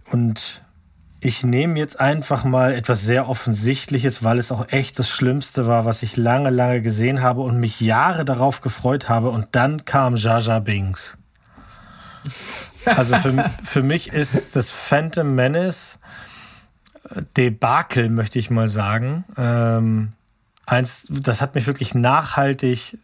Und 0.10 0.63
ich 1.24 1.44
nehme 1.44 1.80
jetzt 1.80 2.00
einfach 2.00 2.44
mal 2.44 2.74
etwas 2.74 3.02
sehr 3.02 3.30
Offensichtliches, 3.30 4.24
weil 4.24 4.38
es 4.38 4.52
auch 4.52 4.68
echt 4.70 5.00
das 5.00 5.10
Schlimmste 5.10 5.68
war, 5.68 5.86
was 5.86 6.04
ich 6.04 6.18
lange, 6.18 6.50
lange 6.50 6.82
gesehen 6.82 7.22
habe 7.22 7.42
und 7.42 7.60
mich 7.60 7.80
Jahre 7.80 8.26
darauf 8.26 8.62
gefreut 8.62 9.10
habe. 9.10 9.30
Und 9.30 9.48
dann 9.52 9.86
kam 9.86 10.16
Jaja 10.16 10.60
Binks. 10.60 11.18
Also 12.86 13.16
für, 13.16 13.50
für 13.64 13.84
mich 13.84 14.12
ist 14.12 14.56
das 14.56 14.70
Phantom 14.70 15.34
Menace 15.36 16.00
äh, 17.10 17.22
Debakel, 17.38 18.10
möchte 18.10 18.40
ich 18.40 18.50
mal 18.50 18.68
sagen. 18.68 19.24
Ähm, 19.38 20.14
eins, 20.66 21.06
das 21.10 21.42
hat 21.42 21.56
mich 21.56 21.68
wirklich 21.68 21.96
nachhaltig 21.96 22.98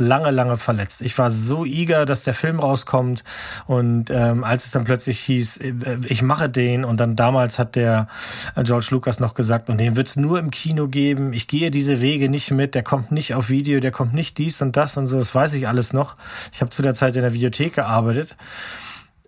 lange, 0.00 0.30
lange 0.30 0.56
verletzt. 0.56 1.02
Ich 1.02 1.16
war 1.18 1.30
so 1.30 1.64
eager, 1.64 2.06
dass 2.06 2.24
der 2.24 2.34
Film 2.34 2.58
rauskommt. 2.58 3.22
Und 3.66 4.10
ähm, 4.10 4.42
als 4.42 4.66
es 4.66 4.70
dann 4.72 4.84
plötzlich 4.84 5.20
hieß, 5.20 5.58
äh, 5.58 5.74
ich 6.06 6.22
mache 6.22 6.48
den 6.48 6.84
und 6.84 6.98
dann 6.98 7.16
damals 7.16 7.58
hat 7.58 7.76
der 7.76 8.08
äh, 8.56 8.62
George 8.64 8.88
Lucas 8.90 9.20
noch 9.20 9.34
gesagt, 9.34 9.70
und 9.70 9.78
den 9.78 9.96
wird's 9.96 10.16
nur 10.16 10.38
im 10.38 10.50
Kino 10.50 10.88
geben, 10.88 11.32
ich 11.32 11.46
gehe 11.46 11.70
diese 11.70 12.00
Wege 12.00 12.28
nicht 12.28 12.50
mit, 12.50 12.74
der 12.74 12.82
kommt 12.82 13.12
nicht 13.12 13.34
auf 13.34 13.48
Video, 13.48 13.80
der 13.80 13.92
kommt 13.92 14.14
nicht 14.14 14.38
dies 14.38 14.60
und 14.62 14.76
das 14.76 14.96
und 14.96 15.06
so, 15.06 15.18
das 15.18 15.34
weiß 15.34 15.52
ich 15.52 15.68
alles 15.68 15.92
noch. 15.92 16.16
Ich 16.52 16.60
habe 16.60 16.70
zu 16.70 16.82
der 16.82 16.94
Zeit 16.94 17.16
in 17.16 17.22
der 17.22 17.34
Videothek 17.34 17.74
gearbeitet 17.74 18.36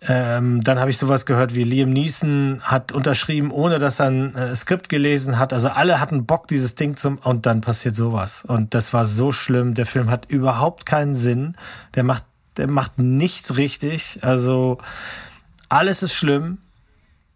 ähm, 0.04 0.62
dann 0.62 0.80
habe 0.80 0.90
ich 0.90 0.98
sowas 0.98 1.26
gehört 1.26 1.54
wie 1.54 1.62
Liam 1.62 1.90
Neeson 1.90 2.60
hat 2.62 2.90
unterschrieben, 2.90 3.52
ohne 3.52 3.78
dass 3.78 4.00
er 4.00 4.06
ein 4.06 4.34
äh, 4.34 4.56
Skript 4.56 4.88
gelesen 4.88 5.38
hat. 5.38 5.52
Also 5.52 5.68
alle 5.68 6.00
hatten 6.00 6.26
Bock, 6.26 6.48
dieses 6.48 6.74
Ding 6.74 6.96
zum 6.96 7.18
und 7.18 7.46
dann 7.46 7.60
passiert 7.60 7.94
sowas. 7.94 8.44
Und 8.44 8.74
das 8.74 8.92
war 8.92 9.04
so 9.04 9.30
schlimm. 9.30 9.74
Der 9.74 9.86
Film 9.86 10.10
hat 10.10 10.26
überhaupt 10.28 10.86
keinen 10.86 11.14
Sinn. 11.14 11.56
Der 11.94 12.02
macht, 12.02 12.24
der 12.56 12.68
macht 12.68 12.98
nichts 12.98 13.56
richtig. 13.56 14.18
Also 14.22 14.78
alles 15.68 16.02
ist 16.02 16.14
schlimm. 16.14 16.58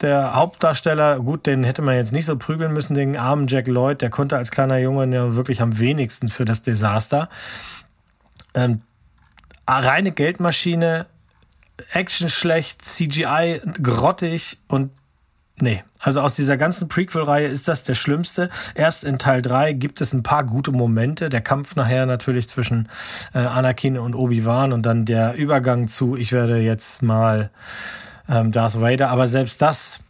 Der 0.00 0.34
Hauptdarsteller, 0.34 1.20
gut, 1.20 1.46
den 1.46 1.62
hätte 1.62 1.82
man 1.82 1.94
jetzt 1.94 2.12
nicht 2.12 2.26
so 2.26 2.36
prügeln 2.36 2.72
müssen, 2.72 2.94
den 2.94 3.16
armen 3.16 3.46
Jack 3.46 3.66
Lloyd, 3.68 4.02
der 4.02 4.10
konnte 4.10 4.36
als 4.36 4.50
kleiner 4.50 4.76
Junge 4.76 5.06
ja 5.14 5.36
wirklich 5.36 5.62
am 5.62 5.78
wenigsten 5.78 6.28
für 6.28 6.44
das 6.44 6.62
Desaster. 6.62 7.30
Ähm, 8.54 8.82
reine 9.66 10.12
Geldmaschine, 10.12 11.06
Action 11.92 12.28
schlecht, 12.28 12.82
CGI 12.82 13.60
grottig 13.82 14.58
und 14.68 14.90
nee. 15.60 15.82
Also 15.98 16.20
aus 16.20 16.34
dieser 16.34 16.56
ganzen 16.56 16.88
Prequel-Reihe 16.88 17.48
ist 17.48 17.68
das 17.68 17.82
der 17.82 17.94
schlimmste. 17.94 18.50
Erst 18.74 19.02
in 19.02 19.18
Teil 19.18 19.42
3 19.42 19.72
gibt 19.72 20.00
es 20.00 20.12
ein 20.12 20.22
paar 20.22 20.44
gute 20.44 20.70
Momente. 20.70 21.28
Der 21.28 21.40
Kampf 21.40 21.74
nachher 21.74 22.06
natürlich 22.06 22.48
zwischen 22.48 22.88
äh, 23.34 23.38
Anakin 23.38 23.98
und 23.98 24.14
Obi-Wan 24.14 24.72
und 24.72 24.84
dann 24.84 25.04
der 25.04 25.34
Übergang 25.34 25.88
zu, 25.88 26.16
ich 26.16 26.32
werde 26.32 26.58
jetzt 26.58 27.02
mal 27.02 27.50
ähm, 28.28 28.52
Darth 28.52 28.80
Vader. 28.80 29.08
Aber 29.08 29.26
selbst 29.26 29.62
das 29.62 30.00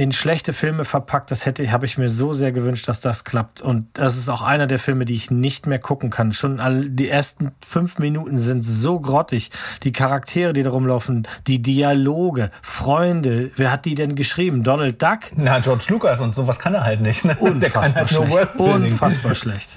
in 0.00 0.12
schlechte 0.12 0.54
Filme 0.54 0.86
verpackt. 0.86 1.30
Das 1.30 1.44
hätte, 1.44 1.70
habe 1.70 1.84
ich 1.84 1.98
mir 1.98 2.08
so 2.08 2.32
sehr 2.32 2.52
gewünscht, 2.52 2.88
dass 2.88 3.02
das 3.02 3.24
klappt. 3.24 3.60
Und 3.60 3.86
das 3.92 4.16
ist 4.16 4.30
auch 4.30 4.40
einer 4.40 4.66
der 4.66 4.78
Filme, 4.78 5.04
die 5.04 5.14
ich 5.14 5.30
nicht 5.30 5.66
mehr 5.66 5.78
gucken 5.78 6.08
kann. 6.08 6.32
Schon 6.32 6.58
all, 6.58 6.88
die 6.88 7.10
ersten 7.10 7.52
fünf 7.62 7.98
Minuten 7.98 8.38
sind 8.38 8.62
so 8.62 8.98
grottig. 8.98 9.50
Die 9.82 9.92
Charaktere, 9.92 10.54
die 10.54 10.62
da 10.62 10.70
rumlaufen, 10.70 11.28
die 11.46 11.60
Dialoge, 11.60 12.50
Freunde. 12.62 13.50
Wer 13.56 13.70
hat 13.70 13.84
die 13.84 13.94
denn 13.94 14.14
geschrieben? 14.14 14.62
Donald 14.62 15.02
Duck? 15.02 15.18
Na, 15.36 15.58
George 15.58 15.84
Lucas 15.88 16.22
und 16.22 16.34
sowas 16.34 16.58
kann 16.58 16.72
er 16.72 16.84
halt 16.84 17.02
nicht. 17.02 17.26
Ne? 17.26 17.36
Unfassbar 17.38 17.94
halt 17.94 18.08
schlecht. 18.08 18.56
Unfassbar 18.56 19.34
schlecht. 19.34 19.68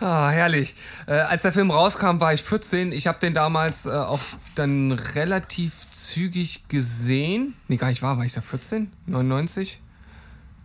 Ah, 0.00 0.28
herrlich. 0.28 0.74
Äh, 1.06 1.14
als 1.14 1.42
der 1.42 1.52
Film 1.52 1.70
rauskam, 1.70 2.20
war 2.20 2.34
ich 2.34 2.42
14. 2.42 2.92
Ich 2.92 3.06
habe 3.06 3.18
den 3.20 3.32
damals 3.32 3.86
äh, 3.86 3.90
auch 3.90 4.20
dann 4.54 4.92
relativ 4.92 5.72
zügig 6.04 6.64
gesehen. 6.68 7.54
Nee, 7.68 7.76
gar 7.76 7.88
nicht 7.88 8.02
wahr, 8.02 8.18
war 8.18 8.24
ich 8.24 8.32
da 8.32 8.40
14? 8.40 8.92
99? 9.06 9.80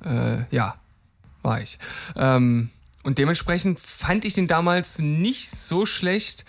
Äh, 0.05 0.43
ja, 0.51 0.75
war 1.41 1.61
ich. 1.61 1.79
Ähm, 2.15 2.69
und 3.03 3.17
dementsprechend 3.17 3.79
fand 3.79 4.25
ich 4.25 4.33
den 4.33 4.47
damals 4.47 4.99
nicht 4.99 5.51
so 5.51 5.85
schlecht. 5.85 6.45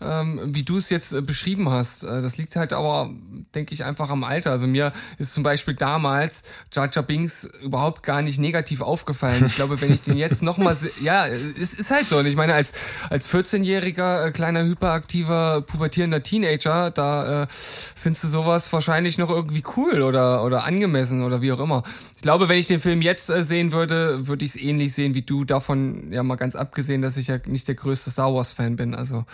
Ähm, 0.00 0.40
wie 0.44 0.62
du 0.62 0.76
es 0.76 0.90
jetzt 0.90 1.12
äh, 1.12 1.20
beschrieben 1.20 1.68
hast. 1.70 2.04
Äh, 2.04 2.22
das 2.22 2.36
liegt 2.36 2.54
halt 2.56 2.72
aber, 2.72 3.10
denke 3.54 3.74
ich, 3.74 3.84
einfach 3.84 4.10
am 4.10 4.22
Alter. 4.22 4.52
Also 4.52 4.66
mir 4.66 4.92
ist 5.18 5.34
zum 5.34 5.42
Beispiel 5.42 5.74
damals 5.74 6.42
Jar 6.72 6.88
Binks 7.02 7.48
überhaupt 7.62 8.02
gar 8.02 8.22
nicht 8.22 8.38
negativ 8.38 8.80
aufgefallen. 8.80 9.44
Ich 9.46 9.56
glaube, 9.56 9.80
wenn 9.80 9.92
ich 9.92 10.02
den 10.02 10.16
jetzt 10.16 10.42
nochmal, 10.42 10.76
ja, 11.00 11.26
es 11.26 11.74
ist 11.74 11.90
halt 11.90 12.08
so. 12.08 12.18
Und 12.18 12.26
ich 12.26 12.36
meine, 12.36 12.54
als, 12.54 12.72
als 13.10 13.28
14-jähriger, 13.32 14.26
äh, 14.26 14.30
kleiner, 14.30 14.62
hyperaktiver, 14.64 15.62
pubertierender 15.62 16.22
Teenager, 16.22 16.90
da 16.90 17.42
äh, 17.42 17.46
findest 17.48 18.24
du 18.24 18.28
sowas 18.28 18.72
wahrscheinlich 18.72 19.18
noch 19.18 19.30
irgendwie 19.30 19.64
cool 19.76 20.02
oder, 20.02 20.44
oder 20.44 20.64
angemessen 20.64 21.24
oder 21.24 21.42
wie 21.42 21.52
auch 21.52 21.60
immer. 21.60 21.82
Ich 22.18 22.22
glaube, 22.22 22.48
wenn 22.48 22.58
ich 22.58 22.66
den 22.66 22.80
Film 22.80 23.00
jetzt 23.00 23.30
äh, 23.30 23.44
sehen 23.44 23.70
würde, 23.70 24.26
würde 24.26 24.44
ich 24.44 24.56
es 24.56 24.60
ähnlich 24.60 24.92
sehen 24.92 25.14
wie 25.14 25.22
du. 25.22 25.44
Davon 25.44 26.10
ja 26.10 26.24
mal 26.24 26.34
ganz 26.34 26.56
abgesehen, 26.56 27.00
dass 27.00 27.16
ich 27.16 27.28
ja 27.28 27.38
nicht 27.46 27.68
der 27.68 27.76
größte 27.76 28.10
Star 28.10 28.34
Wars-Fan 28.34 28.74
bin. 28.74 28.92
Also 28.92 29.24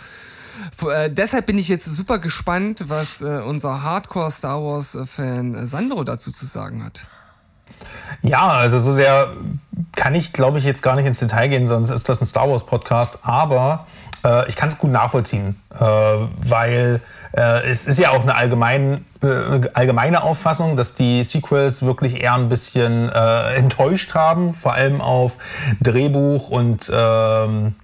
äh, 0.87 1.09
deshalb 1.09 1.47
bin 1.47 1.57
ich 1.57 1.67
jetzt 1.67 1.85
super 1.85 2.19
gespannt, 2.19 2.83
was 2.87 3.23
äh, 3.23 3.41
unser 3.43 3.81
Hardcore-Star 3.81 4.63
Wars-Fan 4.63 5.55
äh, 5.55 5.65
Sandro 5.65 6.03
dazu 6.03 6.31
zu 6.31 6.45
sagen 6.45 6.83
hat. 6.83 7.07
Ja, 8.21 8.49
also 8.49 8.79
so 8.79 8.93
sehr 8.93 9.33
kann 9.95 10.13
ich, 10.13 10.31
glaube 10.31 10.59
ich, 10.59 10.63
jetzt 10.63 10.83
gar 10.83 10.95
nicht 10.95 11.07
ins 11.07 11.17
Detail 11.17 11.47
gehen, 11.47 11.67
sonst 11.67 11.89
ist 11.89 12.07
das 12.07 12.21
ein 12.21 12.27
Star 12.27 12.47
Wars 12.47 12.67
Podcast. 12.67 13.17
Aber 13.23 13.87
äh, 14.25 14.49
ich 14.49 14.55
kann 14.55 14.69
es 14.69 14.77
gut 14.77 14.91
nachvollziehen, 14.91 15.61
äh, 15.73 15.79
weil 15.79 17.01
äh, 17.33 17.69
es 17.69 17.87
ist 17.87 17.99
ja 17.99 18.09
auch 18.11 18.23
eine 18.23 18.35
allgemein, 18.35 19.05
äh, 19.23 19.69
allgemeine 19.73 20.23
Auffassung, 20.23 20.75
dass 20.75 20.95
die 20.95 21.23
Sequels 21.23 21.83
wirklich 21.83 22.21
eher 22.21 22.33
ein 22.33 22.49
bisschen 22.49 23.09
äh, 23.09 23.55
enttäuscht 23.55 24.15
haben, 24.15 24.53
vor 24.53 24.73
allem 24.73 24.99
auf 25.01 25.33
Drehbuch 25.81 26.49
und 26.49 26.91
ähm, 26.93 27.75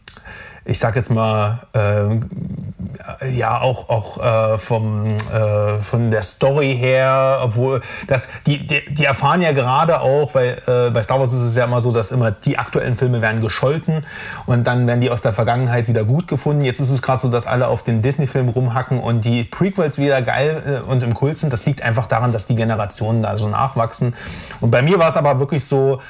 ich 0.66 0.80
sag 0.80 0.96
jetzt 0.96 1.10
mal, 1.10 1.60
äh, 1.74 3.30
ja, 3.32 3.60
auch, 3.60 3.90
auch 3.90 4.54
äh, 4.54 4.58
vom, 4.58 5.08
äh, 5.08 5.80
von 5.80 6.12
der 6.12 6.22
Story 6.22 6.76
her, 6.78 7.40
obwohl 7.44 7.82
das, 8.08 8.30
die, 8.46 8.66
die, 8.66 8.82
die 8.94 9.06
erfahren 9.06 9.42
ja 9.42 9.54
gerade 9.54 10.02
auch, 10.02 10.36
weil 10.36 10.62
äh, 10.68 10.92
bei 10.92 11.02
Star 11.02 11.20
Wars 11.20 11.34
ist 11.34 11.42
es 11.42 11.56
ja 11.56 11.66
immer 11.66 11.82
so, 11.82 11.92
dass 11.92 12.12
immer 12.12 12.32
die 12.32 12.60
aktuellen 12.60 12.96
Filme 12.96 13.22
werden 13.22 13.42
gescholten 13.42 14.06
und 14.46 14.66
dann 14.66 14.86
werden 14.86 15.02
die 15.02 15.10
aus 15.10 15.22
der 15.22 15.34
Vergangenheit 15.34 15.88
wieder 15.88 16.04
gut 16.04 16.28
gefunden. 16.28 16.64
Jetzt 16.64 16.80
ist 16.80 16.92
es 16.92 17.02
gerade 17.02 17.22
so, 17.22 17.30
dass 17.30 17.48
alle 17.48 17.68
auf 17.68 17.84
den 17.84 18.02
Disney-Film 18.02 18.50
rumhacken 18.50 19.00
und 19.00 19.26
die 19.26 19.44
Prequels 19.44 19.98
wieder 19.98 20.22
geil 20.22 20.82
äh, 20.86 20.90
und 20.90 21.02
im 21.02 21.14
Kult 21.14 21.38
sind. 21.38 21.52
Das 21.52 21.66
liegt 21.66 21.82
einfach 21.82 22.08
daran, 22.08 22.32
dass 22.32 22.46
die 22.46 22.56
Generationen 22.56 23.24
da 23.24 23.38
so 23.38 23.48
nachwachsen. 23.48 24.14
Und 24.60 24.70
bei 24.70 24.82
mir 24.82 25.00
war 25.00 25.10
es 25.10 25.18
aber 25.18 25.40
wirklich 25.40 25.66
so, 25.66 26.02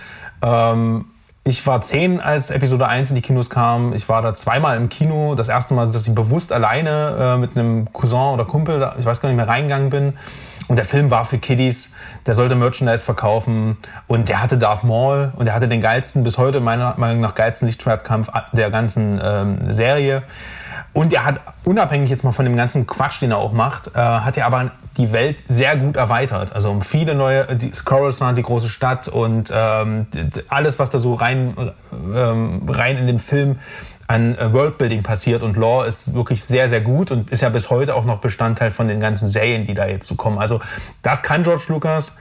ähm, 0.44 1.06
ich 1.44 1.66
war 1.66 1.82
zehn, 1.82 2.20
als 2.20 2.52
Episode 2.52 2.88
1 2.88 3.10
in 3.10 3.16
die 3.16 3.22
Kinos 3.24 3.50
kam. 3.50 3.94
Ich 3.94 4.08
war 4.08 4.22
da 4.22 4.36
zweimal 4.36 4.78
im 4.78 4.90
Kino. 4.90 5.34
Das 5.34 5.48
erste 5.48 5.74
Mal, 5.74 5.92
dass 5.92 6.08
ich 6.08 6.14
bewusst 6.14 6.54
alleine 6.54 7.16
äh, 7.20 7.38
mit 7.38 7.58
einem 7.58 7.92
Cousin 7.92 8.34
oder 8.34 8.46
Kumpel, 8.46 8.92
ich 9.00 9.06
weiß 9.06 9.22
gar 9.22 9.30
nicht 9.30 9.38
mehr, 9.38 9.48
reingegangen 9.48 9.90
bin. 9.90 10.14
Und 10.68 10.76
der 10.76 10.86
Film 10.86 11.10
war 11.10 11.26
für 11.26 11.40
Kiddies. 11.40 11.94
Der 12.28 12.36
sollte 12.36 12.56
Merchandise 12.56 13.04
verkaufen. 13.04 13.78
Und 14.08 14.30
der 14.30 14.42
hatte 14.42 14.60
Darth 14.60 14.84
Maul. 14.84 15.34
Und 15.36 15.46
der 15.46 15.56
hatte 15.56 15.68
den 15.68 15.82
geilsten, 15.82 16.24
bis 16.24 16.38
heute 16.38 16.60
meiner 16.60 16.94
Meinung 16.98 17.22
nach 17.22 17.34
geilsten 17.34 17.68
Lichtschwertkampf 17.68 18.30
der 18.54 18.70
ganzen 18.70 19.20
ähm, 19.24 19.74
Serie. 19.74 20.22
Und 20.94 21.12
er 21.12 21.26
hat, 21.26 21.40
unabhängig 21.64 22.12
jetzt 22.12 22.24
mal 22.24 22.34
von 22.34 22.46
dem 22.46 22.56
ganzen 22.56 22.86
Quatsch, 22.86 23.20
den 23.20 23.32
er 23.32 23.38
auch 23.38 23.54
macht, 23.54 23.88
äh, 23.96 24.00
hat 24.00 24.38
er 24.38 24.46
aber 24.46 24.72
die 24.98 25.14
Welt 25.14 25.38
sehr 25.48 25.78
gut 25.78 25.96
erweitert. 25.96 26.54
Also 26.54 26.70
um 26.70 26.82
viele 26.82 27.16
neue, 27.16 27.56
die 27.56 27.72
Coruscant, 27.72 28.38
die 28.38 28.44
große 28.44 28.70
Stadt 28.70 29.08
und 29.08 29.52
ähm, 29.54 30.08
alles, 30.50 30.80
was 30.80 30.90
da 30.90 31.00
so 31.00 31.14
rein, 31.14 31.54
ähm, 32.14 32.64
rein 32.68 32.98
in 32.98 33.08
den 33.08 33.20
Film 33.20 33.58
an 34.12 34.38
äh, 34.38 34.52
Worldbuilding 34.52 35.04
passiert 35.04 35.42
und 35.42 35.56
Lore 35.56 35.88
ist 35.88 36.14
wirklich 36.14 36.44
sehr, 36.44 36.68
sehr 36.68 36.82
gut 36.82 37.12
und 37.12 37.30
ist 37.30 37.42
ja 37.42 37.50
bis 37.50 37.70
heute 37.70 37.96
auch 37.96 38.04
noch 38.04 38.20
Bestandteil 38.20 38.72
von 38.72 38.90
den 38.90 39.00
ganzen 39.00 39.26
Serien, 39.26 39.66
die 39.66 39.74
da 39.74 39.88
jetzt 39.88 40.08
so 40.08 40.16
kommen. 40.16 40.38
Also 40.38 40.60
das 41.02 41.24
kann 41.24 41.44
George 41.44 41.64
Lucas. 41.70 42.18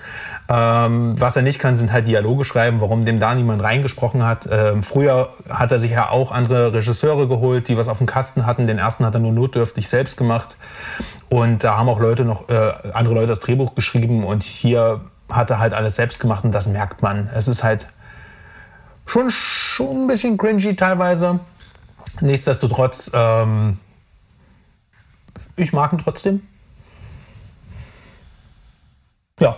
Ähm, 0.48 1.14
was 1.20 1.36
er 1.36 1.42
nicht 1.42 1.60
kann, 1.60 1.76
sind 1.76 1.92
halt 1.92 2.08
Dialoge 2.08 2.44
schreiben, 2.44 2.80
warum 2.80 3.04
dem 3.04 3.20
da 3.20 3.34
niemand 3.36 3.62
reingesprochen 3.62 4.24
hat. 4.24 4.48
Ähm, 4.50 4.82
früher 4.82 5.30
hat 5.48 5.70
er 5.70 5.78
sich 5.78 5.92
ja 5.92 6.10
auch 6.10 6.32
andere 6.32 6.72
Regisseure 6.72 7.28
geholt, 7.28 7.68
die 7.68 7.76
was 7.76 7.86
auf 7.86 7.98
dem 7.98 8.08
Kasten 8.08 8.46
hatten. 8.46 8.66
Den 8.66 8.78
ersten 8.78 9.06
hat 9.06 9.14
er 9.14 9.20
nur 9.20 9.32
notdürftig 9.32 9.88
selbst 9.88 10.16
gemacht. 10.16 10.56
Und 11.30 11.62
da 11.62 11.78
haben 11.78 11.88
auch 11.88 12.00
Leute 12.00 12.24
noch, 12.24 12.48
äh, 12.48 12.72
andere 12.92 13.14
Leute 13.14 13.28
das 13.28 13.40
Drehbuch 13.40 13.76
geschrieben 13.76 14.24
und 14.24 14.42
hier 14.42 15.00
hat 15.30 15.48
er 15.48 15.60
halt 15.60 15.72
alles 15.72 15.94
selbst 15.94 16.18
gemacht 16.18 16.44
und 16.44 16.50
das 16.50 16.66
merkt 16.66 17.02
man. 17.02 17.30
Es 17.32 17.46
ist 17.46 17.62
halt 17.62 17.86
schon, 19.06 19.30
schon 19.30 20.02
ein 20.02 20.06
bisschen 20.08 20.36
cringy 20.36 20.74
teilweise. 20.74 21.38
Nichtsdestotrotz, 22.20 23.12
ähm, 23.14 23.78
ich 25.54 25.72
mag 25.72 25.92
ihn 25.92 25.98
trotzdem. 25.98 26.42
Ja. 29.38 29.56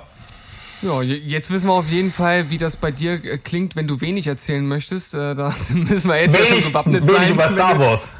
Ja, 0.83 1.01
jetzt 1.01 1.51
wissen 1.51 1.69
wir 1.69 1.75
auf 1.75 1.89
jeden 1.89 2.13
Fall, 2.13 2.51
wie 2.51 2.59
das 2.59 2.75
bei 2.77 2.91
dir 2.91 3.13
äh, 3.25 3.39
klingt, 3.39 3.77
wenn 3.77 3.87
du 3.87 4.01
wenig 4.01 4.27
erzählen 4.27 4.67
möchtest. 4.67 5.15
Äh, 5.15 5.35
da 5.35 5.55
müssen 5.75 6.09
wir 6.09 6.21
jetzt 6.21 6.35
wenig, 6.35 6.49
ja 6.49 6.55
schon 6.57 6.65
gewappnet 6.65 7.07
wenig 7.07 7.17
sein. 7.17 7.31
über 7.31 7.49
Star 7.49 7.79
Wars. 7.79 8.13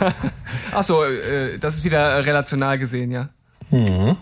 Achso, 0.72 1.04
äh, 1.04 1.58
das 1.58 1.76
ist 1.76 1.84
wieder 1.84 2.24
relational 2.24 2.78
gesehen, 2.78 3.10
ja. 3.10 3.28
Mhm. 3.70 4.16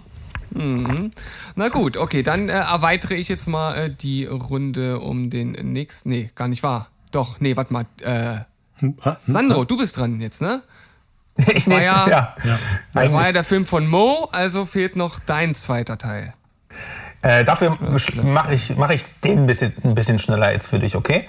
Mhm. 0.50 1.10
Na 1.56 1.68
gut, 1.68 1.96
okay, 1.96 2.22
dann 2.22 2.48
erweitere 2.48 3.14
ich 3.14 3.28
jetzt 3.28 3.48
mal 3.48 3.90
die 3.90 4.26
Runde 4.26 5.00
um 5.00 5.28
den 5.28 5.52
nächsten. 5.72 6.10
Nee, 6.10 6.30
gar 6.36 6.46
nicht 6.46 6.62
wahr. 6.62 6.88
Doch, 7.10 7.40
nee, 7.40 7.56
warte 7.56 7.72
mal. 7.72 7.86
Äh, 8.02 8.44
hm, 8.76 8.96
hm, 9.00 9.16
Sandro, 9.26 9.64
du 9.64 9.76
bist 9.76 9.96
dran 9.96 10.20
jetzt, 10.20 10.40
ne? 10.40 10.62
Ich 11.52 11.68
war 11.68 11.82
ja, 11.82 12.08
ja, 12.08 12.36
ja. 12.44 12.58
Das 12.92 13.12
war 13.12 13.26
ja 13.26 13.32
der 13.32 13.42
Film 13.42 13.66
von 13.66 13.88
Mo, 13.88 14.28
also 14.30 14.64
fehlt 14.64 14.94
noch 14.94 15.18
dein 15.18 15.56
zweiter 15.56 15.98
Teil. 15.98 16.32
Äh, 17.24 17.42
dafür 17.42 17.74
mache 18.22 18.52
ich, 18.52 18.76
mach 18.76 18.90
ich 18.90 19.02
den 19.20 19.40
ein 19.40 19.46
bisschen, 19.46 19.72
ein 19.82 19.94
bisschen 19.94 20.18
schneller 20.18 20.52
jetzt 20.52 20.66
für 20.66 20.78
dich, 20.78 20.94
okay? 20.94 21.26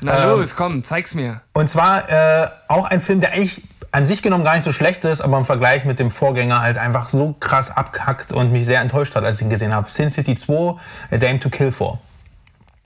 Na 0.00 0.22
ähm, 0.22 0.30
los, 0.30 0.56
komm, 0.56 0.82
zeig's 0.82 1.14
mir. 1.14 1.42
Und 1.52 1.68
zwar 1.68 2.08
äh, 2.08 2.48
auch 2.66 2.86
ein 2.86 3.02
Film, 3.02 3.20
der 3.20 3.32
eigentlich 3.32 3.60
an 3.92 4.06
sich 4.06 4.22
genommen 4.22 4.42
gar 4.42 4.54
nicht 4.54 4.64
so 4.64 4.72
schlecht 4.72 5.04
ist, 5.04 5.20
aber 5.20 5.36
im 5.36 5.44
Vergleich 5.44 5.84
mit 5.84 5.98
dem 5.98 6.10
Vorgänger 6.10 6.62
halt 6.62 6.78
einfach 6.78 7.10
so 7.10 7.34
krass 7.38 7.70
abkackt 7.70 8.32
und 8.32 8.52
mich 8.52 8.64
sehr 8.64 8.80
enttäuscht 8.80 9.14
hat, 9.16 9.22
als 9.22 9.36
ich 9.36 9.42
ihn 9.42 9.50
gesehen 9.50 9.74
habe. 9.74 9.90
Sin 9.90 10.08
City 10.08 10.34
2, 10.34 10.76
A 11.10 11.16
Dame 11.18 11.38
to 11.38 11.50
Kill 11.50 11.70
For. 11.70 12.00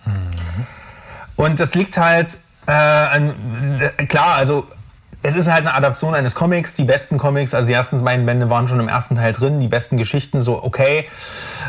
Mhm. 0.05 0.13
Und 1.37 1.61
das 1.61 1.77
liegt 1.77 1.97
halt, 1.97 2.39
äh, 2.67 2.73
an, 2.73 3.81
äh, 3.99 4.05
klar, 4.07 4.35
also 4.35 4.67
es 5.23 5.35
ist 5.35 5.51
halt 5.51 5.61
eine 5.61 5.75
Adaption 5.75 6.15
eines 6.15 6.35
Comics, 6.35 6.75
die 6.75 6.85
besten 6.85 7.19
Comics, 7.19 7.53
also 7.55 7.67
die 7.67 7.73
ersten 7.73 8.03
beiden 8.05 8.25
Bände 8.25 8.51
waren 8.51 8.69
schon 8.69 8.79
im 8.79 8.89
ersten 8.89 9.17
Teil 9.17 9.33
drin, 9.33 9.61
die 9.61 9.69
besten 9.69 9.97
Geschichten, 9.97 10.41
so 10.43 10.63
okay. 10.63 11.07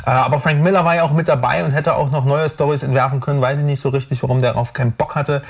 Äh, 0.06 0.12
aber 0.12 0.40
Frank 0.40 0.62
Miller 0.62 0.86
war 0.86 0.96
ja 0.96 1.04
auch 1.04 1.12
mit 1.12 1.28
dabei 1.28 1.64
und 1.64 1.72
hätte 1.72 1.96
auch 1.96 2.12
noch 2.12 2.26
neue 2.26 2.48
Stories 2.50 2.84
entwerfen 2.84 3.20
können, 3.20 3.42
weiß 3.42 3.60
ich 3.60 3.66
nicht 3.66 3.82
so 3.82 3.90
richtig, 3.90 4.22
warum 4.22 4.42
der 4.42 4.54
darauf 4.54 4.74
keinen 4.74 4.92
Bock 4.92 5.16
hatte 5.16 5.42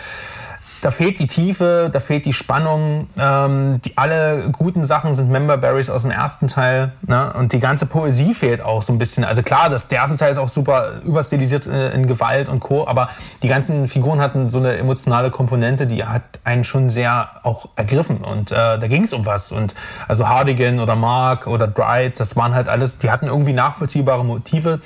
da 0.82 0.92
fehlt 0.92 1.20
die 1.20 1.28
Tiefe, 1.28 1.90
da 1.92 2.00
fehlt 2.00 2.26
die 2.26 2.34
Spannung. 2.34 3.08
Ähm, 3.18 3.82
die, 3.84 3.98
alle 3.98 4.50
guten 4.52 4.84
Sachen 4.84 5.14
sind 5.14 5.30
Member 5.30 5.58
Berries 5.58 5.90
aus 5.90 6.04
dem 6.04 6.12
ersten 6.12 6.48
Teil. 6.48 6.94
Ne? 7.06 7.34
Und 7.34 7.52
die 7.54 7.60
ganze 7.60 7.86
Poesie 7.86 8.34
fehlt 8.34 8.62
auch 8.62 8.82
so 8.82 8.94
ein 8.94 8.98
bisschen. 8.98 9.24
Also 9.24 9.42
klar, 9.42 9.70
das, 9.70 9.88
der 9.88 10.00
erste 10.00 10.18
Teil 10.18 10.32
ist 10.32 10.38
auch 10.38 10.50
super 10.50 11.02
überstilisiert 11.06 11.68
in, 11.68 11.74
äh, 11.74 11.92
in 11.92 12.08
Gewalt 12.08 12.50
und 12.50 12.62
Co. 12.62 12.88
Aber 12.88 13.10
die 13.44 13.48
ganzen 13.48 13.88
Figuren 13.88 14.22
hatten 14.22 14.50
so 14.50 14.60
eine 14.60 14.78
emotionale 14.78 15.32
Komponente, 15.32 15.86
die 15.86 16.06
hat 16.06 16.22
einen 16.44 16.64
schon 16.64 16.90
sehr 16.90 17.30
auch 17.44 17.70
ergriffen. 17.76 18.20
Und 18.20 18.52
äh, 18.52 18.56
da 18.56 18.88
ging 18.88 19.04
es 19.04 19.14
um 19.14 19.26
was. 19.26 19.52
Und 19.52 19.76
also 20.08 20.30
Hardigan 20.30 20.80
oder 20.80 20.96
Mark 20.96 21.48
oder 21.48 21.68
Dryde, 21.68 22.14
das 22.18 22.36
waren 22.36 22.54
halt 22.54 22.70
alles, 22.70 23.00
die 23.00 23.12
hatten 23.12 23.28
irgendwie 23.28 23.54
nachvollziehbare 23.54 24.24
Motive. 24.24 24.80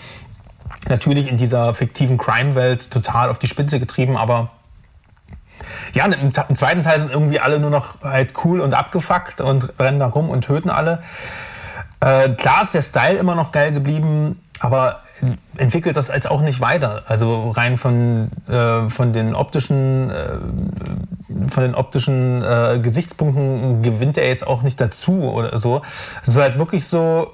Natürlich 0.89 1.29
in 1.29 1.37
dieser 1.37 1.73
fiktiven 1.73 2.17
Crime-Welt 2.17 2.91
total 2.91 3.29
auf 3.29 3.39
die 3.39 3.47
Spitze 3.47 3.79
getrieben, 3.79 4.17
aber 4.17 4.49
ja, 5.93 6.05
im, 6.05 6.31
im, 6.49 6.55
zweiten 6.55 6.83
Teil 6.83 6.99
sind 6.99 7.11
irgendwie 7.11 7.39
alle 7.39 7.59
nur 7.59 7.69
noch 7.69 8.01
halt 8.01 8.33
cool 8.43 8.59
und 8.59 8.73
abgefuckt 8.73 9.41
und 9.41 9.73
rennen 9.79 9.99
da 9.99 10.07
rum 10.07 10.29
und 10.29 10.43
töten 10.43 10.69
alle. 10.69 11.03
Äh, 11.99 12.29
klar 12.29 12.63
ist 12.63 12.73
der 12.73 12.81
Style 12.81 13.17
immer 13.17 13.35
noch 13.35 13.51
geil 13.51 13.71
geblieben, 13.71 14.39
aber 14.59 15.01
entwickelt 15.57 15.95
das 15.95 16.09
als 16.09 16.25
auch 16.25 16.41
nicht 16.41 16.59
weiter. 16.59 17.03
Also 17.07 17.49
rein 17.51 17.77
von, 17.77 18.29
äh, 18.49 18.89
von 18.89 19.13
den 19.13 19.35
optischen, 19.35 20.09
äh, 20.09 21.49
von 21.49 21.63
den 21.63 21.75
optischen 21.75 22.43
äh, 22.43 22.79
Gesichtspunkten 22.79 23.81
gewinnt 23.83 24.17
er 24.17 24.27
jetzt 24.27 24.45
auch 24.45 24.63
nicht 24.63 24.81
dazu 24.81 25.31
oder 25.31 25.57
so. 25.57 25.81
Es 26.23 26.29
ist 26.29 26.37
halt 26.37 26.57
wirklich 26.57 26.85
so, 26.85 27.31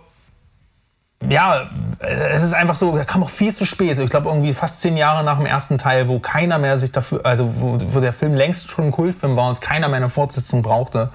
ja, 1.28 1.70
es 2.00 2.44
ist 2.44 2.54
einfach 2.54 2.76
so, 2.76 2.96
der 2.96 3.06
kam 3.06 3.24
auch 3.24 3.30
viel 3.30 3.54
zu 3.54 3.66
spät. 3.66 4.00
Ich 4.00 4.10
glaube, 4.10 4.30
irgendwie 4.30 4.54
fast 4.54 4.82
zehn 4.82 4.96
Jahre 4.96 5.24
nach 5.24 5.38
dem 5.38 5.46
ersten 5.46 5.78
Teil, 5.78 6.08
wo 6.08 6.20
keiner 6.20 6.58
mehr 6.58 6.78
sich 6.78 6.92
dafür, 6.92 7.26
also 7.26 7.54
wo, 7.58 7.78
wo 7.94 8.00
der 8.00 8.14
Film 8.14 8.36
längst 8.36 8.72
schon 8.72 8.86
ein 8.86 8.92
Kultfilm 8.92 9.36
war 9.36 9.50
und 9.50 9.60
keiner 9.60 9.90
mehr 9.90 9.98
eine 9.98 10.10
Fortsetzung 10.10 10.62
brauchte. 10.62 11.10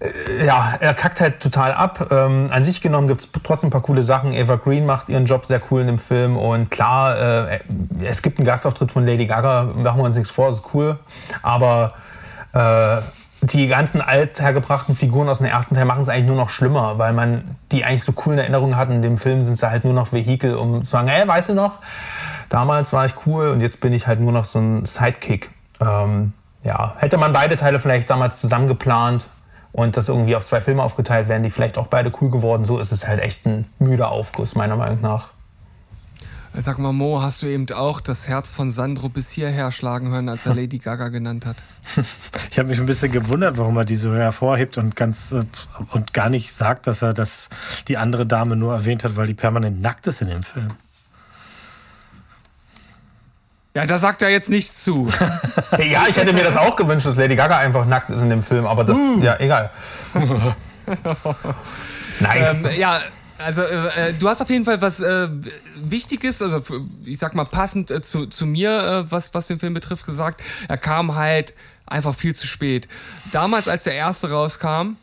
Äh, 0.00 0.46
ja, 0.46 0.74
er 0.80 0.94
kackt 0.94 1.20
halt 1.20 1.40
total 1.40 1.72
ab. 1.72 2.08
Ähm, 2.10 2.48
an 2.50 2.64
sich 2.64 2.80
genommen 2.80 3.06
gibt 3.06 3.20
es 3.20 3.28
trotzdem 3.44 3.68
ein 3.68 3.70
paar 3.70 3.82
coole 3.82 4.02
Sachen. 4.02 4.32
Eva 4.32 4.56
Green 4.56 4.84
macht 4.84 5.08
ihren 5.08 5.26
Job 5.26 5.46
sehr 5.46 5.60
cool 5.70 5.82
in 5.82 5.86
dem 5.86 5.98
Film. 6.00 6.36
Und 6.36 6.70
klar, 6.70 7.50
äh, 7.50 7.60
es 8.02 8.22
gibt 8.22 8.38
einen 8.38 8.46
Gastauftritt 8.46 8.90
von 8.90 9.06
Lady 9.06 9.26
Gaga, 9.26 9.62
machen 9.76 9.98
wir 10.00 10.04
uns 10.04 10.16
nichts 10.16 10.30
vor, 10.30 10.48
ist 10.50 10.62
cool. 10.74 10.98
Aber 11.42 11.94
äh, 12.52 12.98
die 13.40 13.68
ganzen 13.68 14.00
althergebrachten 14.00 14.94
Figuren 14.94 15.28
aus 15.28 15.38
dem 15.38 15.46
ersten 15.46 15.74
Teil 15.74 15.84
machen 15.84 16.02
es 16.02 16.08
eigentlich 16.08 16.26
nur 16.26 16.36
noch 16.36 16.50
schlimmer, 16.50 16.98
weil 16.98 17.12
man 17.12 17.56
die 17.70 17.84
eigentlich 17.84 18.02
so 18.02 18.12
cool 18.24 18.34
in 18.34 18.38
Erinnerung 18.40 18.76
hat. 18.76 18.90
In 18.90 19.02
dem 19.02 19.18
Film 19.18 19.44
sind 19.44 19.56
sie 19.56 19.70
halt 19.70 19.84
nur 19.84 19.92
noch 19.92 20.12
Vehikel, 20.12 20.56
um 20.56 20.84
zu 20.84 20.90
sagen, 20.90 21.08
ey, 21.08 21.26
weißt 21.26 21.50
du 21.50 21.54
noch, 21.54 21.78
damals 22.48 22.92
war 22.92 23.06
ich 23.06 23.14
cool 23.26 23.48
und 23.48 23.60
jetzt 23.60 23.80
bin 23.80 23.92
ich 23.92 24.06
halt 24.06 24.20
nur 24.20 24.32
noch 24.32 24.44
so 24.44 24.58
ein 24.58 24.86
Sidekick. 24.86 25.50
Ähm, 25.80 26.32
ja, 26.64 26.94
hätte 26.98 27.16
man 27.16 27.32
beide 27.32 27.56
Teile 27.56 27.78
vielleicht 27.78 28.10
damals 28.10 28.40
zusammen 28.40 28.66
geplant 28.66 29.24
und 29.72 29.96
das 29.96 30.08
irgendwie 30.08 30.34
auf 30.34 30.44
zwei 30.44 30.60
Filme 30.60 30.82
aufgeteilt, 30.82 31.28
wären 31.28 31.44
die 31.44 31.50
vielleicht 31.50 31.78
auch 31.78 31.86
beide 31.86 32.12
cool 32.20 32.30
geworden. 32.30 32.64
So 32.64 32.78
ist 32.78 32.90
es 32.90 33.06
halt 33.06 33.20
echt 33.20 33.46
ein 33.46 33.66
müder 33.78 34.10
Aufguss, 34.10 34.56
meiner 34.56 34.76
Meinung 34.76 35.00
nach. 35.00 35.28
Sag 36.54 36.78
mal, 36.78 36.92
Mo, 36.92 37.22
hast 37.22 37.42
du 37.42 37.46
eben 37.46 37.70
auch 37.72 38.00
das 38.00 38.28
Herz 38.28 38.52
von 38.52 38.70
Sandro 38.70 39.08
bis 39.08 39.30
hierher 39.30 39.70
schlagen 39.70 40.10
hören, 40.10 40.28
als 40.28 40.46
er 40.46 40.54
Lady 40.56 40.78
Gaga 40.78 41.08
genannt 41.08 41.46
hat? 41.46 41.56
Ich 42.50 42.58
habe 42.58 42.68
mich 42.68 42.78
ein 42.80 42.86
bisschen 42.86 43.12
gewundert, 43.12 43.58
warum 43.58 43.76
er 43.76 43.84
die 43.84 43.96
so 43.96 44.14
hervorhebt 44.14 44.78
und 44.78 44.96
ganz 44.96 45.32
äh, 45.32 45.44
und 45.92 46.12
gar 46.12 46.30
nicht 46.30 46.52
sagt, 46.52 46.86
dass 46.86 47.02
er 47.02 47.14
das 47.14 47.48
die 47.86 47.96
andere 47.96 48.26
Dame 48.26 48.56
nur 48.56 48.72
erwähnt 48.72 49.04
hat, 49.04 49.16
weil 49.16 49.26
die 49.26 49.34
permanent 49.34 49.80
nackt 49.80 50.06
ist 50.06 50.22
in 50.22 50.28
dem 50.28 50.42
Film. 50.42 50.70
Ja, 53.74 53.86
da 53.86 53.98
sagt 53.98 54.22
er 54.22 54.30
jetzt 54.30 54.48
nichts 54.50 54.82
zu. 54.82 55.08
ja, 55.78 56.06
ich 56.08 56.16
hätte 56.16 56.32
mir 56.32 56.42
das 56.42 56.56
auch 56.56 56.74
gewünscht, 56.74 57.06
dass 57.06 57.16
Lady 57.16 57.36
Gaga 57.36 57.58
einfach 57.58 57.86
nackt 57.86 58.10
ist 58.10 58.20
in 58.20 58.30
dem 58.30 58.42
Film, 58.42 58.66
aber 58.66 58.82
das, 58.84 58.96
uh. 58.96 59.20
ja, 59.20 59.38
egal. 59.38 59.70
Nein. 62.20 62.64
Ähm, 62.64 62.66
ja, 62.76 63.00
also 63.38 63.62
äh, 63.62 64.10
äh, 64.10 64.12
du 64.18 64.28
hast 64.28 64.40
auf 64.42 64.50
jeden 64.50 64.64
Fall 64.64 64.80
was 64.80 65.00
äh, 65.00 65.28
Wichtiges, 65.76 66.42
also 66.42 66.62
ich 67.04 67.18
sag 67.18 67.34
mal 67.34 67.44
passend 67.44 67.90
äh, 67.90 68.00
zu, 68.00 68.26
zu 68.26 68.46
mir, 68.46 68.70
äh, 69.06 69.10
was, 69.10 69.34
was 69.34 69.46
den 69.46 69.58
Film 69.58 69.74
betrifft, 69.74 70.06
gesagt. 70.06 70.42
Er 70.68 70.78
kam 70.78 71.14
halt 71.14 71.54
einfach 71.86 72.14
viel 72.14 72.34
zu 72.34 72.46
spät. 72.46 72.88
Damals, 73.32 73.68
als 73.68 73.84
der 73.84 73.94
erste 73.94 74.30
rauskam, 74.30 74.96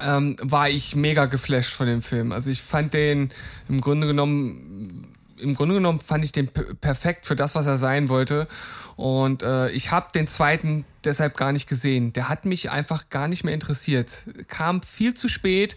ähm, 0.00 0.36
war 0.40 0.68
ich 0.68 0.94
mega 0.94 1.26
geflasht 1.26 1.74
von 1.74 1.86
dem 1.86 2.02
Film. 2.02 2.32
Also 2.32 2.50
ich 2.50 2.62
fand 2.62 2.94
den 2.94 3.30
im 3.68 3.80
Grunde 3.80 4.06
genommen, 4.06 5.14
im 5.38 5.54
Grunde 5.54 5.74
genommen 5.74 6.00
fand 6.00 6.24
ich 6.24 6.32
den 6.32 6.48
perfekt 6.48 7.26
für 7.26 7.36
das, 7.36 7.54
was 7.54 7.66
er 7.66 7.78
sein 7.78 8.08
wollte. 8.08 8.48
Und 8.96 9.42
äh, 9.42 9.70
ich 9.70 9.90
habe 9.90 10.08
den 10.14 10.26
zweiten 10.26 10.84
deshalb 11.04 11.36
gar 11.36 11.52
nicht 11.52 11.68
gesehen. 11.68 12.12
Der 12.12 12.28
hat 12.28 12.44
mich 12.44 12.70
einfach 12.70 13.08
gar 13.10 13.28
nicht 13.28 13.44
mehr 13.44 13.54
interessiert. 13.54 14.24
Kam 14.48 14.82
viel 14.82 15.14
zu 15.14 15.28
spät. 15.28 15.76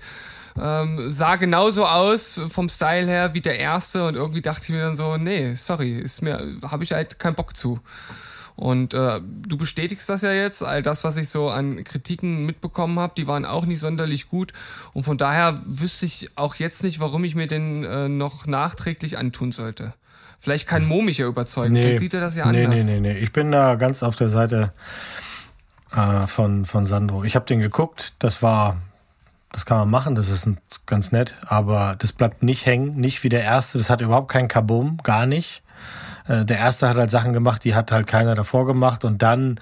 Ähm, 0.60 1.10
sah 1.10 1.36
genauso 1.36 1.86
aus 1.86 2.40
vom 2.50 2.70
Style 2.70 3.08
her 3.08 3.34
wie 3.34 3.42
der 3.42 3.60
erste 3.60 4.06
und 4.06 4.16
irgendwie 4.16 4.42
dachte 4.42 4.64
ich 4.64 4.70
mir 4.70 4.82
dann 4.82 4.96
so, 4.96 5.18
nee, 5.18 5.54
sorry, 5.56 5.98
ist 5.98 6.22
mir, 6.22 6.58
habe 6.64 6.84
ich 6.84 6.92
halt 6.92 7.20
keinen 7.20 7.36
Bock 7.36 7.56
zu. 7.56 7.80
Und 8.56 8.94
äh, 8.94 9.22
du 9.24 9.58
bestätigst 9.58 10.08
das 10.10 10.22
ja 10.22 10.34
jetzt, 10.34 10.64
all 10.64 10.82
das, 10.82 11.04
was 11.04 11.18
ich 11.18 11.30
so 11.30 11.50
an 11.50 11.84
Kritiken 11.84 12.46
mitbekommen 12.46 13.00
habe, 13.00 13.14
die 13.18 13.26
waren 13.26 13.46
auch 13.46 13.66
nicht 13.66 13.80
sonderlich 13.80 14.30
gut. 14.30 14.54
Und 14.94 15.04
von 15.04 15.18
daher 15.18 15.56
wüsste 15.66 16.06
ich 16.06 16.30
auch 16.36 16.56
jetzt 16.56 16.84
nicht, 16.84 17.00
warum 17.00 17.24
ich 17.24 17.34
mir 17.34 17.48
den 17.48 17.84
äh, 17.84 18.08
noch 18.08 18.46
nachträglich 18.46 19.18
antun 19.18 19.52
sollte. 19.52 19.94
Vielleicht 20.40 20.68
kann 20.68 20.86
Mo 20.86 21.02
mich 21.02 21.20
ja 21.20 21.28
überzeugen. 21.28 21.74
Nee, 21.74 21.82
Vielleicht 21.82 22.00
sieht 22.00 22.14
er 22.14 22.22
das 22.22 22.36
ja 22.36 22.44
anders. 22.46 22.70
Nee, 22.70 22.84
nee, 22.84 23.00
nee, 23.00 23.14
nee. 23.14 23.18
Ich 23.20 23.32
bin 23.32 23.52
da 23.52 23.76
ganz 23.76 24.04
auf 24.04 24.16
der 24.16 24.30
Seite 24.30 24.72
äh, 25.96 26.28
von, 26.28 26.66
von 26.66 26.86
Sandro. 26.86 27.24
Ich 27.24 27.36
habe 27.36 27.46
den 27.46 27.60
geguckt. 27.60 28.14
Das 28.20 28.42
war 28.42 28.78
das 29.52 29.66
kann 29.66 29.78
man 29.80 29.90
machen, 29.90 30.16
das 30.16 30.30
ist 30.30 30.48
ganz 30.86 31.12
nett, 31.12 31.36
aber 31.46 31.96
das 32.00 32.14
bleibt 32.14 32.42
nicht 32.42 32.66
hängen, 32.66 32.96
nicht 32.96 33.24
wie 33.24 33.30
der 33.30 33.44
erste. 33.44 33.78
Das 33.78 33.90
hat 33.90 34.02
überhaupt 34.02 34.32
keinen 34.32 34.48
Kabum, 34.48 34.98
gar 35.04 35.26
nicht. 35.26 35.62
Äh, 36.28 36.46
der 36.46 36.58
erste 36.58 36.88
hat 36.88 36.98
halt 36.98 37.12
Sachen 37.12 37.34
gemacht, 37.34 37.64
die 37.64 37.76
hat 37.76 37.92
halt 37.92 38.08
keiner 38.08 38.36
davor 38.36 38.66
gemacht 38.66 39.04
und 39.04 39.22
dann 39.22 39.60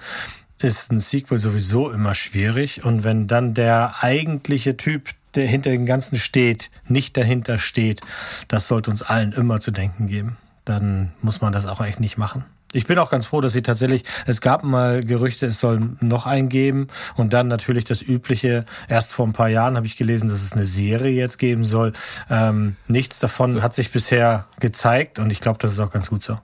ist 0.58 0.92
ein 0.92 0.98
Sequel 0.98 1.38
sowieso 1.38 1.90
immer 1.90 2.14
schwierig 2.14 2.84
und 2.84 3.02
wenn 3.02 3.26
dann 3.26 3.54
der 3.54 4.02
eigentliche 4.02 4.76
Typ, 4.76 5.10
der 5.34 5.46
hinter 5.46 5.70
dem 5.70 5.86
Ganzen 5.86 6.16
steht, 6.16 6.70
nicht 6.86 7.16
dahinter 7.16 7.58
steht, 7.58 8.00
das 8.48 8.68
sollte 8.68 8.90
uns 8.90 9.02
allen 9.02 9.32
immer 9.32 9.60
zu 9.60 9.70
denken 9.70 10.06
geben. 10.06 10.36
Dann 10.64 11.12
muss 11.22 11.40
man 11.40 11.52
das 11.52 11.66
auch 11.66 11.80
echt 11.80 12.00
nicht 12.00 12.18
machen. 12.18 12.44
Ich 12.72 12.86
bin 12.86 12.98
auch 12.98 13.10
ganz 13.10 13.26
froh, 13.26 13.40
dass 13.40 13.52
sie 13.52 13.62
tatsächlich, 13.62 14.04
es 14.26 14.40
gab 14.40 14.62
mal 14.62 15.00
Gerüchte, 15.00 15.46
es 15.46 15.58
soll 15.58 15.80
noch 16.00 16.26
einen 16.26 16.48
geben 16.48 16.86
und 17.16 17.32
dann 17.32 17.48
natürlich 17.48 17.84
das 17.84 18.00
übliche, 18.00 18.64
erst 18.88 19.12
vor 19.12 19.26
ein 19.26 19.32
paar 19.32 19.48
Jahren 19.48 19.76
habe 19.76 19.86
ich 19.86 19.96
gelesen, 19.96 20.28
dass 20.28 20.42
es 20.42 20.52
eine 20.52 20.64
Serie 20.64 21.10
jetzt 21.10 21.38
geben 21.38 21.64
soll. 21.64 21.92
Ähm, 22.28 22.76
nichts 22.86 23.18
davon 23.18 23.54
so. 23.54 23.62
hat 23.62 23.74
sich 23.74 23.90
bisher 23.90 24.46
gezeigt 24.60 25.18
und 25.18 25.32
ich 25.32 25.40
glaube, 25.40 25.58
das 25.58 25.72
ist 25.72 25.80
auch 25.80 25.90
ganz 25.90 26.10
gut 26.10 26.22
so. 26.22 26.38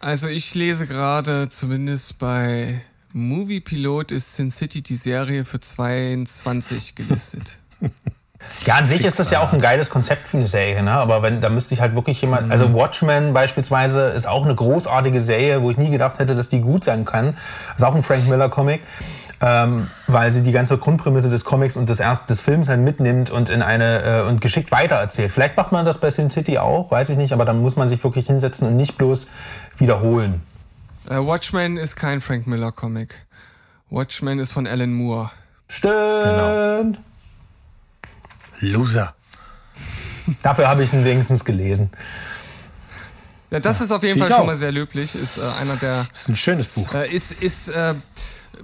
Also 0.00 0.28
ich 0.28 0.54
lese 0.54 0.86
gerade 0.86 1.50
zumindest 1.50 2.18
bei 2.18 2.80
Movie 3.12 3.60
Pilot 3.60 4.10
ist 4.12 4.36
Sin 4.36 4.50
City 4.50 4.82
die 4.82 4.94
Serie 4.94 5.44
für 5.44 5.60
22 5.60 6.94
gelistet. 6.94 7.58
Ja, 8.66 8.74
an 8.74 8.86
sich 8.86 9.04
ist 9.04 9.18
das 9.18 9.30
ja 9.30 9.40
auch 9.40 9.52
ein 9.52 9.60
geiles 9.60 9.88
Konzept 9.88 10.28
für 10.28 10.36
eine 10.36 10.46
Serie, 10.46 10.82
ne? 10.82 10.92
aber 10.92 11.22
wenn, 11.22 11.40
da 11.40 11.48
müsste 11.48 11.74
ich 11.74 11.80
halt 11.80 11.94
wirklich 11.94 12.20
jemand, 12.20 12.52
also 12.52 12.68
mhm. 12.68 12.74
Watchmen 12.74 13.32
beispielsweise 13.32 14.02
ist 14.08 14.28
auch 14.28 14.44
eine 14.44 14.54
großartige 14.54 15.20
Serie, 15.20 15.62
wo 15.62 15.70
ich 15.70 15.78
nie 15.78 15.90
gedacht 15.90 16.18
hätte, 16.18 16.34
dass 16.34 16.48
die 16.48 16.60
gut 16.60 16.84
sein 16.84 17.04
kann. 17.04 17.36
Das 17.68 17.78
ist 17.78 17.84
auch 17.84 17.94
ein 17.94 18.02
Frank 18.02 18.28
Miller 18.28 18.50
Comic, 18.50 18.82
ähm, 19.40 19.88
weil 20.06 20.30
sie 20.30 20.42
die 20.42 20.52
ganze 20.52 20.76
Grundprämisse 20.76 21.30
des 21.30 21.44
Comics 21.44 21.76
und 21.76 21.88
des, 21.88 22.00
erst, 22.00 22.28
des 22.28 22.40
Films 22.40 22.68
halt 22.68 22.80
mitnimmt 22.80 23.30
und 23.30 23.48
in 23.48 23.62
eine, 23.62 24.02
äh, 24.02 24.28
und 24.28 24.42
geschickt 24.42 24.70
weitererzählt. 24.72 25.32
Vielleicht 25.32 25.56
macht 25.56 25.72
man 25.72 25.86
das 25.86 25.98
bei 25.98 26.10
Sin 26.10 26.30
City 26.30 26.58
auch, 26.58 26.90
weiß 26.90 27.08
ich 27.08 27.16
nicht, 27.16 27.32
aber 27.32 27.46
dann 27.46 27.60
muss 27.60 27.76
man 27.76 27.88
sich 27.88 28.04
wirklich 28.04 28.26
hinsetzen 28.26 28.68
und 28.68 28.76
nicht 28.76 28.98
bloß 28.98 29.28
wiederholen. 29.78 30.42
Äh, 31.08 31.16
Watchmen 31.16 31.78
ist 31.78 31.96
kein 31.96 32.20
Frank 32.20 32.46
Miller 32.46 32.72
Comic. 32.72 33.26
Watchmen 33.88 34.38
ist 34.38 34.52
von 34.52 34.66
Alan 34.66 34.92
Moore. 34.92 35.30
Stimmt. 35.68 35.94
Genau. 35.94 37.09
Loser. 38.60 39.14
Dafür 40.42 40.68
habe 40.68 40.84
ich 40.84 40.92
ihn 40.92 41.04
wenigstens 41.04 41.44
gelesen. 41.44 41.90
Ja, 43.50 43.58
das 43.58 43.80
ist 43.80 43.90
auf 43.90 44.02
jeden 44.02 44.16
ich 44.16 44.22
Fall 44.22 44.32
auch. 44.32 44.38
schon 44.38 44.46
mal 44.46 44.56
sehr 44.56 44.72
löblich. 44.72 45.14
Ist 45.14 45.38
äh, 45.38 45.42
einer 45.60 45.76
der. 45.76 46.06
Das 46.12 46.22
ist 46.22 46.28
ein 46.28 46.36
schönes 46.36 46.68
Buch. 46.68 46.94
Äh, 46.94 47.08
ist 47.10 47.32
ist 47.32 47.68
äh, 47.68 47.94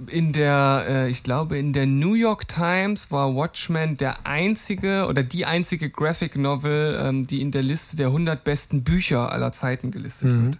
in 0.07 0.31
der, 0.31 0.85
äh, 0.87 1.09
ich 1.09 1.23
glaube, 1.23 1.57
in 1.57 1.73
der 1.73 1.85
New 1.85 2.13
York 2.13 2.47
Times 2.47 3.11
war 3.11 3.35
Watchmen 3.35 3.97
der 3.97 4.25
einzige 4.25 5.07
oder 5.07 5.23
die 5.23 5.45
einzige 5.45 5.89
Graphic 5.89 6.37
Novel, 6.37 6.99
ähm, 7.01 7.27
die 7.27 7.41
in 7.41 7.51
der 7.51 7.63
Liste 7.63 7.97
der 7.97 8.07
100 8.07 8.43
besten 8.43 8.83
Bücher 8.83 9.31
aller 9.31 9.51
Zeiten 9.51 9.91
gelistet 9.91 10.31
mhm. 10.31 10.45
wird. 10.45 10.57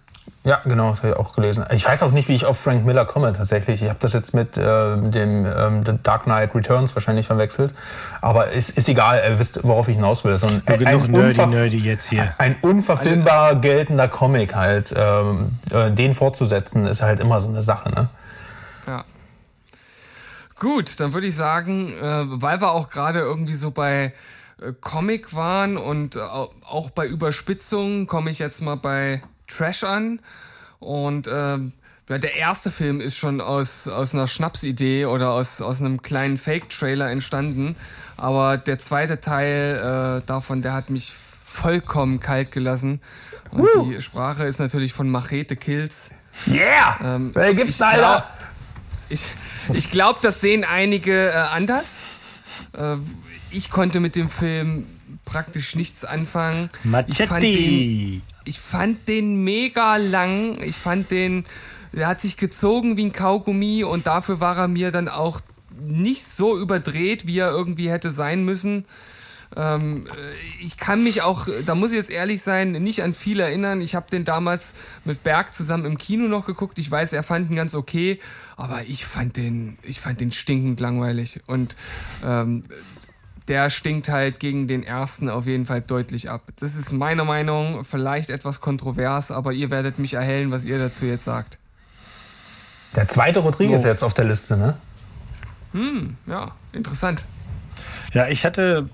Ja, 0.48 0.62
genau, 0.64 0.88
das 0.88 1.02
habe 1.02 1.08
ich 1.10 1.16
auch 1.16 1.34
gelesen. 1.34 1.66
Ich 1.72 1.84
weiß 1.84 2.02
auch 2.02 2.10
nicht, 2.10 2.26
wie 2.30 2.34
ich 2.34 2.46
auf 2.46 2.58
Frank 2.58 2.86
Miller 2.86 3.04
komme 3.04 3.34
tatsächlich. 3.34 3.82
Ich 3.82 3.90
habe 3.90 3.98
das 4.00 4.14
jetzt 4.14 4.32
mit 4.32 4.56
äh, 4.56 4.96
dem 4.96 5.44
ähm, 5.44 5.84
The 5.84 5.98
Dark 6.02 6.22
Knight 6.22 6.54
Returns 6.54 6.94
wahrscheinlich 6.94 7.26
verwechselt. 7.26 7.74
Aber 8.22 8.50
ist, 8.52 8.70
ist 8.70 8.88
egal, 8.88 9.22
ihr 9.28 9.38
wisst, 9.38 9.62
worauf 9.62 9.88
ich 9.88 9.96
hinaus 9.96 10.24
will. 10.24 10.38
So 10.38 10.46
ein, 10.46 10.62
ein, 10.64 10.78
genug 10.78 11.08
nerdy, 11.10 11.46
nerdy 11.48 11.78
jetzt 11.80 12.08
hier. 12.08 12.34
Ein 12.38 12.56
unverfilmbar 12.62 13.56
geltender 13.56 14.08
Comic 14.08 14.54
halt. 14.54 14.94
Ähm, 14.96 15.58
äh, 15.70 15.90
den 15.90 16.14
fortzusetzen 16.14 16.86
ist 16.86 17.02
halt 17.02 17.20
immer 17.20 17.42
so 17.42 17.50
eine 17.50 17.60
Sache, 17.60 17.90
ne? 17.90 18.08
Ja. 18.86 19.04
Gut, 20.58 20.98
dann 20.98 21.12
würde 21.12 21.26
ich 21.26 21.36
sagen, 21.36 21.92
äh, 21.92 22.24
weil 22.26 22.62
wir 22.62 22.70
auch 22.70 22.88
gerade 22.88 23.18
irgendwie 23.18 23.52
so 23.52 23.70
bei 23.70 24.14
äh, 24.62 24.72
Comic 24.80 25.34
waren 25.34 25.76
und 25.76 26.16
äh, 26.16 26.20
auch 26.20 26.88
bei 26.88 27.06
Überspitzungen, 27.06 28.06
komme 28.06 28.30
ich 28.30 28.38
jetzt 28.38 28.62
mal 28.62 28.76
bei 28.76 29.20
Trash 29.48 29.84
an. 29.84 30.20
Und 30.78 31.28
ähm, 31.30 31.72
der 32.08 32.36
erste 32.36 32.70
Film 32.70 33.00
ist 33.00 33.16
schon 33.16 33.40
aus, 33.40 33.86
aus 33.88 34.14
einer 34.14 34.26
Schnapsidee 34.26 35.04
oder 35.06 35.32
aus, 35.32 35.60
aus 35.60 35.80
einem 35.80 36.00
kleinen 36.00 36.38
Fake-Trailer 36.38 37.10
entstanden. 37.10 37.76
Aber 38.16 38.56
der 38.56 38.78
zweite 38.78 39.20
Teil 39.20 39.76
äh, 39.76 40.26
davon, 40.26 40.62
der 40.62 40.72
hat 40.72 40.90
mich 40.90 41.12
vollkommen 41.12 42.20
kalt 42.20 42.52
gelassen. 42.52 43.00
Und 43.50 43.62
Woo. 43.62 43.90
die 43.90 44.00
Sprache 44.00 44.44
ist 44.44 44.58
natürlich 44.58 44.92
von 44.92 45.10
Machete 45.10 45.56
Kills. 45.56 46.10
Yeah! 46.46 46.98
Ähm, 47.02 47.30
Wer 47.34 47.54
gibt's 47.54 47.78
da, 47.78 47.88
Alter? 47.90 48.30
Ich, 49.08 49.22
ich 49.72 49.90
glaube, 49.90 50.20
das 50.22 50.40
sehen 50.40 50.64
einige 50.64 51.30
äh, 51.30 51.32
anders. 51.32 52.00
Äh, 52.76 52.96
ich 53.50 53.70
konnte 53.70 54.00
mit 54.00 54.16
dem 54.16 54.28
Film 54.30 54.86
praktisch 55.24 55.74
nichts 55.74 56.04
anfangen. 56.04 56.70
Machete! 56.84 58.20
Ich 58.48 58.58
fand 58.58 59.06
den 59.08 59.44
mega 59.44 59.96
lang. 59.96 60.60
Ich 60.62 60.76
fand 60.76 61.10
den, 61.10 61.44
der 61.92 62.08
hat 62.08 62.20
sich 62.20 62.38
gezogen 62.38 62.96
wie 62.96 63.04
ein 63.04 63.12
Kaugummi 63.12 63.84
und 63.84 64.06
dafür 64.06 64.40
war 64.40 64.56
er 64.56 64.68
mir 64.68 64.90
dann 64.90 65.08
auch 65.08 65.40
nicht 65.80 66.24
so 66.26 66.58
überdreht, 66.58 67.26
wie 67.26 67.38
er 67.38 67.50
irgendwie 67.50 67.90
hätte 67.90 68.10
sein 68.10 68.44
müssen. 68.44 68.86
Ähm, 69.56 70.06
äh, 70.06 70.64
ich 70.64 70.76
kann 70.76 71.04
mich 71.04 71.22
auch, 71.22 71.46
da 71.64 71.74
muss 71.74 71.92
ich 71.92 71.96
jetzt 71.96 72.10
ehrlich 72.10 72.42
sein, 72.42 72.72
nicht 72.72 73.02
an 73.02 73.14
viel 73.14 73.40
erinnern. 73.40 73.80
Ich 73.80 73.94
habe 73.94 74.10
den 74.10 74.24
damals 74.24 74.74
mit 75.04 75.22
Berg 75.22 75.54
zusammen 75.54 75.84
im 75.84 75.98
Kino 75.98 76.26
noch 76.26 76.46
geguckt. 76.46 76.78
Ich 76.78 76.90
weiß, 76.90 77.12
er 77.12 77.22
fand 77.22 77.50
ihn 77.50 77.56
ganz 77.56 77.74
okay, 77.74 78.18
aber 78.56 78.82
ich 78.86 79.04
fand 79.04 79.36
den, 79.36 79.78
ich 79.82 80.00
fand 80.00 80.20
den 80.20 80.32
stinkend 80.32 80.80
langweilig. 80.80 81.40
Und 81.46 81.76
ähm, 82.24 82.62
der 83.48 83.70
stinkt 83.70 84.08
halt 84.08 84.40
gegen 84.40 84.68
den 84.68 84.82
ersten 84.82 85.28
auf 85.30 85.46
jeden 85.46 85.64
Fall 85.64 85.80
deutlich 85.80 86.30
ab. 86.30 86.42
Das 86.60 86.76
ist 86.76 86.92
meine 86.92 87.24
Meinung, 87.24 87.84
vielleicht 87.84 88.30
etwas 88.30 88.60
kontrovers, 88.60 89.30
aber 89.30 89.52
ihr 89.52 89.70
werdet 89.70 89.98
mich 89.98 90.14
erhellen, 90.14 90.50
was 90.50 90.64
ihr 90.64 90.78
dazu 90.78 91.06
jetzt 91.06 91.24
sagt. 91.24 91.58
Der 92.94 93.08
zweite 93.08 93.40
Rodriguez 93.40 93.82
oh. 93.84 93.86
jetzt 93.86 94.04
auf 94.04 94.14
der 94.14 94.26
Liste, 94.26 94.56
ne? 94.56 94.76
Hm, 95.72 96.16
ja, 96.26 96.52
interessant. 96.72 97.24
Ja, 98.12 98.28
ich 98.28 98.44
hatte, 98.44 98.88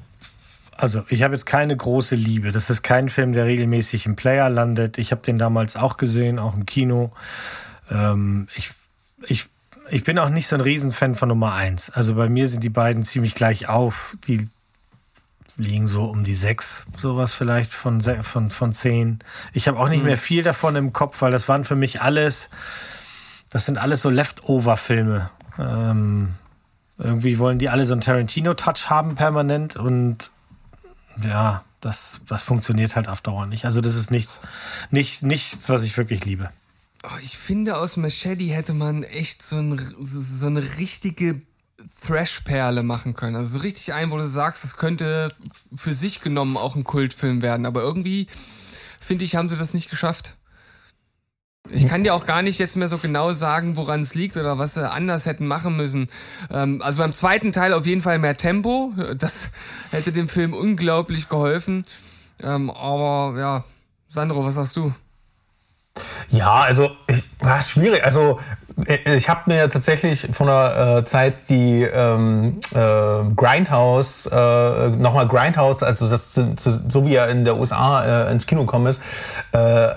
also 0.76 1.04
ich 1.08 1.22
habe 1.22 1.34
jetzt 1.34 1.46
keine 1.46 1.76
große 1.76 2.14
Liebe. 2.14 2.52
Das 2.52 2.70
ist 2.70 2.82
kein 2.82 3.08
Film, 3.08 3.32
der 3.32 3.46
regelmäßig 3.46 4.06
im 4.06 4.16
Player 4.16 4.48
landet. 4.50 4.98
Ich 4.98 5.12
habe 5.12 5.22
den 5.22 5.38
damals 5.38 5.76
auch 5.76 5.96
gesehen, 5.96 6.38
auch 6.38 6.54
im 6.54 6.66
Kino. 6.66 7.12
Ähm, 7.90 8.48
ich, 8.56 8.70
ich, 9.26 9.46
ich 9.90 10.04
bin 10.04 10.18
auch 10.18 10.28
nicht 10.28 10.48
so 10.48 10.56
ein 10.56 10.60
Riesenfan 10.60 11.14
von 11.14 11.28
Nummer 11.28 11.52
eins. 11.52 11.90
Also 11.90 12.14
bei 12.14 12.28
mir 12.28 12.48
sind 12.48 12.62
die 12.62 12.70
beiden 12.70 13.02
ziemlich 13.02 13.34
gleich 13.34 13.68
auf. 13.68 14.16
Die 14.26 14.48
liegen 15.56 15.86
so 15.86 16.04
um 16.04 16.24
die 16.24 16.34
sechs, 16.34 16.84
sowas 17.00 17.32
vielleicht 17.32 17.72
von, 17.72 18.00
von, 18.00 18.50
von 18.50 18.72
zehn. 18.72 19.20
Ich 19.52 19.68
habe 19.68 19.78
auch 19.78 19.88
nicht 19.88 20.00
mhm. 20.00 20.06
mehr 20.06 20.18
viel 20.18 20.42
davon 20.42 20.74
im 20.76 20.92
Kopf, 20.92 21.22
weil 21.22 21.30
das 21.30 21.48
waren 21.48 21.64
für 21.64 21.76
mich 21.76 22.02
alles, 22.02 22.50
das 23.50 23.66
sind 23.66 23.78
alles 23.78 24.02
so 24.02 24.10
Leftover-Filme. 24.10 25.30
Ähm, 25.58 26.34
irgendwie 26.98 27.38
wollen 27.38 27.58
die 27.58 27.68
alle 27.68 27.86
so 27.86 27.92
einen 27.92 28.00
Tarantino-Touch 28.00 28.90
haben 28.90 29.14
permanent 29.14 29.76
und 29.76 30.30
ja, 31.22 31.62
das, 31.80 32.20
das 32.28 32.42
funktioniert 32.42 32.96
halt 32.96 33.08
auf 33.08 33.20
Dauer 33.20 33.46
nicht. 33.46 33.64
Also 33.64 33.80
das 33.80 33.94
ist 33.94 34.10
nichts, 34.10 34.40
nicht, 34.90 35.22
nichts, 35.22 35.68
was 35.68 35.84
ich 35.84 35.96
wirklich 35.96 36.24
liebe. 36.24 36.50
Oh, 37.06 37.18
ich 37.22 37.36
finde, 37.36 37.76
aus 37.76 37.98
Machete 37.98 38.44
hätte 38.44 38.72
man 38.72 39.02
echt 39.02 39.42
so, 39.42 39.56
ein, 39.56 39.78
so 40.00 40.46
eine 40.46 40.78
richtige 40.78 41.42
Thrash-Perle 42.06 42.82
machen 42.82 43.12
können. 43.12 43.36
Also 43.36 43.58
so 43.58 43.62
richtig 43.62 43.92
ein, 43.92 44.10
wo 44.10 44.16
du 44.16 44.26
sagst, 44.26 44.64
es 44.64 44.78
könnte 44.78 45.34
für 45.74 45.92
sich 45.92 46.22
genommen 46.22 46.56
auch 46.56 46.76
ein 46.76 46.84
Kultfilm 46.84 47.42
werden. 47.42 47.66
Aber 47.66 47.82
irgendwie, 47.82 48.26
finde 49.02 49.26
ich, 49.26 49.36
haben 49.36 49.50
sie 49.50 49.56
das 49.56 49.74
nicht 49.74 49.90
geschafft. 49.90 50.36
Ich 51.70 51.88
kann 51.88 52.04
dir 52.04 52.14
auch 52.14 52.26
gar 52.26 52.42
nicht 52.42 52.58
jetzt 52.58 52.76
mehr 52.76 52.88
so 52.88 52.98
genau 52.98 53.32
sagen, 53.32 53.76
woran 53.76 54.00
es 54.00 54.14
liegt 54.14 54.36
oder 54.36 54.58
was 54.58 54.74
sie 54.74 54.90
anders 54.90 55.24
hätten 55.24 55.46
machen 55.46 55.76
müssen. 55.76 56.08
Ähm, 56.50 56.82
also 56.82 57.02
beim 57.02 57.14
zweiten 57.14 57.52
Teil 57.52 57.72
auf 57.72 57.86
jeden 57.86 58.02
Fall 58.02 58.18
mehr 58.18 58.36
Tempo. 58.36 58.92
Das 59.16 59.50
hätte 59.90 60.12
dem 60.12 60.28
Film 60.28 60.52
unglaublich 60.52 61.28
geholfen. 61.28 61.86
Ähm, 62.40 62.70
aber 62.70 63.38
ja, 63.38 63.64
Sandro, 64.08 64.44
was 64.44 64.56
sagst 64.56 64.76
du? 64.76 64.94
Ja, 66.30 66.54
also 66.54 66.90
ich, 67.06 67.22
war 67.40 67.62
schwierig. 67.62 68.04
Also 68.04 68.40
äh, 68.86 69.16
ich 69.16 69.28
habe 69.28 69.42
mir 69.46 69.70
tatsächlich 69.70 70.28
von 70.32 70.46
der 70.48 70.98
äh, 70.98 71.04
Zeit 71.04 71.48
die 71.48 71.82
ähm, 71.82 72.60
äh, 72.74 72.78
Grindhouse, 73.36 74.26
äh, 74.26 74.88
nochmal 74.88 75.28
Grindhouse, 75.28 75.82
also 75.82 76.08
das 76.08 76.34
so 76.34 77.06
wie 77.06 77.14
er 77.14 77.28
in 77.28 77.44
der 77.44 77.56
USA 77.56 78.26
äh, 78.26 78.32
ins 78.32 78.46
Kino 78.46 78.62
gekommen 78.62 78.86
ist, 78.86 79.02
äh, 79.52 79.88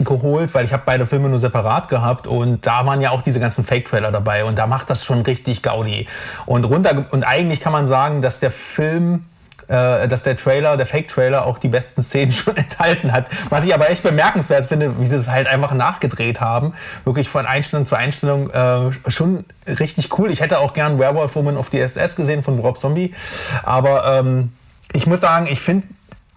geholt, 0.00 0.54
weil 0.54 0.66
ich 0.66 0.72
habe 0.72 0.82
beide 0.84 1.06
Filme 1.06 1.28
nur 1.28 1.38
separat 1.38 1.88
gehabt 1.88 2.26
und 2.26 2.66
da 2.66 2.84
waren 2.84 3.00
ja 3.00 3.10
auch 3.10 3.22
diese 3.22 3.40
ganzen 3.40 3.64
Fake-Trailer 3.64 4.12
dabei 4.12 4.44
und 4.44 4.58
da 4.58 4.66
macht 4.66 4.90
das 4.90 5.04
schon 5.04 5.22
richtig 5.22 5.62
Gaudi. 5.62 6.06
Und 6.44 6.64
runter 6.64 7.06
und 7.10 7.24
eigentlich 7.24 7.60
kann 7.60 7.72
man 7.72 7.86
sagen, 7.86 8.20
dass 8.20 8.40
der 8.40 8.50
Film 8.50 9.24
äh, 9.68 10.08
dass 10.08 10.22
der 10.22 10.36
Trailer, 10.36 10.76
der 10.76 10.86
Fake-Trailer 10.86 11.46
auch 11.46 11.58
die 11.58 11.68
besten 11.68 12.02
Szenen 12.02 12.32
schon 12.32 12.56
enthalten 12.56 13.12
hat. 13.12 13.26
Was 13.50 13.64
ich 13.64 13.74
aber 13.74 13.90
echt 13.90 14.02
bemerkenswert 14.02 14.66
finde, 14.66 14.98
wie 15.00 15.06
sie 15.06 15.16
es 15.16 15.28
halt 15.28 15.48
einfach 15.48 15.72
nachgedreht 15.72 16.40
haben. 16.40 16.74
Wirklich 17.04 17.28
von 17.28 17.46
Einstellung 17.46 17.86
zu 17.86 17.94
Einstellung 17.94 18.50
äh, 18.50 18.90
schon 19.10 19.44
richtig 19.66 20.18
cool. 20.18 20.30
Ich 20.30 20.40
hätte 20.40 20.58
auch 20.58 20.74
gern 20.74 20.98
Werewolf 20.98 21.34
Woman 21.34 21.56
of 21.56 21.68
the 21.70 21.80
SS 21.80 22.16
gesehen 22.16 22.42
von 22.42 22.58
Rob 22.58 22.78
Zombie. 22.78 23.14
Aber 23.62 24.18
ähm, 24.18 24.52
ich 24.92 25.06
muss 25.06 25.20
sagen, 25.20 25.46
ich 25.50 25.60
finde 25.60 25.86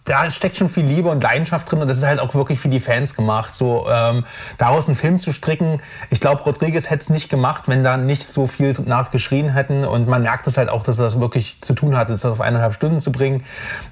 da 0.09 0.27
steckt 0.31 0.57
schon 0.57 0.69
viel 0.69 0.85
Liebe 0.85 1.07
und 1.07 1.21
Leidenschaft 1.21 1.71
drin 1.71 1.81
und 1.81 1.87
das 1.87 1.97
ist 1.97 2.03
halt 2.03 2.19
auch 2.19 2.33
wirklich 2.33 2.59
für 2.59 2.67
die 2.67 2.79
Fans 2.79 3.15
gemacht. 3.15 3.53
So 3.53 3.87
ähm, 3.91 4.25
daraus 4.57 4.87
einen 4.87 4.95
Film 4.95 5.19
zu 5.19 5.31
stricken, 5.31 5.81
ich 6.09 6.19
glaube, 6.19 6.41
Rodriguez 6.41 6.89
hätte 6.89 7.03
es 7.03 7.09
nicht 7.11 7.29
gemacht, 7.29 7.65
wenn 7.67 7.83
da 7.83 7.95
nicht 7.95 8.23
so 8.23 8.47
viel 8.47 8.73
nachgeschrien 8.85 9.49
hätten 9.53 9.85
und 9.85 10.07
man 10.07 10.23
merkt 10.23 10.47
es 10.47 10.57
halt 10.57 10.69
auch, 10.69 10.81
dass 10.81 10.97
er 10.97 11.05
das 11.05 11.19
wirklich 11.19 11.61
zu 11.61 11.75
tun 11.75 11.95
hat, 11.95 12.09
das 12.09 12.25
auf 12.25 12.41
eineinhalb 12.41 12.73
Stunden 12.73 13.01
zu 13.01 13.11
bringen. 13.11 13.43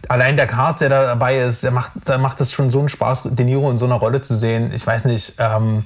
Allein 0.09 0.37
der 0.37 0.47
Cast, 0.47 0.81
der 0.81 0.89
da 0.89 1.03
dabei 1.03 1.37
ist, 1.37 1.61
der 1.61 1.69
macht, 1.69 1.91
da 2.05 2.17
macht 2.17 2.41
es 2.41 2.51
schon 2.51 2.71
so 2.71 2.79
einen 2.79 2.89
Spaß, 2.89 3.23
De 3.25 3.45
Niro 3.45 3.69
in 3.69 3.77
so 3.77 3.85
einer 3.85 3.95
Rolle 3.95 4.23
zu 4.23 4.35
sehen. 4.35 4.71
Ich 4.73 4.87
weiß 4.87 5.05
nicht, 5.05 5.35
ähm, 5.37 5.85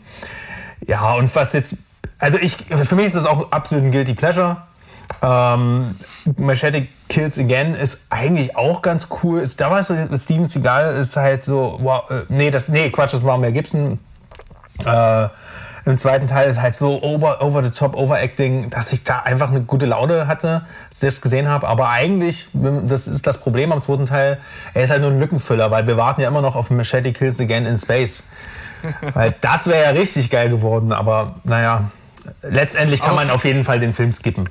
ja 0.88 1.12
und 1.12 1.36
was 1.36 1.52
jetzt, 1.52 1.76
also 2.20 2.38
ich, 2.38 2.56
für 2.56 2.96
mich 2.96 3.08
ist 3.08 3.18
das 3.18 3.26
auch 3.26 3.52
absolut 3.52 3.84
ein 3.84 3.92
guilty 3.92 4.14
pleasure. 4.14 4.62
Ähm, 5.22 5.96
Machete 6.38 6.88
Kills 7.10 7.38
Again 7.38 7.74
ist 7.74 8.06
eigentlich 8.10 8.56
auch 8.56 8.82
ganz 8.82 9.08
cool. 9.24 9.42
Ist, 9.42 9.60
da 9.60 9.70
war 9.70 9.80
es 9.80 10.24
Steven 10.24 10.48
Seagal 10.48 10.96
ist 10.96 11.16
halt 11.16 11.46
so, 11.46 11.78
wow, 11.82 12.10
äh, 12.10 12.22
nee, 12.30 12.52
das, 12.52 12.68
nee, 12.68 12.90
Quatsch, 12.90 13.14
das 13.14 13.26
war 13.26 13.38
mehr 13.38 13.52
Gibson. 13.52 14.00
Äh, 14.86 15.28
Im 15.86 15.98
zweiten 15.98 16.28
Teil 16.28 16.50
ist 16.50 16.62
halt 16.62 16.76
so 16.76 17.02
over, 17.02 17.42
over 17.42 17.64
the 17.64 17.72
top 17.72 17.96
overacting, 17.96 18.70
dass 18.70 18.94
ich 18.94 19.04
da 19.04 19.20
einfach 19.20 19.50
eine 19.50 19.62
gute 19.62 19.86
Laune 19.86 20.28
hatte, 20.28 20.62
als 20.90 20.96
ich 20.96 21.00
das 21.00 21.22
gesehen 21.22 21.48
habe. 21.48 21.68
Aber 21.68 21.90
eigentlich, 21.90 22.48
das 22.54 23.08
ist 23.08 23.26
das 23.26 23.40
Problem 23.40 23.72
am 23.72 23.82
zweiten 23.82 24.06
Teil, 24.06 24.38
er 24.74 24.84
ist 24.84 24.92
halt 24.92 25.02
nur 25.02 25.12
ein 25.12 25.20
Lückenfüller, 25.20 25.72
weil 25.72 25.88
wir 25.88 25.98
warten 25.98 26.22
ja 26.22 26.28
immer 26.28 26.42
noch 26.42 26.56
auf 26.56 26.70
Machete 26.70 27.14
Kills 27.14 27.40
Again 27.40 27.66
in 27.66 27.78
Space. 27.78 28.24
weil 29.14 29.36
das 29.42 29.68
wäre 29.68 29.84
ja 29.84 29.90
richtig 29.92 30.30
geil 30.30 30.50
geworden, 30.50 30.92
aber 30.92 31.36
naja, 31.44 31.92
letztendlich 32.42 33.02
kann 33.02 33.16
man 33.16 33.30
auf 33.30 33.46
jeden 33.46 33.64
Fall 33.64 33.80
den 33.80 33.94
Film 33.94 34.14
skippen. 34.14 34.50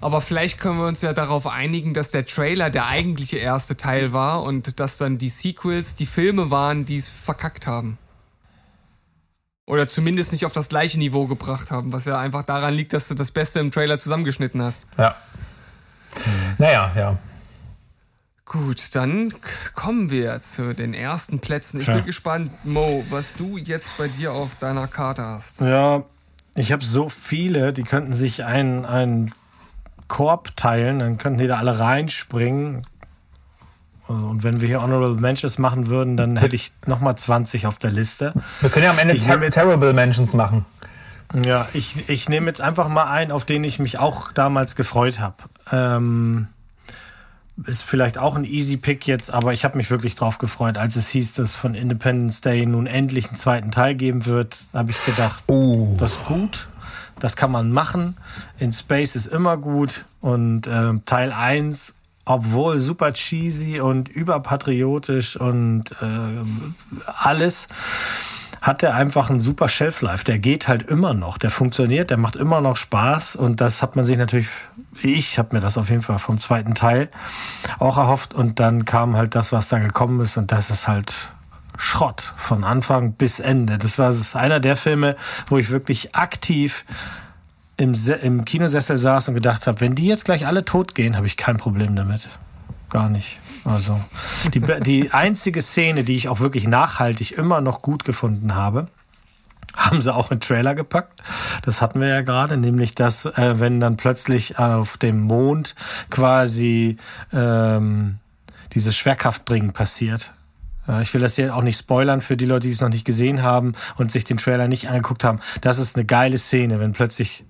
Aber 0.00 0.20
vielleicht 0.20 0.60
können 0.60 0.78
wir 0.78 0.86
uns 0.86 1.02
ja 1.02 1.12
darauf 1.12 1.46
einigen, 1.46 1.92
dass 1.92 2.10
der 2.10 2.24
Trailer 2.24 2.70
der 2.70 2.86
eigentliche 2.86 3.38
erste 3.38 3.76
Teil 3.76 4.12
war 4.12 4.42
und 4.44 4.78
dass 4.78 4.96
dann 4.96 5.18
die 5.18 5.28
Sequels 5.28 5.96
die 5.96 6.06
Filme 6.06 6.50
waren, 6.50 6.86
die 6.86 6.98
es 6.98 7.08
verkackt 7.08 7.66
haben. 7.66 7.98
Oder 9.66 9.86
zumindest 9.86 10.32
nicht 10.32 10.46
auf 10.46 10.52
das 10.52 10.68
gleiche 10.68 10.98
Niveau 10.98 11.26
gebracht 11.26 11.70
haben, 11.70 11.92
was 11.92 12.06
ja 12.06 12.18
einfach 12.18 12.42
daran 12.44 12.72
liegt, 12.72 12.92
dass 12.92 13.08
du 13.08 13.14
das 13.14 13.30
Beste 13.30 13.60
im 13.60 13.70
Trailer 13.70 13.98
zusammengeschnitten 13.98 14.62
hast. 14.62 14.86
Ja. 14.96 15.14
Naja, 16.56 16.90
ja. 16.96 17.18
Gut, 18.46 18.94
dann 18.94 19.34
kommen 19.74 20.10
wir 20.10 20.40
zu 20.40 20.74
den 20.74 20.94
ersten 20.94 21.38
Plätzen. 21.40 21.80
Ich 21.80 21.84
Klar. 21.84 21.98
bin 21.98 22.06
gespannt, 22.06 22.50
Mo, 22.64 23.04
was 23.10 23.34
du 23.34 23.58
jetzt 23.58 23.98
bei 23.98 24.08
dir 24.08 24.32
auf 24.32 24.54
deiner 24.58 24.86
Karte 24.86 25.22
hast. 25.22 25.60
Ja, 25.60 26.04
ich 26.54 26.72
habe 26.72 26.82
so 26.82 27.10
viele, 27.10 27.74
die 27.74 27.82
könnten 27.82 28.14
sich 28.14 28.44
ein, 28.44 28.86
ein 28.86 29.34
Korb 30.08 30.56
teilen, 30.56 30.98
dann 30.98 31.18
könnten 31.18 31.38
die 31.38 31.46
da 31.46 31.58
alle 31.58 31.78
reinspringen. 31.78 32.86
Also, 34.08 34.26
und 34.26 34.42
wenn 34.42 34.60
wir 34.60 34.68
hier 34.68 34.82
Honorable 34.82 35.20
Mentions 35.20 35.58
machen 35.58 35.86
würden, 35.88 36.16
dann 36.16 36.36
hätte 36.36 36.56
ich 36.56 36.72
nochmal 36.86 37.16
20 37.16 37.66
auf 37.66 37.78
der 37.78 37.90
Liste. 37.90 38.32
Wir 38.60 38.70
können 38.70 38.86
ja 38.86 38.90
am 38.90 38.98
Ende 38.98 39.14
ter 39.18 39.38
Terrible 39.50 39.92
Mentions 39.92 40.32
machen. 40.32 40.64
Ja, 41.44 41.68
ich, 41.74 42.08
ich 42.08 42.28
nehme 42.28 42.46
jetzt 42.46 42.62
einfach 42.62 42.88
mal 42.88 43.04
einen, 43.04 43.32
auf 43.32 43.44
den 43.44 43.62
ich 43.64 43.78
mich 43.78 43.98
auch 43.98 44.32
damals 44.32 44.76
gefreut 44.76 45.20
habe. 45.20 45.36
Ähm, 45.70 46.48
ist 47.66 47.82
vielleicht 47.82 48.18
auch 48.18 48.36
ein 48.36 48.44
Easy 48.44 48.76
Pick 48.76 49.06
jetzt, 49.06 49.30
aber 49.30 49.52
ich 49.52 49.64
habe 49.64 49.76
mich 49.76 49.90
wirklich 49.90 50.14
drauf 50.14 50.38
gefreut, 50.38 50.78
als 50.78 50.96
es 50.96 51.08
hieß, 51.08 51.34
dass 51.34 51.54
von 51.54 51.74
Independence 51.74 52.40
Day 52.40 52.64
nun 52.64 52.86
endlich 52.86 53.28
einen 53.28 53.36
zweiten 53.36 53.70
Teil 53.70 53.94
geben 53.94 54.26
wird. 54.26 54.56
habe 54.72 54.92
ich 54.92 55.04
gedacht, 55.04 55.42
oh. 55.48 55.96
das 55.98 56.12
ist 56.12 56.24
gut. 56.24 56.68
Das 57.20 57.36
kann 57.36 57.50
man 57.50 57.72
machen. 57.72 58.16
In 58.58 58.72
Space 58.72 59.16
ist 59.16 59.26
immer 59.26 59.56
gut. 59.56 60.04
Und 60.20 60.66
äh, 60.66 60.94
Teil 61.04 61.32
1, 61.32 61.94
obwohl 62.24 62.78
super 62.78 63.12
cheesy 63.12 63.80
und 63.80 64.08
überpatriotisch 64.08 65.36
und 65.36 65.92
äh, 66.00 67.06
alles, 67.06 67.68
hat 68.60 68.82
er 68.82 68.94
einfach 68.94 69.30
einen 69.30 69.40
super 69.40 69.68
Shelf-Life. 69.68 70.24
Der 70.24 70.38
geht 70.38 70.68
halt 70.68 70.82
immer 70.82 71.14
noch. 71.14 71.38
Der 71.38 71.50
funktioniert, 71.50 72.10
der 72.10 72.16
macht 72.16 72.36
immer 72.36 72.60
noch 72.60 72.76
Spaß. 72.76 73.36
Und 73.36 73.60
das 73.60 73.82
hat 73.82 73.96
man 73.96 74.04
sich 74.04 74.16
natürlich, 74.16 74.48
ich 75.02 75.38
habe 75.38 75.54
mir 75.56 75.60
das 75.60 75.78
auf 75.78 75.90
jeden 75.90 76.02
Fall 76.02 76.18
vom 76.18 76.40
zweiten 76.40 76.74
Teil 76.74 77.08
auch 77.78 77.98
erhofft. 77.98 78.34
Und 78.34 78.58
dann 78.58 78.84
kam 78.84 79.16
halt 79.16 79.34
das, 79.34 79.52
was 79.52 79.68
da 79.68 79.78
gekommen 79.78 80.20
ist. 80.20 80.36
Und 80.36 80.50
das 80.50 80.70
ist 80.70 80.88
halt 80.88 81.32
Schrott 81.78 82.34
von 82.36 82.64
Anfang 82.64 83.12
bis 83.12 83.40
Ende. 83.40 83.78
Das 83.78 83.98
war 83.98 84.14
einer 84.34 84.60
der 84.60 84.76
Filme, 84.76 85.16
wo 85.46 85.56
ich 85.56 85.70
wirklich 85.70 86.14
aktiv 86.14 86.84
im, 87.76 87.94
im 88.20 88.44
Kinosessel 88.44 88.96
saß 88.96 89.28
und 89.28 89.34
gedacht 89.34 89.66
habe, 89.66 89.80
wenn 89.80 89.94
die 89.94 90.06
jetzt 90.06 90.24
gleich 90.24 90.46
alle 90.46 90.64
tot 90.64 90.94
gehen, 90.94 91.16
habe 91.16 91.26
ich 91.26 91.36
kein 91.36 91.56
Problem 91.56 91.94
damit. 91.94 92.28
Gar 92.90 93.08
nicht. 93.08 93.38
Also 93.64 94.00
die, 94.52 94.60
die 94.80 95.12
einzige 95.12 95.62
Szene, 95.62 96.02
die 96.02 96.16
ich 96.16 96.28
auch 96.28 96.40
wirklich 96.40 96.66
nachhaltig 96.66 97.32
immer 97.32 97.60
noch 97.60 97.80
gut 97.80 98.04
gefunden 98.04 98.54
habe, 98.54 98.88
haben 99.76 100.02
sie 100.02 100.12
auch 100.12 100.32
in 100.32 100.40
Trailer 100.40 100.74
gepackt. 100.74 101.22
Das 101.62 101.80
hatten 101.80 102.00
wir 102.00 102.08
ja 102.08 102.22
gerade, 102.22 102.56
nämlich 102.56 102.94
dass, 102.94 103.26
äh, 103.26 103.60
wenn 103.60 103.78
dann 103.78 103.96
plötzlich 103.96 104.58
auf 104.58 104.96
dem 104.96 105.20
Mond 105.20 105.76
quasi 106.10 106.96
ähm, 107.32 108.18
dieses 108.74 108.96
Schwerkraftbringen 108.96 109.72
passiert. 109.72 110.32
Ich 111.02 111.12
will 111.14 111.20
das 111.20 111.36
hier 111.36 111.54
auch 111.54 111.62
nicht 111.62 111.78
spoilern 111.78 112.20
für 112.20 112.36
die 112.36 112.46
Leute, 112.46 112.66
die 112.66 112.72
es 112.72 112.80
noch 112.80 112.88
nicht 112.88 113.04
gesehen 113.04 113.42
haben 113.42 113.74
und 113.96 114.10
sich 114.10 114.24
den 114.24 114.38
Trailer 114.38 114.68
nicht 114.68 114.88
angeguckt 114.88 115.24
haben. 115.24 115.40
Das 115.60 115.78
ist 115.78 115.96
eine 115.96 116.04
geile 116.04 116.38
Szene, 116.38 116.80
wenn 116.80 116.92
plötzlich 116.92 117.44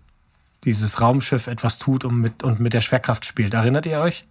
dieses 0.65 1.01
Raumschiff 1.01 1.47
etwas 1.47 1.79
tut 1.79 2.05
und 2.05 2.21
mit, 2.21 2.43
und 2.43 2.61
mit 2.61 2.75
der 2.75 2.81
Schwerkraft 2.81 3.25
spielt. 3.25 3.55
Erinnert 3.55 3.87
ihr 3.87 4.01
euch? 4.01 4.27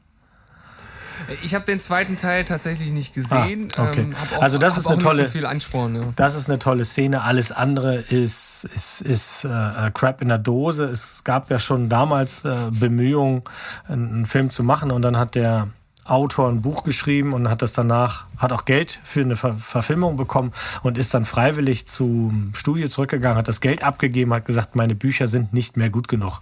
Ich 1.41 1.55
habe 1.55 1.65
den 1.65 1.79
zweiten 1.79 2.15
Teil 2.15 2.45
tatsächlich 2.45 2.91
nicht 2.91 3.13
gesehen. 3.13 3.69
Ah, 3.75 3.87
okay. 3.87 4.01
Ähm, 4.01 4.15
auch, 4.35 4.41
also 4.41 4.59
das 4.59 4.77
ist 4.77 4.85
eine 4.85 4.99
tolle, 4.99 5.27
so 5.27 5.39
ja. 5.39 6.13
das 6.15 6.35
ist 6.35 6.47
eine 6.47 6.59
tolle 6.59 6.85
Szene. 6.85 7.23
Alles 7.23 7.51
andere 7.51 7.95
ist 7.95 8.47
ist, 8.63 9.01
ist 9.01 9.45
äh, 9.45 9.91
Crap 9.93 10.21
in 10.21 10.29
der 10.29 10.37
Dose. 10.37 10.85
Es 10.85 11.23
gab 11.23 11.49
ja 11.49 11.59
schon 11.59 11.89
damals 11.89 12.43
äh, 12.45 12.55
Bemühungen, 12.71 13.43
einen, 13.87 14.07
einen 14.07 14.25
Film 14.25 14.49
zu 14.49 14.63
machen 14.63 14.91
und 14.91 15.01
dann 15.01 15.17
hat 15.17 15.35
der 15.35 15.67
Autor 16.09 16.49
ein 16.49 16.61
Buch 16.61 16.83
geschrieben 16.83 17.33
und 17.33 17.49
hat 17.49 17.61
das 17.61 17.73
danach, 17.73 18.25
hat 18.37 18.51
auch 18.51 18.65
Geld 18.65 18.99
für 19.03 19.21
eine 19.21 19.35
Ver 19.35 19.55
Verfilmung 19.55 20.17
bekommen 20.17 20.53
und 20.83 20.97
ist 20.97 21.13
dann 21.13 21.25
freiwillig 21.25 21.87
zum 21.87 22.51
Studio 22.55 22.87
zurückgegangen, 22.87 23.37
hat 23.37 23.47
das 23.47 23.61
Geld 23.61 23.83
abgegeben, 23.83 24.33
hat 24.33 24.45
gesagt, 24.45 24.75
meine 24.75 24.95
Bücher 24.95 25.27
sind 25.27 25.53
nicht 25.53 25.77
mehr 25.77 25.89
gut 25.89 26.07
genug. 26.07 26.41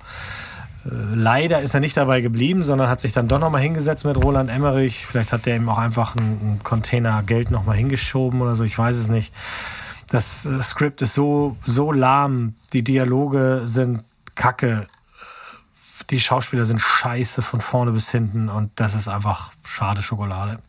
Äh, 0.86 0.90
leider 1.14 1.62
ist 1.62 1.74
er 1.74 1.80
nicht 1.80 1.98
dabei 1.98 2.22
geblieben, 2.22 2.64
sondern 2.64 2.90
hat 2.90 3.00
sich 3.00 3.12
dann 3.12 3.28
doch 3.28 3.40
nochmal 3.40 3.62
hingesetzt 3.62 4.06
mit 4.06 4.18
Roland 4.18 4.50
Emmerich. 4.50 5.06
Vielleicht 5.06 5.32
hat 5.32 5.46
der 5.46 5.56
ihm 5.56 5.70
auch 5.70 5.78
einfach 5.78 6.16
einen 6.16 6.60
Container 6.64 7.24
Geld 7.24 7.52
nochmal 7.52 7.78
hingeschoben 7.78 8.42
oder 8.42 8.56
so, 8.56 8.64
ich 8.64 8.78
weiß 8.78 8.96
es 8.96 9.08
nicht. 9.08 9.34
Das 10.10 10.46
äh, 10.46 10.62
Skript 10.62 11.02
ist 11.02 11.14
so, 11.14 11.58
so 11.66 11.92
lahm, 11.92 12.56
die 12.74 12.84
Dialoge 12.84 13.64
sind 13.66 14.04
kacke 14.36 14.88
die 16.10 16.20
Schauspieler 16.20 16.66
sind 16.66 16.80
scheiße 16.80 17.42
von 17.42 17.62
vorne 17.62 17.92
bis 17.92 18.10
hinten 18.12 18.50
und 18.50 18.72
das 18.76 18.94
ist 18.94 19.08
einfach 19.08 19.52
schade 19.66 20.02
Schokolade. 20.02 20.60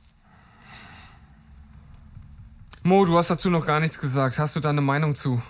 Mo, 2.83 3.05
du 3.05 3.19
hast 3.19 3.31
dazu 3.31 3.51
noch 3.51 3.67
gar 3.67 3.81
nichts 3.81 3.99
gesagt. 3.99 4.39
Hast 4.39 4.55
du 4.55 4.61
da 4.61 4.71
eine 4.71 4.81
Meinung 4.81 5.15
zu? 5.15 5.43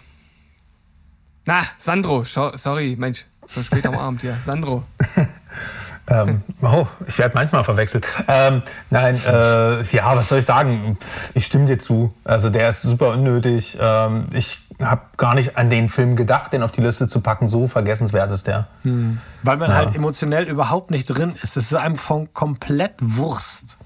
Na, 1.44 1.62
Sandro, 1.78 2.24
sorry, 2.24 2.96
Mensch, 2.98 3.26
schon 3.46 3.62
spät 3.62 3.86
am 3.86 3.94
Abend 3.98 4.22
hier. 4.22 4.36
Sandro. 4.44 4.82
ähm, 6.08 6.42
oh, 6.62 6.86
ich 7.06 7.18
werde 7.18 7.34
manchmal 7.34 7.62
verwechselt. 7.62 8.06
Ähm, 8.26 8.62
nein, 8.90 9.20
äh, 9.24 9.82
ja, 9.82 10.16
was 10.16 10.28
soll 10.28 10.38
ich 10.38 10.46
sagen? 10.46 10.98
Ich 11.34 11.46
stimme 11.46 11.66
dir 11.66 11.78
zu. 11.78 12.14
Also 12.24 12.50
der 12.50 12.70
ist 12.70 12.82
super 12.82 13.10
unnötig. 13.10 13.76
Ähm, 13.80 14.28
ich 14.32 14.65
habe 14.80 15.02
gar 15.16 15.34
nicht 15.34 15.56
an 15.56 15.70
den 15.70 15.88
Film 15.88 16.16
gedacht, 16.16 16.52
den 16.52 16.62
auf 16.62 16.72
die 16.72 16.82
Liste 16.82 17.08
zu 17.08 17.20
packen. 17.20 17.46
So 17.46 17.66
vergessenswert 17.66 18.30
ist 18.30 18.46
der. 18.46 18.66
Hm. 18.82 19.18
Weil 19.42 19.56
man 19.56 19.70
ja. 19.70 19.76
halt 19.76 19.94
emotionell 19.94 20.44
überhaupt 20.44 20.90
nicht 20.90 21.06
drin 21.06 21.34
ist. 21.42 21.56
Es 21.56 21.72
ist 21.72 21.74
einem 21.74 21.96
von 21.96 22.32
komplett 22.34 22.92
Wurst. 23.00 23.78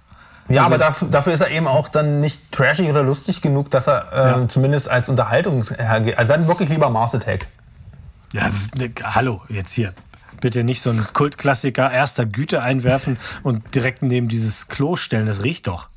Ja, 0.48 0.62
also, 0.62 0.74
aber 0.74 0.84
dafür, 0.84 1.08
dafür, 1.08 1.32
ist 1.32 1.40
er 1.40 1.50
eben 1.50 1.68
auch 1.68 1.88
dann 1.88 2.20
nicht 2.20 2.50
trashig 2.50 2.88
oder 2.90 3.04
lustig 3.04 3.40
genug, 3.40 3.70
dass 3.70 3.86
er 3.86 4.12
äh, 4.12 4.16
ja. 4.16 4.48
zumindest 4.48 4.90
als 4.90 5.08
Unterhaltung 5.08 5.64
hergeht. 5.64 6.18
Also 6.18 6.32
dann 6.32 6.48
wirklich 6.48 6.68
lieber 6.68 6.90
Mars 6.90 7.14
Attack. 7.14 7.46
Ja, 8.32 8.50
ne, 8.76 8.90
hallo, 9.02 9.42
jetzt 9.48 9.72
hier. 9.72 9.92
Bitte 10.40 10.64
nicht 10.64 10.82
so 10.82 10.90
einen 10.90 11.06
Kultklassiker 11.12 11.92
erster 11.92 12.26
Güte 12.26 12.62
einwerfen 12.62 13.18
und 13.42 13.74
direkt 13.74 14.02
neben 14.02 14.26
dieses 14.26 14.68
Klo 14.68 14.96
stellen. 14.96 15.26
Das 15.26 15.44
riecht 15.44 15.66
doch. 15.66 15.89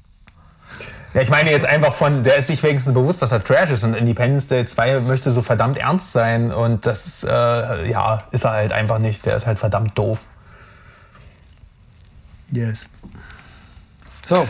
Ja, 1.14 1.22
ich 1.22 1.30
meine 1.30 1.52
jetzt 1.52 1.66
einfach 1.66 1.94
von, 1.94 2.24
der 2.24 2.38
ist 2.38 2.48
sich 2.48 2.64
wenigstens 2.64 2.94
bewusst, 2.94 3.22
dass 3.22 3.32
er 3.32 3.44
Trash 3.44 3.70
ist 3.70 3.84
und 3.84 3.94
Independence 3.94 4.48
Day 4.48 4.66
2 4.66 5.02
möchte 5.02 5.30
so 5.30 5.44
verdammt 5.44 5.78
ernst 5.78 6.12
sein 6.12 6.52
und 6.52 6.88
das, 6.88 7.24
äh, 7.24 7.90
ja, 7.90 8.24
ist 8.32 8.46
er 8.46 8.52
halt 8.52 8.72
einfach 8.72 8.98
nicht. 8.98 9.26
Der 9.26 9.36
ist 9.36 9.46
halt 9.46 9.60
verdammt 9.60 9.96
doof. 9.98 10.20
Yes. 12.52 12.90
So. 14.28 14.48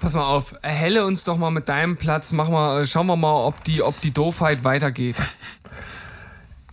Pass 0.00 0.12
mal 0.12 0.26
auf, 0.26 0.54
erhelle 0.60 1.06
uns 1.06 1.24
doch 1.24 1.38
mal 1.38 1.50
mit 1.50 1.70
deinem 1.70 1.96
Platz. 1.96 2.30
Mach 2.32 2.50
mal, 2.50 2.82
äh, 2.82 2.86
schauen 2.86 3.06
wir 3.06 3.16
mal, 3.16 3.46
ob 3.46 3.64
die, 3.64 3.82
ob 3.82 3.98
die 4.02 4.12
Doofheit 4.12 4.64
weitergeht. 4.64 5.16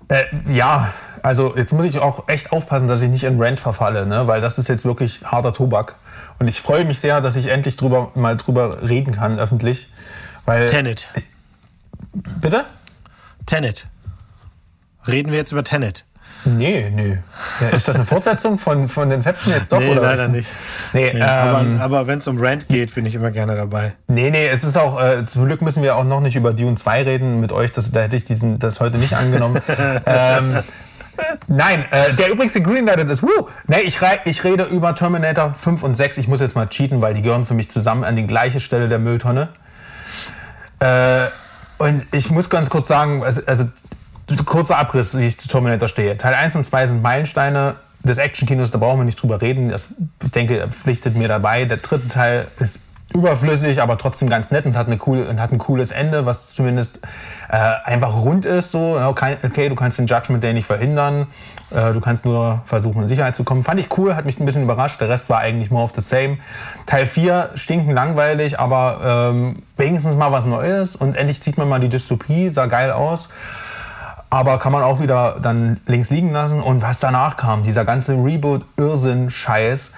Äh, 0.10 0.26
ja, 0.52 0.93
also 1.24 1.56
jetzt 1.56 1.72
muss 1.72 1.86
ich 1.86 1.99
auch 1.99 2.28
echt 2.28 2.52
aufpassen, 2.52 2.89
dass 2.89 3.02
ich 3.02 3.10
nicht 3.10 3.24
in 3.24 3.41
Rant 3.41 3.62
verfalle, 3.62 4.06
ne? 4.06 4.28
weil 4.28 4.41
das 4.41 4.58
ist 4.58 4.68
jetzt 4.68 4.84
wirklich 4.84 5.24
harter 5.24 5.54
Tobak. 5.54 5.95
Und 6.42 6.48
ich 6.48 6.60
freue 6.60 6.86
mich 6.86 6.98
sehr, 6.98 7.22
dass 7.22 7.36
ich 7.36 7.50
endlich 7.50 7.76
drüber, 7.76 8.10
mal 8.16 8.36
drüber 8.36 8.82
reden 8.82 9.14
kann, 9.14 9.38
öffentlich. 9.38 9.89
Weil 10.44 10.66
Tenet. 10.66 11.08
Bitte? 12.42 12.66
Tenet. 13.46 13.86
Reden 15.06 15.32
wir 15.32 15.38
jetzt 15.38 15.52
über 15.52 15.64
Tenet? 15.64 16.04
Nee, 16.44 16.89
nee. 16.89 17.20
ist 17.72 17.88
das 17.88 17.94
eine 17.94 18.06
Fortsetzung 18.06 18.58
von, 18.58 18.88
von 18.89 19.12
Inception 19.12 19.54
jetzt 19.54 19.72
doch? 19.72 19.78
Nee, 19.78 19.92
oder 19.92 20.02
leider 20.02 20.24
was? 20.24 20.32
nicht. 20.32 20.50
Nee, 20.94 21.12
nee 21.14 21.20
ähm, 21.20 21.78
aber, 21.80 21.84
aber 21.84 22.08
wenn 22.08 22.18
es 22.18 22.28
um 22.28 22.39
Rant 22.39 22.68
geht, 22.68 22.96
bin 22.96 23.06
ich 23.06 23.14
immer 23.14 23.30
gerne 23.30 23.56
dabei. 23.56 23.94
Nee, 24.08 24.32
nee, 24.32 24.48
es 24.48 24.64
ist 24.64 24.80
auch, 24.80 25.00
äh, 25.00 25.28
zum 25.28 25.46
Glück 25.46 25.62
müssen 25.62 25.84
wir 25.84 25.96
auch 25.96 26.04
noch 26.04 26.22
nicht 26.22 26.36
über 26.36 26.54
Dune 26.54 26.76
2 26.76 27.04
reden 27.04 27.39
mit 27.39 27.52
euch. 27.52 27.72
Das, 27.72 27.92
da 27.92 28.00
hätte 28.00 28.16
ich 28.16 28.24
diesen, 28.24 28.58
das 28.58 28.80
heute 28.80 28.98
nicht 28.98 29.14
angenommen. 29.14 29.62
ähm, 30.08 30.58
Nein, 31.47 31.86
äh, 31.91 32.14
der 32.14 32.30
übrigens 32.30 32.53
gegreenlightet 32.53 33.09
ist. 33.09 33.24
Woo! 33.24 33.47
Nee, 33.68 33.82
ich, 33.82 33.99
ich 34.26 34.43
rede 34.43 34.64
über 34.66 34.95
Terminator 34.95 35.53
5 35.53 35.84
und 35.84 35.95
6. 35.95 36.18
Ich 36.18 36.28
muss 36.28 36.39
jetzt 36.39 36.55
mal 36.55 36.68
cheaten, 36.68 37.01
weil 37.01 37.14
die 37.14 37.22
gehören 37.22 37.45
für 37.45 37.53
mich 37.53 37.70
zusammen 37.70 38.03
an 38.03 38.16
die 38.16 38.28
gleiche 38.28 38.59
Stelle 38.59 38.88
der 38.88 38.99
Mülltonne. 38.99 39.49
Äh, 40.80 41.28
und 41.78 42.05
ich 42.12 42.30
muss 42.30 42.49
ganz 42.49 42.70
kurz 42.70 42.88
sagen, 42.88 43.24
also, 43.24 43.41
also 43.45 43.66
kurzer 44.45 44.78
Abriss, 44.78 45.18
wie 45.18 45.26
ich 45.26 45.39
zu 45.39 45.47
Terminator 45.47 45.88
stehe. 45.88 46.18
Teil 46.18 46.34
1 46.34 46.55
und 46.55 46.64
2 46.64 46.88
sind 46.88 47.01
Meilensteine 47.01 47.76
des 48.03 48.18
Actionkinos, 48.18 48.72
da 48.72 48.78
brauchen 48.78 48.99
wir 48.99 49.05
nicht 49.05 49.22
drüber 49.22 49.41
reden. 49.41 49.70
Das, 49.70 49.88
ich 50.24 50.32
denke, 50.32 50.68
pflichtet 50.70 51.16
mir 51.16 51.28
dabei. 51.28 51.66
Der 51.66 51.78
dritte 51.78 52.07
Teil 52.07 52.47
ist 52.59 52.80
überflüssig, 53.14 53.82
aber 53.82 53.97
trotzdem 53.97 54.30
ganz 54.30 54.51
nett 54.51 54.66
und 54.66 54.78
hat, 54.78 54.88
eine 54.88 54.97
coole, 54.97 55.28
und 55.28 55.41
hat 55.41 55.51
ein 55.51 55.57
cooles 55.57 55.91
Ende, 55.91 56.26
was 56.26 56.53
zumindest 56.53 56.99
äh, 57.49 57.57
einfach 57.84 58.14
rund 58.16 58.45
ist. 58.45 58.72
So, 58.72 58.99
okay, 58.99 59.38
du 59.70 59.76
kannst 59.76 59.97
den 59.99 60.07
Judgment 60.07 60.43
Day 60.43 60.53
nicht 60.53 60.66
verhindern, 60.66 61.28
äh, 61.72 61.93
du 61.93 61.99
kannst 61.99 62.26
nur 62.26 62.62
versuchen, 62.66 63.03
in 63.03 63.07
Sicherheit 63.07 63.36
zu 63.36 63.43
kommen. 63.43 63.64
Fand 63.64 63.80
ich 63.80 63.97
cool, 63.97 64.16
hat 64.16 64.26
mich 64.26 64.39
ein 64.39 64.45
bisschen 64.45 64.64
überrascht. 64.64 65.01
Der 65.01 65.09
Rest 65.09 65.30
war 65.30 65.39
eigentlich 65.39 65.72
more 65.72 65.84
of 65.84 65.91
the 65.95 66.01
same. 66.01 66.38
Teil 66.86 67.07
4 67.07 67.51
stinken 67.55 67.91
langweilig, 67.91 68.59
aber 68.59 69.32
ähm, 69.32 69.64
wenigstens 69.78 70.16
mal 70.16 70.32
was 70.32 70.45
Neues 70.45 70.95
und 70.95 71.16
endlich 71.16 71.41
zieht 71.41 71.57
man 71.57 71.68
mal 71.68 71.80
die 71.80 71.89
Dystopie, 71.89 72.49
sah 72.49 72.68
geil 72.68 72.91
aus. 72.91 73.30
Aber 74.30 74.59
kann 74.59 74.72
man 74.72 74.82
auch 74.82 75.01
wieder 75.01 75.39
dann 75.41 75.82
links 75.88 76.09
liegen 76.09 76.32
lassen. 76.32 76.62
Und 76.62 76.82
was 76.82 77.01
danach 77.01 77.36
kam, 77.36 77.64
dieser 77.64 77.84
ganze 77.84 78.14
Reboot-Irrsinn-Scheiß, 78.14 79.91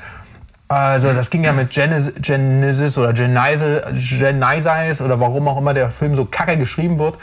also 0.67 1.13
das 1.13 1.29
ging 1.29 1.43
ja 1.43 1.53
mit 1.53 1.69
Genesis, 1.69 2.15
Genesis 2.19 2.97
oder 2.97 3.13
Genesis 3.13 5.01
oder 5.01 5.19
warum 5.19 5.47
auch 5.47 5.57
immer 5.57 5.73
der 5.73 5.91
Film 5.91 6.15
so 6.15 6.25
kacke 6.25 6.57
geschrieben 6.57 6.97
wird, 6.99 7.15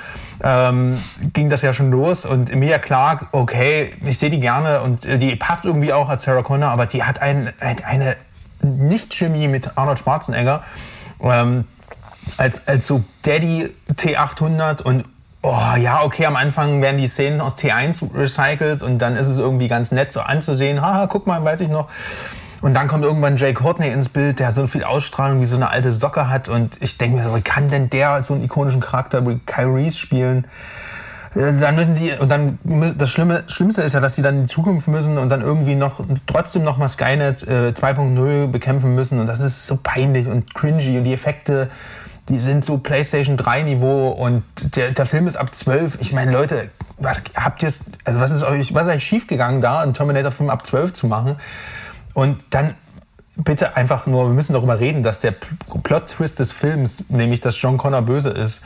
ähm, 0.43 0.99
ging 1.33 1.51
das 1.51 1.63
ja 1.63 1.75
schon 1.75 1.91
los. 1.91 2.25
Und 2.25 2.51
Emilia 2.51 2.79
Clark, 2.79 3.29
okay, 3.33 3.93
ich 4.05 4.19
sehe 4.19 4.31
die 4.31 4.41
gerne 4.41 4.83
und 4.83 5.05
die 5.05 5.35
passt 5.37 5.65
irgendwie 5.65 5.93
auch 5.93 6.09
als 6.09 6.23
Sarah 6.23 6.43
Connor, 6.43 6.71
aber 6.71 6.87
die 6.87 7.03
hat 7.03 7.21
ein, 7.23 7.53
eine 7.59 8.17
Nicht-Chemie 8.63 9.49
mit 9.49 9.77
Arnold 9.77 9.99
Schwarzenegger. 9.99 10.63
Ähm, 11.23 11.65
als, 12.37 12.69
als 12.69 12.87
so 12.87 13.03
Daddy 13.23 13.75
T800 13.93 14.83
und 14.83 15.05
oh 15.43 15.75
ja, 15.79 16.03
okay, 16.03 16.27
am 16.27 16.37
Anfang 16.37 16.83
werden 16.83 16.99
die 16.99 17.09
Szenen 17.09 17.41
aus 17.41 17.57
T1 17.57 18.15
recycelt 18.15 18.83
und 18.83 18.99
dann 18.99 19.17
ist 19.17 19.27
es 19.27 19.39
irgendwie 19.39 19.69
ganz 19.69 19.91
nett 19.91 20.13
so 20.13 20.21
anzusehen. 20.21 20.83
Haha, 20.83 21.07
guck 21.07 21.27
mal, 21.27 21.43
weiß 21.43 21.63
ich 21.63 21.69
noch. 21.69 21.89
Und 22.61 22.75
dann 22.75 22.89
kommt 22.89 23.05
irgendwann 23.05 23.37
Jay 23.37 23.55
Courtney 23.55 23.89
ins 23.89 24.09
Bild, 24.09 24.39
der 24.39 24.53
so 24.53 24.67
viel 24.67 24.85
Ausstrahlung 24.85 25.41
wie 25.41 25.47
so 25.47 25.57
eine 25.57 25.71
alte 25.71 25.93
Socke 25.93 26.29
hat. 26.29 26.49
Und 26.49 26.77
ich 26.81 26.99
denke 26.99 27.17
mir 27.17 27.25
so, 27.25 27.35
wie 27.35 27.41
kann 27.41 27.71
denn 27.71 27.89
der 27.89 28.23
so 28.23 28.35
einen 28.35 28.45
ikonischen 28.45 28.81
Charakter 28.81 29.27
wie 29.27 29.41
Reese 29.57 29.97
spielen? 29.97 30.47
Äh, 31.35 31.53
dann 31.59 31.75
müssen 31.75 31.95
sie, 31.95 32.13
und 32.13 32.29
dann, 32.29 32.59
das 32.97 33.11
Schlimme, 33.11 33.45
Schlimmste 33.47 33.83
ist 33.83 33.95
ja, 33.95 34.01
dass 34.01 34.17
sie 34.17 34.23
dann 34.23 34.37
in 34.37 34.43
die 34.43 34.49
Zukunft 34.49 34.89
müssen 34.89 35.17
und 35.17 35.31
dann 35.31 35.41
irgendwie 35.41 35.75
noch, 35.75 36.01
trotzdem 36.27 36.63
noch 36.63 36.77
mal 36.77 36.89
Skynet 36.89 37.43
äh, 37.45 37.73
2.0 37.75 38.49
bekämpfen 38.49 38.95
müssen. 38.95 39.21
Und 39.21 39.27
das 39.27 39.41
ist 39.41 39.67
so 39.67 39.79
peinlich 39.83 40.27
und 40.27 40.55
cringy 40.55 40.99
und 40.99 41.05
die 41.05 41.15
Effekte, 41.15 41.71
die 42.29 42.39
sind 42.39 42.65
so 42.65 42.79
PlayStation 42.79 43.37
3 43.37 43.63
Niveau 43.63 44.11
und 44.11 44.43
der, 44.77 44.91
der 44.91 45.07
Film 45.07 45.27
ist 45.27 45.37
ab 45.37 45.55
12. 45.55 45.99
Ich 46.01 46.13
meine, 46.13 46.31
Leute, 46.31 46.71
was 46.99 47.23
habt 47.35 47.63
ihr, 47.63 47.73
also 48.05 48.21
was 48.21 48.31
ist 48.31 48.43
euch, 48.43 48.75
was 48.75 48.87
ist 48.87 48.95
euch 48.95 49.05
schiefgegangen 49.05 49.61
da, 49.61 49.81
einen 49.81 49.95
Terminator 49.95 50.31
Film 50.31 50.51
ab 50.51 50.67
12 50.67 50.93
zu 50.93 51.07
machen? 51.07 51.37
Und 52.15 52.41
dann 52.51 52.75
bitte 53.37 53.77
einfach 53.77 54.07
nur, 54.07 54.27
wir 54.27 54.35
müssen 54.35 54.53
darüber 54.53 54.81
reden, 54.81 55.03
dass 55.03 55.21
der 55.21 55.35
Plot-Twist 55.83 56.39
des 56.39 56.53
Films, 56.53 57.05
nämlich 57.09 57.41
dass 57.41 57.61
John 57.61 57.79
Connor 57.79 58.03
böse 58.03 58.31
ist, 58.31 58.63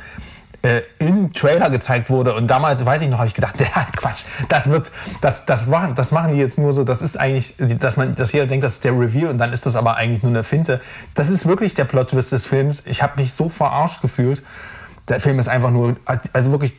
äh, 0.62 0.82
im 0.98 1.32
Trailer 1.34 1.68
gezeigt 1.68 2.08
wurde. 2.08 2.34
Und 2.34 2.48
damals, 2.48 2.84
weiß 2.84 3.02
ich 3.02 3.08
noch, 3.08 3.18
habe 3.18 3.28
ich 3.28 3.34
gedacht, 3.34 3.60
ja, 3.60 3.86
Quatsch, 3.96 4.22
das 4.48 4.70
wird, 4.70 4.90
das, 5.20 5.46
das, 5.46 5.66
machen, 5.66 5.94
das 5.94 6.10
machen 6.10 6.32
die 6.32 6.38
jetzt 6.38 6.58
nur 6.58 6.72
so, 6.72 6.84
das 6.84 7.02
ist 7.02 7.20
eigentlich, 7.20 7.56
dass 7.78 7.96
man, 7.96 8.14
dass 8.14 8.32
jeder 8.32 8.46
denkt, 8.46 8.64
das 8.64 8.74
ist 8.74 8.84
der 8.84 8.92
Reveal 8.92 9.28
und 9.28 9.38
dann 9.38 9.52
ist 9.52 9.66
das 9.66 9.76
aber 9.76 9.96
eigentlich 9.96 10.22
nur 10.22 10.32
eine 10.32 10.42
Finte. 10.42 10.80
Das 11.14 11.28
ist 11.28 11.46
wirklich 11.46 11.74
der 11.74 11.84
Plot-Twist 11.84 12.32
des 12.32 12.46
Films. 12.46 12.82
Ich 12.86 13.02
habe 13.02 13.20
mich 13.20 13.34
so 13.34 13.48
verarscht 13.48 14.00
gefühlt. 14.00 14.42
Der 15.08 15.20
Film 15.20 15.38
ist 15.38 15.48
einfach 15.48 15.70
nur, 15.70 15.96
also 16.32 16.50
wirklich, 16.50 16.72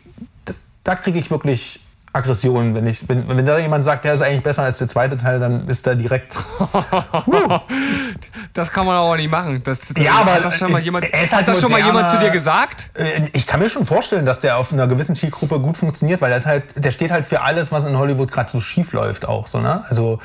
da 0.84 0.95
kriege 0.95 1.20
ich 1.20 1.30
wirklich 1.30 1.80
Aggression. 2.16 2.74
Wenn, 2.74 2.88
ich, 2.88 3.07
wenn, 3.09 3.28
wenn 3.28 3.45
da 3.45 3.59
jemand 3.59 3.84
sagt, 3.84 4.05
der 4.05 4.13
ist 4.13 4.22
eigentlich 4.22 4.43
besser 4.43 4.63
als 4.63 4.78
der 4.78 4.88
zweite 4.88 5.18
Teil, 5.18 5.39
dann 5.39 5.68
ist 5.68 5.86
er 5.86 5.95
direkt. 5.95 6.38
das 8.53 8.72
kann 8.72 8.86
man 8.86 8.95
aber 8.95 9.18
nicht 9.18 9.30
machen. 9.30 9.61
Das, 9.63 9.80
das, 9.80 10.03
ja, 10.03 10.13
aber 10.22 10.36
hat 10.36 10.45
das 10.45 10.57
schon 10.57 10.72
mal 10.72 10.82
jemand, 10.82 11.05
hat 11.05 11.32
halt 11.32 11.47
das 11.47 11.59
schon 11.59 11.72
mal 11.72 11.82
jemand 11.82 12.07
zu 12.07 12.18
dir 12.18 12.30
gesagt? 12.30 12.89
Äh, 12.93 13.30
ich 13.34 13.45
kann 13.45 13.59
mir 13.59 13.70
schon 13.70 13.86
vorstellen, 13.86 14.26
dass 14.26 14.39
der 14.39 14.57
auf 14.57 14.72
einer 14.72 14.88
gewissen 14.88 15.16
Zielgruppe 15.16 15.59
gut 15.59 15.78
funktioniert, 15.78 16.22
weil 16.22 16.32
das 16.32 16.45
halt, 16.45 16.63
der 16.76 16.91
steht 16.91 17.11
halt 17.11 17.26
für 17.26 17.41
alles, 17.41 17.72
was 17.72 17.86
in 17.86 17.97
Hollywood 17.97 18.32
gerade 18.32 18.49
so 18.49 18.61
schief 18.61 18.93
läuft 18.93 19.28
auch. 19.28 19.47
So, 19.47 19.59
ne? 19.59 19.84
Also 19.89 20.20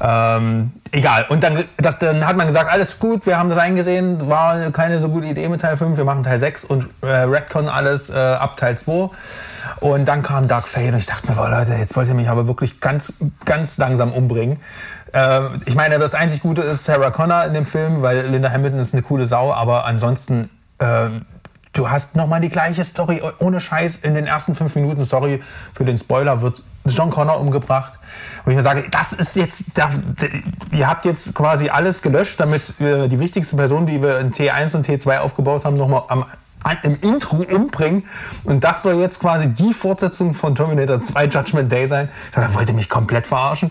ähm, 0.00 0.72
egal. 0.90 1.26
Und 1.28 1.44
dann, 1.44 1.64
das, 1.76 1.98
dann 2.00 2.26
hat 2.26 2.36
man 2.36 2.48
gesagt, 2.48 2.70
alles 2.70 2.98
gut, 2.98 3.26
wir 3.26 3.38
haben 3.38 3.50
das 3.50 3.58
eingesehen, 3.58 4.28
war 4.28 4.70
keine 4.72 4.98
so 4.98 5.08
gute 5.08 5.26
Idee 5.26 5.48
mit 5.48 5.60
Teil 5.60 5.76
5, 5.76 5.96
wir 5.96 6.04
machen 6.04 6.24
Teil 6.24 6.38
6 6.38 6.64
und 6.64 6.88
äh, 7.02 7.06
Redcon 7.06 7.68
alles 7.68 8.10
äh, 8.10 8.18
ab 8.18 8.56
Teil 8.56 8.76
2. 8.76 9.10
Und 9.80 10.06
dann 10.06 10.22
kam 10.22 10.48
Dark 10.48 10.68
Fate 10.68 10.92
und 10.92 10.98
ich 10.98 11.06
dachte 11.06 11.28
mir, 11.28 11.34
boah, 11.34 11.48
Leute, 11.48 11.74
jetzt 11.74 11.96
wollt 11.96 12.08
ihr 12.08 12.14
mich 12.14 12.28
aber 12.28 12.46
wirklich 12.46 12.80
ganz, 12.80 13.14
ganz 13.44 13.78
langsam 13.78 14.12
umbringen. 14.12 14.58
Äh, 15.12 15.40
ich 15.66 15.74
meine, 15.74 15.98
das 15.98 16.14
einzig 16.14 16.42
Gute 16.42 16.62
ist 16.62 16.84
Sarah 16.84 17.10
Connor 17.10 17.44
in 17.44 17.54
dem 17.54 17.66
Film, 17.66 18.02
weil 18.02 18.26
Linda 18.28 18.50
Hamilton 18.50 18.80
ist 18.80 18.94
eine 18.94 19.02
coole 19.02 19.26
Sau, 19.26 19.52
aber 19.52 19.84
ansonsten, 19.84 20.50
äh, 20.78 21.08
du 21.72 21.90
hast 21.90 22.16
nochmal 22.16 22.40
die 22.40 22.48
gleiche 22.48 22.84
Story, 22.84 23.22
ohne 23.38 23.60
Scheiß, 23.60 23.96
in 23.96 24.14
den 24.14 24.26
ersten 24.26 24.54
fünf 24.54 24.74
Minuten, 24.74 25.04
sorry 25.04 25.42
für 25.74 25.84
den 25.84 25.98
Spoiler, 25.98 26.42
wird 26.42 26.62
John 26.86 27.10
Connor 27.10 27.40
umgebracht. 27.40 27.94
Und 28.44 28.52
ich 28.52 28.56
mir 28.56 28.62
sage, 28.62 28.84
das 28.90 29.12
ist 29.12 29.36
jetzt, 29.36 29.64
da, 29.74 29.90
ihr 30.72 30.88
habt 30.88 31.04
jetzt 31.04 31.34
quasi 31.34 31.68
alles 31.68 32.02
gelöscht, 32.02 32.40
damit 32.40 32.74
wir 32.78 33.08
die 33.08 33.20
wichtigste 33.20 33.56
Person, 33.56 33.86
die 33.86 34.02
wir 34.02 34.18
in 34.18 34.32
T1 34.32 34.74
und 34.76 34.86
T2 34.86 35.18
aufgebaut 35.18 35.64
haben, 35.64 35.76
nochmal 35.76 36.04
am 36.08 36.24
im 36.82 36.98
Intro 37.00 37.44
umbringen. 37.50 38.04
Und 38.44 38.64
das 38.64 38.82
soll 38.82 38.94
jetzt 38.96 39.20
quasi 39.20 39.48
die 39.48 39.74
Fortsetzung 39.74 40.34
von 40.34 40.54
Terminator 40.54 41.00
2 41.00 41.26
Judgment 41.26 41.72
Day 41.72 41.86
sein. 41.86 42.08
Da 42.32 42.54
wollte 42.54 42.72
mich 42.72 42.88
komplett 42.88 43.26
verarschen. 43.26 43.70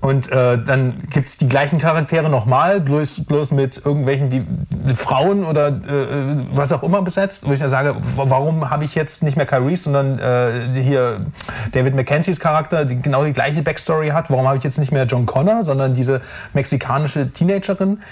Und 0.00 0.30
äh, 0.30 0.58
dann 0.62 1.00
gibt 1.10 1.28
es 1.28 1.38
die 1.38 1.48
gleichen 1.48 1.78
Charaktere 1.78 2.28
nochmal, 2.28 2.78
bloß, 2.78 3.24
bloß 3.24 3.52
mit 3.52 3.86
irgendwelchen 3.86 4.28
die, 4.28 4.44
mit 4.84 4.98
Frauen 4.98 5.44
oder 5.44 5.68
äh, 5.68 6.44
was 6.52 6.72
auch 6.72 6.82
immer 6.82 7.00
besetzt. 7.00 7.46
Wo 7.46 7.52
ich 7.52 7.60
dann 7.60 7.70
sage, 7.70 7.96
warum 8.16 8.68
habe 8.68 8.84
ich 8.84 8.94
jetzt 8.94 9.22
nicht 9.22 9.38
mehr 9.38 9.46
Kyrie, 9.46 9.76
sondern 9.76 10.18
äh, 10.18 10.78
hier 10.78 11.24
David 11.72 11.94
McKenzie's 11.94 12.38
Charakter, 12.38 12.84
die 12.84 13.00
genau 13.00 13.24
die 13.24 13.32
gleiche 13.32 13.62
Backstory 13.62 14.08
hat. 14.08 14.30
Warum 14.30 14.46
habe 14.46 14.58
ich 14.58 14.64
jetzt 14.64 14.78
nicht 14.78 14.92
mehr 14.92 15.04
John 15.06 15.24
Connor, 15.24 15.62
sondern 15.62 15.94
diese 15.94 16.20
mexikanische 16.52 17.30
Teenagerin? 17.32 18.02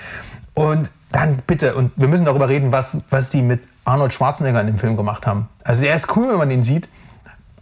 Und 0.55 0.89
dann 1.13 1.39
bitte, 1.47 1.75
und 1.75 1.93
wir 1.97 2.09
müssen 2.09 2.25
darüber 2.25 2.49
reden, 2.49 2.73
was, 2.73 2.97
was 3.11 3.31
die 3.31 3.43
mit 3.43 3.63
Arnold 3.85 4.13
Schwarzenegger 4.13 4.61
in 4.61 4.67
dem 4.67 4.79
Film 4.79 4.97
gemacht 4.97 5.27
haben. 5.27 5.49
Also 5.65 5.85
er 5.85 5.95
ist 5.95 6.17
cool, 6.17 6.31
wenn 6.31 6.39
man 6.39 6.51
ihn 6.51 6.63
sieht, 6.63 6.89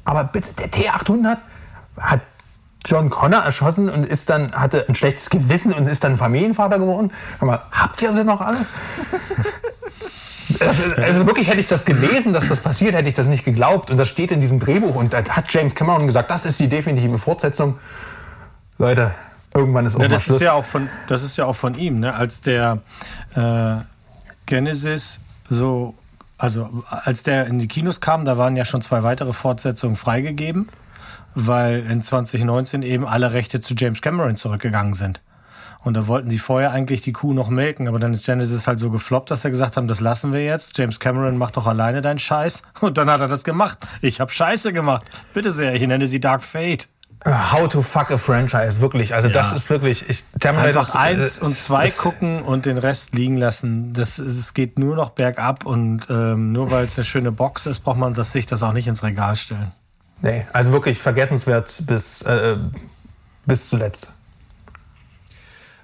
aber 0.04 0.24
bitte, 0.24 0.54
der 0.54 0.70
T800 0.70 1.36
hat 1.98 2.20
John 2.86 3.10
Connor 3.10 3.42
erschossen 3.42 3.90
und 3.90 4.06
ist 4.06 4.30
dann, 4.30 4.52
hatte 4.52 4.86
ein 4.88 4.94
schlechtes 4.94 5.28
Gewissen 5.28 5.72
und 5.72 5.86
ist 5.86 6.02
dann 6.02 6.16
Familienvater 6.16 6.78
geworden. 6.78 7.10
Mal, 7.40 7.60
habt 7.70 8.00
ihr 8.00 8.12
sie 8.12 8.24
noch 8.24 8.40
alle? 8.40 8.58
Also, 10.58 10.82
also, 10.96 11.26
wirklich 11.26 11.48
hätte 11.48 11.60
ich 11.60 11.68
das 11.68 11.84
gelesen, 11.84 12.32
dass 12.32 12.48
das 12.48 12.60
passiert, 12.60 12.94
hätte 12.94 13.08
ich 13.08 13.14
das 13.14 13.28
nicht 13.28 13.44
geglaubt. 13.44 13.90
Und 13.90 13.98
das 13.98 14.08
steht 14.08 14.32
in 14.32 14.40
diesem 14.40 14.58
Drehbuch. 14.58 14.96
Und 14.96 15.12
da 15.12 15.24
hat 15.24 15.52
James 15.52 15.74
Cameron 15.74 16.06
gesagt, 16.06 16.28
das 16.28 16.44
ist 16.44 16.58
die 16.58 16.68
definitive 16.68 17.18
Fortsetzung. 17.18 17.78
Leute, 18.76 19.12
irgendwann 19.54 19.86
ist 19.86 19.96
auch 19.96 20.00
ja, 20.00 20.08
das 20.08 20.24
Schluss. 20.24 20.38
Ist 20.38 20.42
ja 20.42 20.52
auch 20.52 20.64
von, 20.64 20.88
das 21.06 21.22
ist 21.22 21.36
ja 21.36 21.46
auch 21.46 21.54
von 21.54 21.76
ihm, 21.76 22.00
ne? 22.00 22.14
als 22.14 22.40
der 22.40 22.78
äh, 23.34 23.76
Genesis 24.46 25.20
so, 25.48 25.94
also 26.38 26.84
als 26.88 27.22
der 27.22 27.46
in 27.46 27.58
die 27.58 27.68
Kinos 27.68 28.00
kam, 28.00 28.24
da 28.24 28.38
waren 28.38 28.56
ja 28.56 28.64
schon 28.64 28.80
zwei 28.80 29.02
weitere 29.02 29.32
Fortsetzungen 29.32 29.96
freigegeben 29.96 30.68
weil 31.34 31.86
in 31.90 32.02
2019 32.02 32.82
eben 32.82 33.06
alle 33.06 33.32
Rechte 33.32 33.60
zu 33.60 33.74
James 33.74 34.02
Cameron 34.02 34.36
zurückgegangen 34.36 34.94
sind. 34.94 35.20
Und 35.82 35.94
da 35.94 36.06
wollten 36.06 36.28
sie 36.28 36.38
vorher 36.38 36.72
eigentlich 36.72 37.00
die 37.00 37.12
Kuh 37.12 37.32
noch 37.32 37.48
melken, 37.48 37.88
aber 37.88 37.98
dann 37.98 38.12
ist 38.12 38.26
Genesis 38.26 38.66
halt 38.66 38.78
so 38.78 38.90
gefloppt, 38.90 39.30
dass 39.30 39.42
sie 39.42 39.48
gesagt 39.48 39.78
haben, 39.78 39.88
das 39.88 40.00
lassen 40.00 40.32
wir 40.32 40.44
jetzt. 40.44 40.76
James 40.76 41.00
Cameron 41.00 41.38
macht 41.38 41.56
doch 41.56 41.66
alleine 41.66 42.02
deinen 42.02 42.18
Scheiß. 42.18 42.62
Und 42.80 42.98
dann 42.98 43.08
hat 43.08 43.20
er 43.20 43.28
das 43.28 43.44
gemacht. 43.44 43.78
Ich 44.02 44.20
habe 44.20 44.30
Scheiße 44.30 44.74
gemacht. 44.74 45.04
Bitte 45.32 45.50
sehr, 45.50 45.74
ich 45.74 45.86
nenne 45.86 46.06
sie 46.06 46.20
Dark 46.20 46.42
Fate. 46.42 46.88
How 47.26 47.68
to 47.68 47.82
fuck 47.82 48.10
a 48.10 48.16
franchise, 48.16 48.80
wirklich. 48.80 49.14
Also 49.14 49.28
ja. 49.28 49.34
das 49.34 49.52
ist 49.52 49.68
wirklich. 49.68 50.08
Ich, 50.08 50.24
Einfach 50.42 50.86
das, 50.86 50.96
eins 50.96 51.38
äh, 51.38 51.44
und 51.44 51.56
zwei 51.56 51.90
gucken 51.90 52.42
und 52.42 52.64
den 52.64 52.78
Rest 52.78 53.14
liegen 53.14 53.36
lassen. 53.36 53.92
Das, 53.92 54.18
es 54.18 54.54
geht 54.54 54.78
nur 54.78 54.96
noch 54.96 55.10
bergab 55.10 55.66
und 55.66 56.06
ähm, 56.08 56.52
nur 56.52 56.70
weil 56.70 56.86
es 56.86 56.96
eine 56.96 57.04
schöne 57.04 57.30
Box 57.30 57.66
ist, 57.66 57.80
braucht 57.80 57.98
man 57.98 58.14
das 58.14 58.32
sich 58.32 58.46
das 58.46 58.62
auch 58.62 58.72
nicht 58.72 58.86
ins 58.86 59.02
Regal 59.02 59.36
stellen. 59.36 59.70
Nee, 60.22 60.46
also 60.52 60.72
wirklich 60.72 60.98
vergessenswert 60.98 61.82
bis, 61.86 62.22
äh, 62.22 62.56
bis 63.44 63.68
zuletzt. 63.68 64.12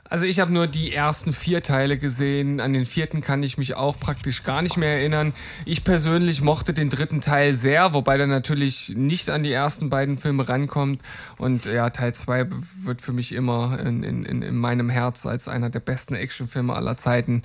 Also 0.09 0.25
ich 0.25 0.39
habe 0.39 0.53
nur 0.53 0.67
die 0.67 0.93
ersten 0.93 1.33
vier 1.33 1.63
Teile 1.63 1.99
gesehen. 1.99 2.61
An 2.61 2.73
den 2.73 2.85
vierten 2.85 3.21
kann 3.21 3.43
ich 3.43 3.59
mich 3.59 3.75
auch 3.75 3.99
praktisch 3.99 4.45
gar 4.45 4.63
nicht 4.63 4.77
mehr 4.77 4.99
erinnern. 4.99 5.33
Ich 5.65 5.85
persönlich 5.85 6.41
mochte 6.41 6.73
den 6.73 6.91
dritten 6.91 7.21
Teil 7.21 7.55
sehr, 7.55 7.93
wobei 7.93 8.17
der 8.17 8.27
natürlich 8.27 8.93
nicht 8.95 9.31
an 9.31 9.43
die 9.43 9.53
ersten 9.53 9.91
beiden 9.91 10.17
Filme 10.17 10.49
rankommt. 10.49 11.03
Und 11.39 11.67
ja, 11.67 11.91
Teil 11.91 12.15
zwei 12.15 12.47
wird 12.85 13.03
für 13.03 13.13
mich 13.13 13.33
immer 13.33 13.79
in, 13.81 14.03
in, 14.03 14.43
in 14.43 14.57
meinem 14.57 14.91
Herz 14.91 15.27
als 15.27 15.49
einer 15.49 15.71
der 15.71 15.81
besten 15.81 16.15
Actionfilme 16.15 16.75
aller 16.75 16.97
Zeiten 16.97 17.43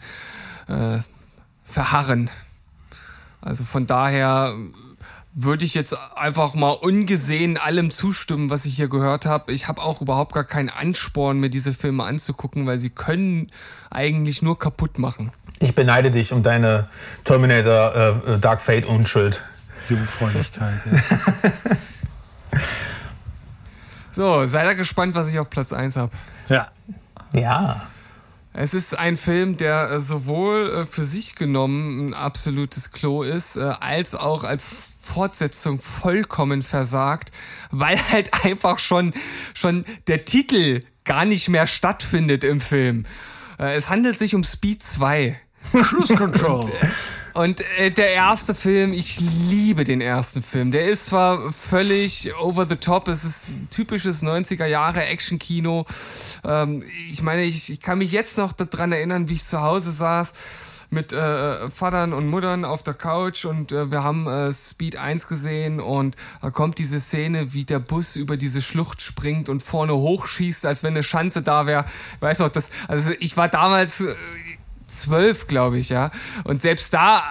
äh, 0.67 0.99
verharren. 1.63 2.29
Also 3.41 3.63
von 3.63 3.87
daher 3.87 4.55
würde 5.33 5.63
ich 5.65 5.73
jetzt 5.73 5.95
einfach 6.15 6.53
mal 6.53 6.71
ungesehen 6.71 7.57
allem 7.57 7.89
zustimmen, 7.89 8.49
was 8.49 8.65
ich 8.65 8.75
hier 8.75 8.89
gehört 8.89 9.25
habe. 9.25 9.51
Ich 9.53 9.67
habe 9.67 9.81
auch 9.81 10.01
überhaupt 10.01 10.33
gar 10.33 10.43
keinen 10.43 10.69
Ansporn, 10.69 11.39
mir 11.39 11.49
diese 11.49 11.73
Filme 11.73 12.03
anzugucken, 12.03 12.67
weil 12.67 12.77
sie 12.77 12.89
können 12.89 13.49
eigentlich 13.89 14.41
nur 14.41 14.59
kaputt 14.59 14.99
machen. 14.99 15.31
Ich 15.59 15.75
beneide 15.75 16.11
dich 16.11 16.33
um 16.33 16.43
deine 16.43 16.89
Terminator 17.23 18.21
äh, 18.27 18.39
Dark 18.39 18.61
Fate 18.61 18.85
Unschuld. 18.85 19.41
Jugendfreundlichkeit. 19.89 20.81
Ja. 20.91 21.51
so, 24.11 24.45
seid 24.45 24.65
ihr 24.67 24.75
gespannt, 24.75 25.15
was 25.15 25.29
ich 25.29 25.39
auf 25.39 25.49
Platz 25.49 25.71
1 25.71 25.95
habe. 25.95 26.11
Ja. 26.49 26.69
Ja. 27.33 27.87
Es 28.53 28.73
ist 28.73 28.97
ein 28.97 29.15
Film, 29.15 29.55
der 29.55 29.91
äh, 29.91 29.99
sowohl 30.01 30.71
äh, 30.71 30.85
für 30.85 31.03
sich 31.03 31.35
genommen 31.35 32.07
ein 32.07 32.13
absolutes 32.13 32.91
Klo 32.91 33.23
ist, 33.23 33.55
äh, 33.55 33.61
als 33.79 34.13
auch 34.13 34.43
als 34.43 34.69
Fortsetzung 35.01 35.81
vollkommen 35.81 36.61
versagt, 36.61 37.31
weil 37.71 37.97
halt 38.11 38.45
einfach 38.45 38.79
schon, 38.79 39.13
schon 39.53 39.85
der 40.07 40.25
Titel 40.25 40.83
gar 41.03 41.25
nicht 41.25 41.49
mehr 41.49 41.67
stattfindet 41.67 42.43
im 42.43 42.61
Film. 42.61 43.05
Äh, 43.59 43.75
es 43.75 43.89
handelt 43.89 44.17
sich 44.17 44.35
um 44.35 44.43
Speed 44.43 44.83
2. 44.83 45.39
Cruise 45.71 46.15
Control. 46.15 46.71
Und 47.33 47.61
äh, 47.77 47.91
der 47.91 48.11
erste 48.11 48.53
Film, 48.53 48.91
ich 48.91 49.19
liebe 49.19 49.83
den 49.85 50.01
ersten 50.01 50.41
Film. 50.43 50.71
Der 50.71 50.85
ist 50.85 51.05
zwar 51.05 51.53
völlig 51.53 52.33
over 52.35 52.67
the 52.67 52.75
top, 52.75 53.07
es 53.07 53.23
ist 53.23 53.49
ein 53.49 53.69
typisches 53.73 54.21
90er 54.21 54.65
Jahre 54.65 55.05
Action-Kino. 55.05 55.85
Ähm, 56.43 56.83
ich 57.09 57.21
meine, 57.21 57.43
ich, 57.43 57.69
ich 57.69 57.79
kann 57.79 57.99
mich 57.99 58.11
jetzt 58.11 58.37
noch 58.37 58.51
daran 58.51 58.91
erinnern, 58.91 59.29
wie 59.29 59.35
ich 59.35 59.45
zu 59.45 59.61
Hause 59.61 59.91
saß 59.91 60.33
mit 60.91 61.13
äh, 61.13 61.69
Vatern 61.69 62.11
und 62.13 62.27
Muttern 62.27 62.65
auf 62.65 62.83
der 62.83 62.93
Couch 62.93 63.45
und 63.45 63.71
äh, 63.71 63.91
wir 63.91 64.03
haben 64.03 64.27
äh, 64.27 64.51
Speed 64.51 64.97
1 64.97 65.27
gesehen 65.27 65.79
und 65.79 66.17
da 66.41 66.51
kommt 66.51 66.77
diese 66.77 66.99
Szene, 66.99 67.53
wie 67.53 67.63
der 67.63 67.79
Bus 67.79 68.17
über 68.17 68.35
diese 68.35 68.61
Schlucht 68.61 69.01
springt 69.01 69.47
und 69.47 69.63
vorne 69.63 69.93
hochschießt, 69.93 70.65
als 70.65 70.83
wenn 70.83 70.93
eine 70.93 71.03
Schanze 71.03 71.41
da 71.41 71.65
wäre. 71.65 71.85
Ich 72.15 72.21
weiß 72.21 72.39
noch, 72.39 72.49
das, 72.49 72.69
also 72.89 73.11
ich 73.19 73.37
war 73.37 73.47
damals 73.47 74.01
äh, 74.01 74.13
zwölf, 74.93 75.47
glaube 75.47 75.79
ich, 75.79 75.89
ja. 75.89 76.11
Und 76.43 76.61
selbst 76.61 76.93
da 76.93 77.23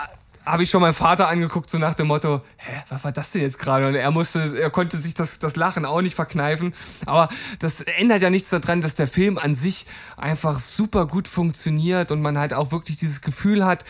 habe 0.46 0.62
ich 0.62 0.70
schon 0.70 0.80
meinen 0.80 0.94
Vater 0.94 1.28
angeguckt, 1.28 1.68
so 1.68 1.78
nach 1.78 1.94
dem 1.94 2.06
Motto, 2.06 2.40
hä, 2.56 2.82
was 2.88 3.04
war 3.04 3.12
das 3.12 3.30
denn 3.30 3.42
jetzt 3.42 3.58
gerade? 3.58 3.86
Und 3.86 3.94
er 3.94 4.10
musste, 4.10 4.58
er 4.58 4.70
konnte 4.70 4.96
sich 4.96 5.14
das, 5.14 5.38
das 5.38 5.56
Lachen 5.56 5.84
auch 5.84 6.00
nicht 6.00 6.14
verkneifen. 6.14 6.72
Aber 7.06 7.28
das 7.58 7.82
ändert 7.82 8.22
ja 8.22 8.30
nichts 8.30 8.48
daran, 8.50 8.80
dass 8.80 8.94
der 8.94 9.06
Film 9.06 9.38
an 9.38 9.54
sich 9.54 9.86
einfach 10.16 10.58
super 10.58 11.06
gut 11.06 11.28
funktioniert 11.28 12.10
und 12.10 12.22
man 12.22 12.38
halt 12.38 12.54
auch 12.54 12.72
wirklich 12.72 12.96
dieses 12.96 13.20
Gefühl 13.20 13.64
hat, 13.64 13.84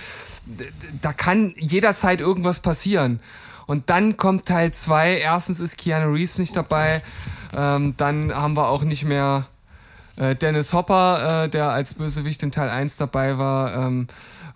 da 1.00 1.12
kann 1.12 1.54
jederzeit 1.56 2.20
irgendwas 2.20 2.60
passieren. 2.60 3.20
Und 3.66 3.88
dann 3.88 4.16
kommt 4.16 4.46
Teil 4.46 4.72
2. 4.72 5.18
Erstens 5.18 5.60
ist 5.60 5.78
Keanu 5.78 6.12
Reeves 6.12 6.38
nicht 6.38 6.56
dabei. 6.56 7.02
Ähm, 7.56 7.94
dann 7.96 8.34
haben 8.34 8.56
wir 8.56 8.68
auch 8.68 8.82
nicht 8.82 9.04
mehr 9.04 9.46
äh, 10.16 10.34
Dennis 10.34 10.72
Hopper, 10.72 11.44
äh, 11.44 11.48
der 11.48 11.70
als 11.70 11.94
Bösewicht 11.94 12.42
in 12.42 12.50
Teil 12.50 12.68
1 12.68 12.96
dabei 12.96 13.38
war. 13.38 13.86
Ähm, 13.86 14.08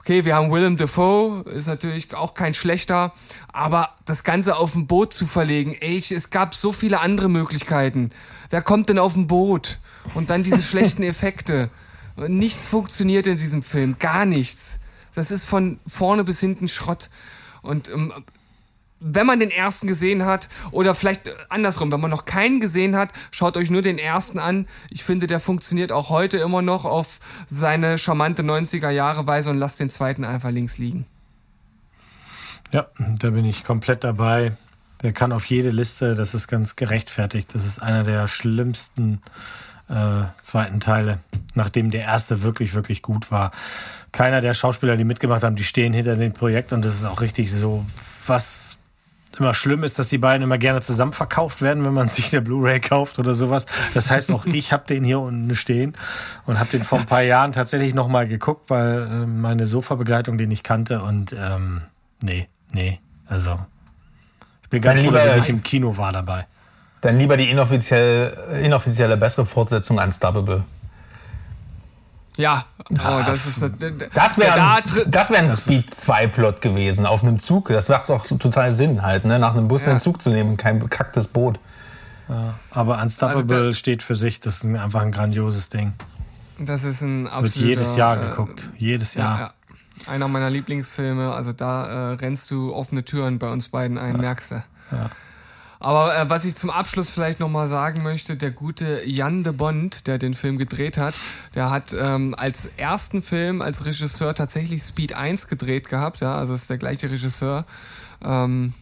Okay, 0.04 0.26
wir 0.26 0.34
haben 0.34 0.52
Willem 0.52 0.76
Dafoe, 0.76 1.48
ist 1.48 1.66
natürlich 1.66 2.12
auch 2.12 2.34
kein 2.34 2.52
schlechter, 2.52 3.14
aber 3.54 3.88
das 4.04 4.22
Ganze 4.22 4.58
auf 4.58 4.74
ein 4.74 4.86
Boot 4.86 5.14
zu 5.14 5.24
verlegen, 5.24 5.74
ey, 5.80 6.04
es 6.10 6.28
gab 6.28 6.54
so 6.54 6.72
viele 6.72 7.00
andere 7.00 7.30
Möglichkeiten. 7.30 8.10
Wer 8.50 8.60
kommt 8.60 8.90
denn 8.90 8.98
auf 8.98 9.16
ein 9.16 9.28
Boot? 9.28 9.78
Und 10.12 10.28
dann 10.28 10.42
diese 10.42 10.60
schlechten 10.60 11.02
Effekte. 11.04 11.70
Nichts 12.18 12.68
funktioniert 12.68 13.26
in 13.26 13.38
diesem 13.38 13.62
Film, 13.62 13.96
gar 13.98 14.26
nichts. 14.26 14.78
Das 15.14 15.30
ist 15.30 15.46
von 15.46 15.80
vorne 15.86 16.22
bis 16.22 16.38
hinten 16.38 16.68
Schrott. 16.68 17.08
Und 17.62 17.88
ähm, 17.88 18.12
wenn 19.06 19.26
man 19.26 19.38
den 19.38 19.50
ersten 19.50 19.86
gesehen 19.86 20.24
hat 20.24 20.48
oder 20.70 20.94
vielleicht 20.94 21.30
andersrum, 21.50 21.92
wenn 21.92 22.00
man 22.00 22.10
noch 22.10 22.24
keinen 22.24 22.58
gesehen 22.58 22.96
hat, 22.96 23.10
schaut 23.32 23.58
euch 23.58 23.68
nur 23.68 23.82
den 23.82 23.98
ersten 23.98 24.38
an. 24.38 24.66
Ich 24.88 25.04
finde, 25.04 25.26
der 25.26 25.40
funktioniert 25.40 25.92
auch 25.92 26.08
heute 26.08 26.38
immer 26.38 26.62
noch 26.62 26.86
auf 26.86 27.18
seine 27.46 27.98
charmante 27.98 28.42
90er 28.42 28.88
Jahre 28.88 29.26
Weise 29.26 29.50
und 29.50 29.58
lasst 29.58 29.78
den 29.78 29.90
zweiten 29.90 30.24
einfach 30.24 30.50
links 30.50 30.78
liegen. 30.78 31.04
Ja, 32.72 32.86
da 32.98 33.30
bin 33.30 33.44
ich 33.44 33.62
komplett 33.62 34.04
dabei. 34.04 34.52
Der 35.02 35.12
kann 35.12 35.32
auf 35.32 35.44
jede 35.44 35.70
Liste, 35.70 36.14
das 36.14 36.32
ist 36.32 36.48
ganz 36.48 36.74
gerechtfertigt. 36.74 37.54
Das 37.54 37.66
ist 37.66 37.82
einer 37.82 38.04
der 38.04 38.26
schlimmsten 38.26 39.20
äh, 39.90 40.22
zweiten 40.40 40.80
Teile, 40.80 41.18
nachdem 41.54 41.90
der 41.90 42.04
erste 42.04 42.42
wirklich, 42.42 42.72
wirklich 42.72 43.02
gut 43.02 43.30
war. 43.30 43.52
Keiner 44.12 44.40
der 44.40 44.54
Schauspieler, 44.54 44.96
die 44.96 45.04
mitgemacht 45.04 45.42
haben, 45.42 45.56
die 45.56 45.64
stehen 45.64 45.92
hinter 45.92 46.16
dem 46.16 46.32
Projekt 46.32 46.72
und 46.72 46.82
das 46.82 46.94
ist 46.94 47.04
auch 47.04 47.20
richtig 47.20 47.52
so, 47.52 47.84
was 48.26 48.63
immer 49.38 49.54
schlimm 49.54 49.84
ist, 49.84 49.98
dass 49.98 50.08
die 50.08 50.18
beiden 50.18 50.42
immer 50.42 50.58
gerne 50.58 50.80
zusammen 50.82 51.12
verkauft 51.12 51.62
werden, 51.62 51.84
wenn 51.84 51.92
man 51.92 52.08
sich 52.10 52.30
der 52.30 52.40
Blu-ray 52.40 52.80
kauft 52.80 53.18
oder 53.18 53.34
sowas. 53.34 53.66
Das 53.94 54.10
heißt, 54.10 54.30
auch 54.32 54.46
ich 54.46 54.72
habe 54.72 54.86
den 54.86 55.04
hier 55.04 55.20
unten 55.20 55.54
stehen 55.54 55.94
und 56.46 56.58
habe 56.58 56.70
den 56.70 56.82
vor 56.82 56.98
ein 56.98 57.06
paar 57.06 57.22
Jahren 57.22 57.52
tatsächlich 57.52 57.94
nochmal 57.94 58.26
geguckt, 58.28 58.70
weil 58.70 59.02
äh, 59.02 59.26
meine 59.26 59.66
Sofa-Begleitung 59.66 60.38
den 60.38 60.50
ich 60.50 60.62
kannte 60.62 61.02
und 61.02 61.34
ähm, 61.38 61.82
nee, 62.22 62.48
nee, 62.72 63.00
also 63.26 63.58
ich 64.62 64.68
bin 64.70 64.80
ganz 64.80 65.00
froh, 65.00 65.10
dass 65.10 65.26
ich 65.26 65.34
nicht 65.34 65.48
im 65.48 65.62
Kino 65.62 65.96
war 65.96 66.12
dabei. 66.12 66.46
Dann 67.00 67.18
lieber 67.18 67.36
die 67.36 67.50
inoffiziell, 67.50 68.32
inoffizielle 68.62 69.18
bessere 69.18 69.44
Fortsetzung 69.44 69.98
Unstoppable. 69.98 70.64
Ja, 72.36 72.64
oh, 72.90 72.94
das 73.24 73.44
das 74.12 74.38
wäre 74.38 74.56
da, 74.56 74.78
das 75.06 75.30
wär 75.30 75.38
ein 75.38 75.48
Speed 75.48 75.94
2 75.94 76.26
Plot 76.26 76.60
gewesen 76.60 77.06
auf 77.06 77.22
einem 77.22 77.38
Zug. 77.38 77.68
Das 77.68 77.88
macht 77.88 78.08
doch 78.08 78.26
total 78.26 78.72
Sinn 78.72 79.02
halt, 79.02 79.24
ne? 79.24 79.38
nach 79.38 79.54
einem 79.54 79.68
Bus 79.68 79.82
ja. 79.84 79.90
einen 79.90 80.00
Zug 80.00 80.20
zu 80.20 80.30
nehmen, 80.30 80.56
kein 80.56 80.80
bekacktes 80.80 81.28
Boot. 81.28 81.60
Ja, 82.28 82.54
aber 82.70 83.00
Unstoppable 83.00 83.56
also 83.56 83.72
steht 83.74 84.02
für 84.02 84.16
sich, 84.16 84.40
das 84.40 84.64
ist 84.64 84.64
einfach 84.64 85.02
ein 85.02 85.12
grandioses 85.12 85.68
Ding. 85.68 85.92
Das 86.58 86.82
ist 86.82 87.02
ein 87.02 87.26
absoluter... 87.26 87.54
Wird 87.54 87.66
jedes 87.66 87.96
Jahr 87.96 88.16
äh, 88.16 88.28
geguckt, 88.28 88.70
jedes 88.78 89.14
Jahr. 89.14 89.38
Ja, 89.38 89.52
Einer 90.10 90.26
meiner 90.28 90.50
Lieblingsfilme, 90.50 91.32
also 91.32 91.52
da 91.52 92.12
äh, 92.12 92.14
rennst 92.14 92.50
du 92.50 92.74
offene 92.74 93.04
Türen 93.04 93.38
bei 93.38 93.50
uns 93.50 93.68
beiden 93.68 93.98
ein, 93.98 94.16
merkst 94.16 94.52
du. 94.52 94.54
Ja. 94.90 95.10
Aber 95.80 96.16
äh, 96.16 96.30
was 96.30 96.44
ich 96.44 96.54
zum 96.54 96.70
Abschluss 96.70 97.10
vielleicht 97.10 97.40
nochmal 97.40 97.68
sagen 97.68 98.02
möchte, 98.02 98.36
der 98.36 98.50
gute 98.50 99.02
Jan 99.06 99.44
de 99.44 99.52
Bond, 99.52 100.06
der 100.06 100.18
den 100.18 100.34
Film 100.34 100.58
gedreht 100.58 100.96
hat, 100.96 101.14
der 101.54 101.70
hat 101.70 101.94
ähm, 101.98 102.34
als 102.36 102.66
ersten 102.76 103.22
Film 103.22 103.62
als 103.62 103.84
Regisseur 103.84 104.34
tatsächlich 104.34 104.82
Speed 104.82 105.14
1 105.14 105.48
gedreht 105.48 105.88
gehabt, 105.88 106.20
ja, 106.20 106.34
also 106.34 106.54
ist 106.54 106.70
der 106.70 106.78
gleiche 106.78 107.10
Regisseur. 107.10 107.64
Ähm, 108.22 108.72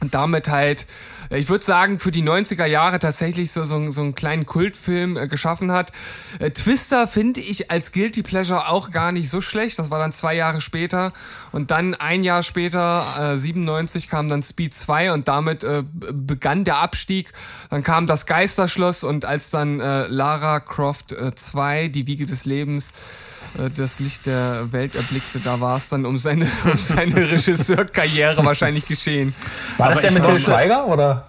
und 0.00 0.14
damit 0.14 0.48
halt, 0.48 0.86
ich 1.30 1.48
würde 1.48 1.64
sagen, 1.64 1.98
für 1.98 2.10
die 2.10 2.22
90er 2.22 2.66
Jahre 2.66 2.98
tatsächlich 2.98 3.50
so, 3.50 3.64
so, 3.64 3.90
so 3.90 4.00
einen 4.00 4.14
kleinen 4.14 4.46
Kultfilm 4.46 5.16
äh, 5.16 5.26
geschaffen 5.26 5.72
hat. 5.72 5.92
Äh, 6.38 6.50
Twister 6.50 7.06
finde 7.06 7.40
ich 7.40 7.70
als 7.70 7.92
Guilty 7.92 8.22
Pleasure 8.22 8.68
auch 8.68 8.90
gar 8.90 9.12
nicht 9.12 9.28
so 9.28 9.40
schlecht. 9.40 9.78
Das 9.78 9.90
war 9.90 9.98
dann 9.98 10.12
zwei 10.12 10.34
Jahre 10.34 10.60
später. 10.60 11.12
Und 11.50 11.70
dann 11.70 11.94
ein 11.94 12.22
Jahr 12.22 12.42
später, 12.42 13.34
äh, 13.34 13.38
97, 13.38 14.08
kam 14.08 14.28
dann 14.28 14.42
Speed 14.42 14.72
2 14.72 15.12
und 15.12 15.28
damit 15.28 15.64
äh, 15.64 15.82
begann 15.92 16.64
der 16.64 16.78
Abstieg. 16.78 17.32
Dann 17.70 17.82
kam 17.82 18.06
das 18.06 18.26
Geisterschloss 18.26 19.02
und 19.04 19.24
als 19.24 19.50
dann 19.50 19.80
äh, 19.80 20.06
Lara 20.06 20.60
Croft 20.60 21.12
äh, 21.12 21.34
2, 21.34 21.88
die 21.88 22.06
Wiege 22.06 22.24
des 22.24 22.44
Lebens, 22.44 22.90
äh, 22.90 23.27
das 23.76 23.98
Licht 23.98 24.26
der 24.26 24.72
Welt 24.72 24.94
erblickte, 24.94 25.40
da 25.40 25.60
war 25.60 25.76
es 25.76 25.88
dann 25.88 26.04
um 26.04 26.18
seine, 26.18 26.46
um 26.64 26.76
seine 26.76 27.16
Regisseurkarriere 27.16 28.44
wahrscheinlich 28.44 28.86
geschehen. 28.86 29.34
War 29.76 29.86
Aber 29.86 29.94
das 29.94 30.02
der 30.02 30.12
mit 30.12 30.24
Till 30.24 30.40
Schweiger 30.40 30.86
oder? 30.86 31.26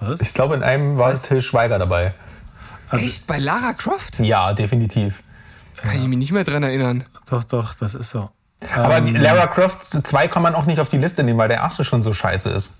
Was? 0.00 0.20
Ich 0.20 0.34
glaube, 0.34 0.54
in 0.54 0.62
einem 0.62 0.98
war 0.98 1.12
es 1.12 1.22
Till 1.22 1.42
Schweiger 1.42 1.78
dabei. 1.78 2.14
Also 2.88 3.06
Echt? 3.06 3.26
Bei 3.26 3.38
Lara 3.38 3.72
Croft? 3.72 4.18
Ja, 4.20 4.52
definitiv. 4.52 5.22
Kann 5.76 5.96
ich 5.96 6.06
mich 6.06 6.18
nicht 6.18 6.32
mehr 6.32 6.44
dran 6.44 6.62
erinnern. 6.62 7.04
Doch, 7.28 7.44
doch, 7.44 7.74
das 7.74 7.94
ist 7.94 8.10
so. 8.10 8.30
Aber 8.74 8.98
ähm, 8.98 9.16
Lara 9.16 9.46
Croft 9.46 10.06
2 10.06 10.28
kann 10.28 10.42
man 10.42 10.54
auch 10.54 10.66
nicht 10.66 10.78
auf 10.78 10.88
die 10.88 10.98
Liste 10.98 11.24
nehmen, 11.24 11.38
weil 11.38 11.48
der 11.48 11.58
erste 11.58 11.84
schon 11.84 12.02
so 12.02 12.12
scheiße 12.12 12.48
ist. 12.50 12.70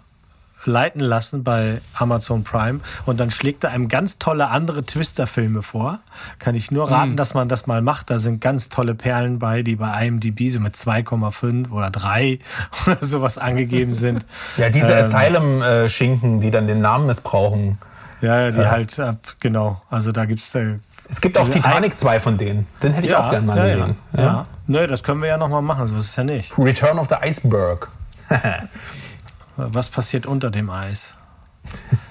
leiten 0.65 1.01
lassen 1.01 1.45
bei 1.45 1.81
Amazon 1.95 2.45
Prime 2.45 2.81
und 3.07 3.19
dann 3.19 3.31
schlägt 3.31 3.65
er 3.65 3.71
einem 3.71 3.89
ganz 3.89 4.19
tolle 4.19 4.49
andere 4.49 4.85
Twister-Filme 4.85 5.63
vor. 5.63 6.01
Kann 6.39 6.55
ich 6.55 6.71
nur 6.71 6.91
raten, 6.91 7.13
mhm. 7.13 7.17
dass 7.17 7.35
man 7.35 7.49
das 7.49 7.67
mal 7.67 7.83
macht. 7.83 8.11
Da 8.11 8.19
sind 8.19 8.41
ganz 8.41 8.69
tolle 8.69 8.95
Perlen 8.95 9.39
bei, 9.39 9.63
die 9.63 9.77
bei 9.77 10.07
IMDb 10.07 10.51
so 10.51 10.61
mit 10.61 10.75
2,5 10.75 11.71
oder 11.71 11.91
3 11.91 12.39
oder 12.87 12.97
sowas 12.97 13.39
angegeben 13.39 13.95
sind. 13.95 14.25
Ja, 14.57 14.69
diese 14.69 14.93
ähm, 14.93 15.05
Asylum-Schinken, 15.05 16.41
die 16.41 16.51
dann 16.51 16.67
den 16.67 16.81
Namen 16.81 17.07
missbrauchen. 17.07 17.79
Ja, 18.21 18.41
ja 18.41 18.51
die 18.51 18.61
äh. 18.61 18.67
halt, 18.67 18.97
genau. 19.41 19.81
Also 19.91 20.13
da 20.13 20.25
gibt's 20.25 20.55
äh, 20.55 20.77
es 21.09 21.21
gibt 21.21 21.39
auch 21.39 21.49
Titanic 21.49 21.97
2 21.97 22.21
von 22.21 22.39
denen. 22.39 22.67
Den 22.83 22.93
hätte 22.93 23.07
ich 23.07 23.13
ja, 23.13 23.27
auch 23.27 23.31
gerne 23.31 23.47
mal 23.47 23.57
ja, 23.57 23.65
gesehen. 23.65 23.97
Ja. 24.17 24.23
ja. 24.23 24.47
Nö, 24.67 24.87
das 24.87 25.03
können 25.03 25.21
wir 25.23 25.29
ja 25.29 25.37
nochmal 25.37 25.63
machen, 25.63 25.89
so 25.89 25.97
ist 25.97 26.11
es 26.11 26.17
ja 26.17 26.25
nicht. 26.25 26.57
Return 26.57 26.99
of 26.99 27.09
the 27.09 27.17
Iceberg. 27.21 27.89
Was 29.57 29.89
passiert 29.91 30.27
unter 30.27 30.51
dem 30.51 30.71
Eis? 30.71 31.17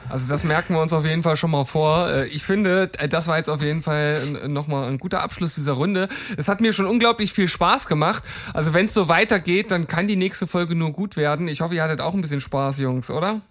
Also 0.10 0.28
das 0.28 0.44
merken 0.44 0.74
wir 0.74 0.82
uns 0.82 0.94
auf 0.94 1.06
jeden 1.06 1.24
Fall 1.24 1.36
schon 1.36 1.52
mal 1.52 1.66
vor. 1.66 2.10
Äh, 2.10 2.28
ich 2.28 2.44
finde, 2.44 2.92
äh, 2.98 3.08
das 3.08 3.28
war 3.28 3.38
jetzt 3.38 3.50
auf 3.50 3.62
jeden 3.62 3.84
Fall 3.84 4.48
nochmal 4.48 4.90
ein 4.90 4.98
guter 4.98 5.22
Abschluss 5.22 5.56
dieser 5.56 5.74
Runde. 5.74 6.08
Es 6.38 6.48
hat 6.48 6.62
mir 6.62 6.74
schon 6.74 6.86
unglaublich 6.86 7.34
viel 7.34 7.48
Spaß 7.48 7.88
gemacht. 7.88 8.24
Also 8.54 8.74
wenn 8.74 8.88
es 8.88 8.94
so 8.94 9.08
weitergeht, 9.08 9.72
dann 9.72 9.88
kann 9.88 10.08
die 10.08 10.16
nächste 10.16 10.48
Folge 10.48 10.76
nur 10.76 10.94
gut 10.94 11.18
werden. 11.18 11.48
Ich 11.48 11.62
hoffe, 11.62 11.76
ihr 11.76 11.84
hattet 11.84 12.02
auch 12.02 12.14
ein 12.14 12.22
bisschen 12.22 12.42
Spaß, 12.42 12.80
Jungs, 12.80 13.10
oder? 13.10 13.42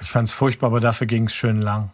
Ich 0.00 0.10
fand 0.10 0.28
es 0.28 0.34
furchtbar, 0.34 0.68
aber 0.68 0.80
dafür 0.80 1.06
ging 1.06 1.26
es 1.26 1.34
schön 1.34 1.58
lang. 1.58 1.90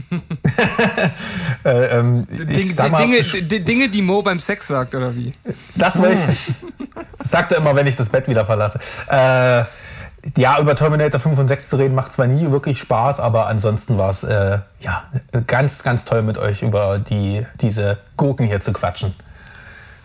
äh, 1.64 1.98
ähm, 1.98 2.26
Ding, 2.30 2.74
mal, 2.76 2.96
Dinge, 2.96 3.22
Dinge, 3.60 3.88
die 3.88 4.02
Mo 4.02 4.22
beim 4.22 4.40
Sex 4.40 4.68
sagt, 4.68 4.94
oder 4.94 5.14
wie? 5.14 5.32
Das 5.74 5.98
wollte 5.98 6.18
ich. 6.32 6.79
Sagt 7.24 7.52
er 7.52 7.58
immer, 7.58 7.74
wenn 7.76 7.86
ich 7.86 7.96
das 7.96 8.08
Bett 8.08 8.28
wieder 8.28 8.44
verlasse. 8.44 8.80
Äh, 9.08 9.64
ja, 10.36 10.58
über 10.60 10.76
Terminator 10.76 11.18
5 11.18 11.38
und 11.38 11.48
6 11.48 11.68
zu 11.70 11.76
reden 11.76 11.94
macht 11.94 12.12
zwar 12.12 12.26
nie 12.26 12.50
wirklich 12.50 12.78
Spaß, 12.78 13.20
aber 13.20 13.46
ansonsten 13.46 13.96
war 13.96 14.10
es 14.10 14.22
äh, 14.22 14.58
ja, 14.80 15.04
ganz, 15.46 15.82
ganz 15.82 16.04
toll 16.04 16.22
mit 16.22 16.36
euch 16.36 16.62
über 16.62 16.98
die, 16.98 17.46
diese 17.60 17.98
Gurken 18.16 18.46
hier 18.46 18.60
zu 18.60 18.72
quatschen. 18.72 19.14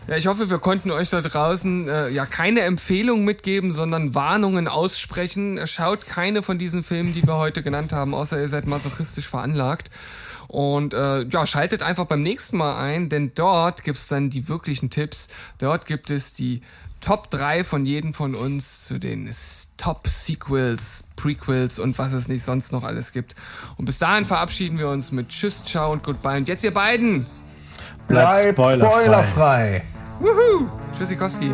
Ja, 0.08 0.16
ich 0.16 0.28
hoffe, 0.28 0.52
wir 0.52 0.60
konnten 0.60 0.92
euch 0.92 1.10
da 1.10 1.20
draußen 1.20 1.90
äh, 1.90 2.10
ja 2.10 2.28
keine 2.28 2.62
Empfehlungen 2.62 3.26
mitgeben, 3.26 3.72
sondern 3.72 4.14
Warnungen 4.14 4.68
aussprechen. 4.68 5.60
Schaut 5.66 6.06
keine 6.06 6.44
von 6.44 6.60
diesen 6.60 6.84
Filmen, 6.84 7.16
die 7.16 7.26
wir 7.26 7.38
heute 7.38 7.64
genannt 7.64 7.92
haben, 7.92 8.14
außer 8.14 8.40
ihr 8.40 8.48
seid 8.48 8.68
masochistisch 8.68 9.28
veranlagt. 9.28 9.90
Und 10.56 10.94
äh, 10.94 11.24
ja, 11.24 11.46
schaltet 11.46 11.84
einfach 11.84 12.06
beim 12.06 12.24
nächsten 12.24 12.56
Mal 12.56 12.78
ein, 12.82 13.10
denn 13.10 13.34
dort 13.36 13.84
gibt's 13.84 14.08
dann 14.08 14.30
die 14.30 14.48
wirklichen 14.48 14.90
Tipps. 14.90 15.28
Dort 15.58 15.86
gibt 15.86 16.10
es 16.10 16.34
die 16.34 16.62
Top 17.02 17.30
3 17.30 17.66
von 17.66 17.86
jedem 17.86 18.14
von 18.14 18.36
uns 18.36 18.86
zu 18.86 18.98
den 18.98 19.30
Top-Sequels, 19.76 21.08
Prequels 21.18 21.78
und 21.78 22.00
was 22.00 22.14
es 22.14 22.30
nicht 22.30 22.46
sonst 22.46 22.72
noch 22.72 22.86
alles 22.86 23.12
gibt. 23.12 23.36
Und 23.76 23.84
bis 23.84 23.98
dahin 23.98 24.24
verabschieden 24.24 24.80
wir 24.80 24.88
uns 24.88 25.12
mit 25.12 25.28
Tschüss, 25.28 25.62
Ciao 25.62 25.92
und 25.92 26.04
Goodbye. 26.04 26.38
Und 26.38 26.48
jetzt 26.48 26.64
ihr 26.64 26.74
beiden. 26.74 27.26
Bleibt, 28.08 28.56
Bleibt 28.56 28.58
spoilerfrei. 28.58 29.02
spoilerfrei. 29.02 29.84
Wuhu! 30.22 30.70
Tschüssikowski. 30.98 31.54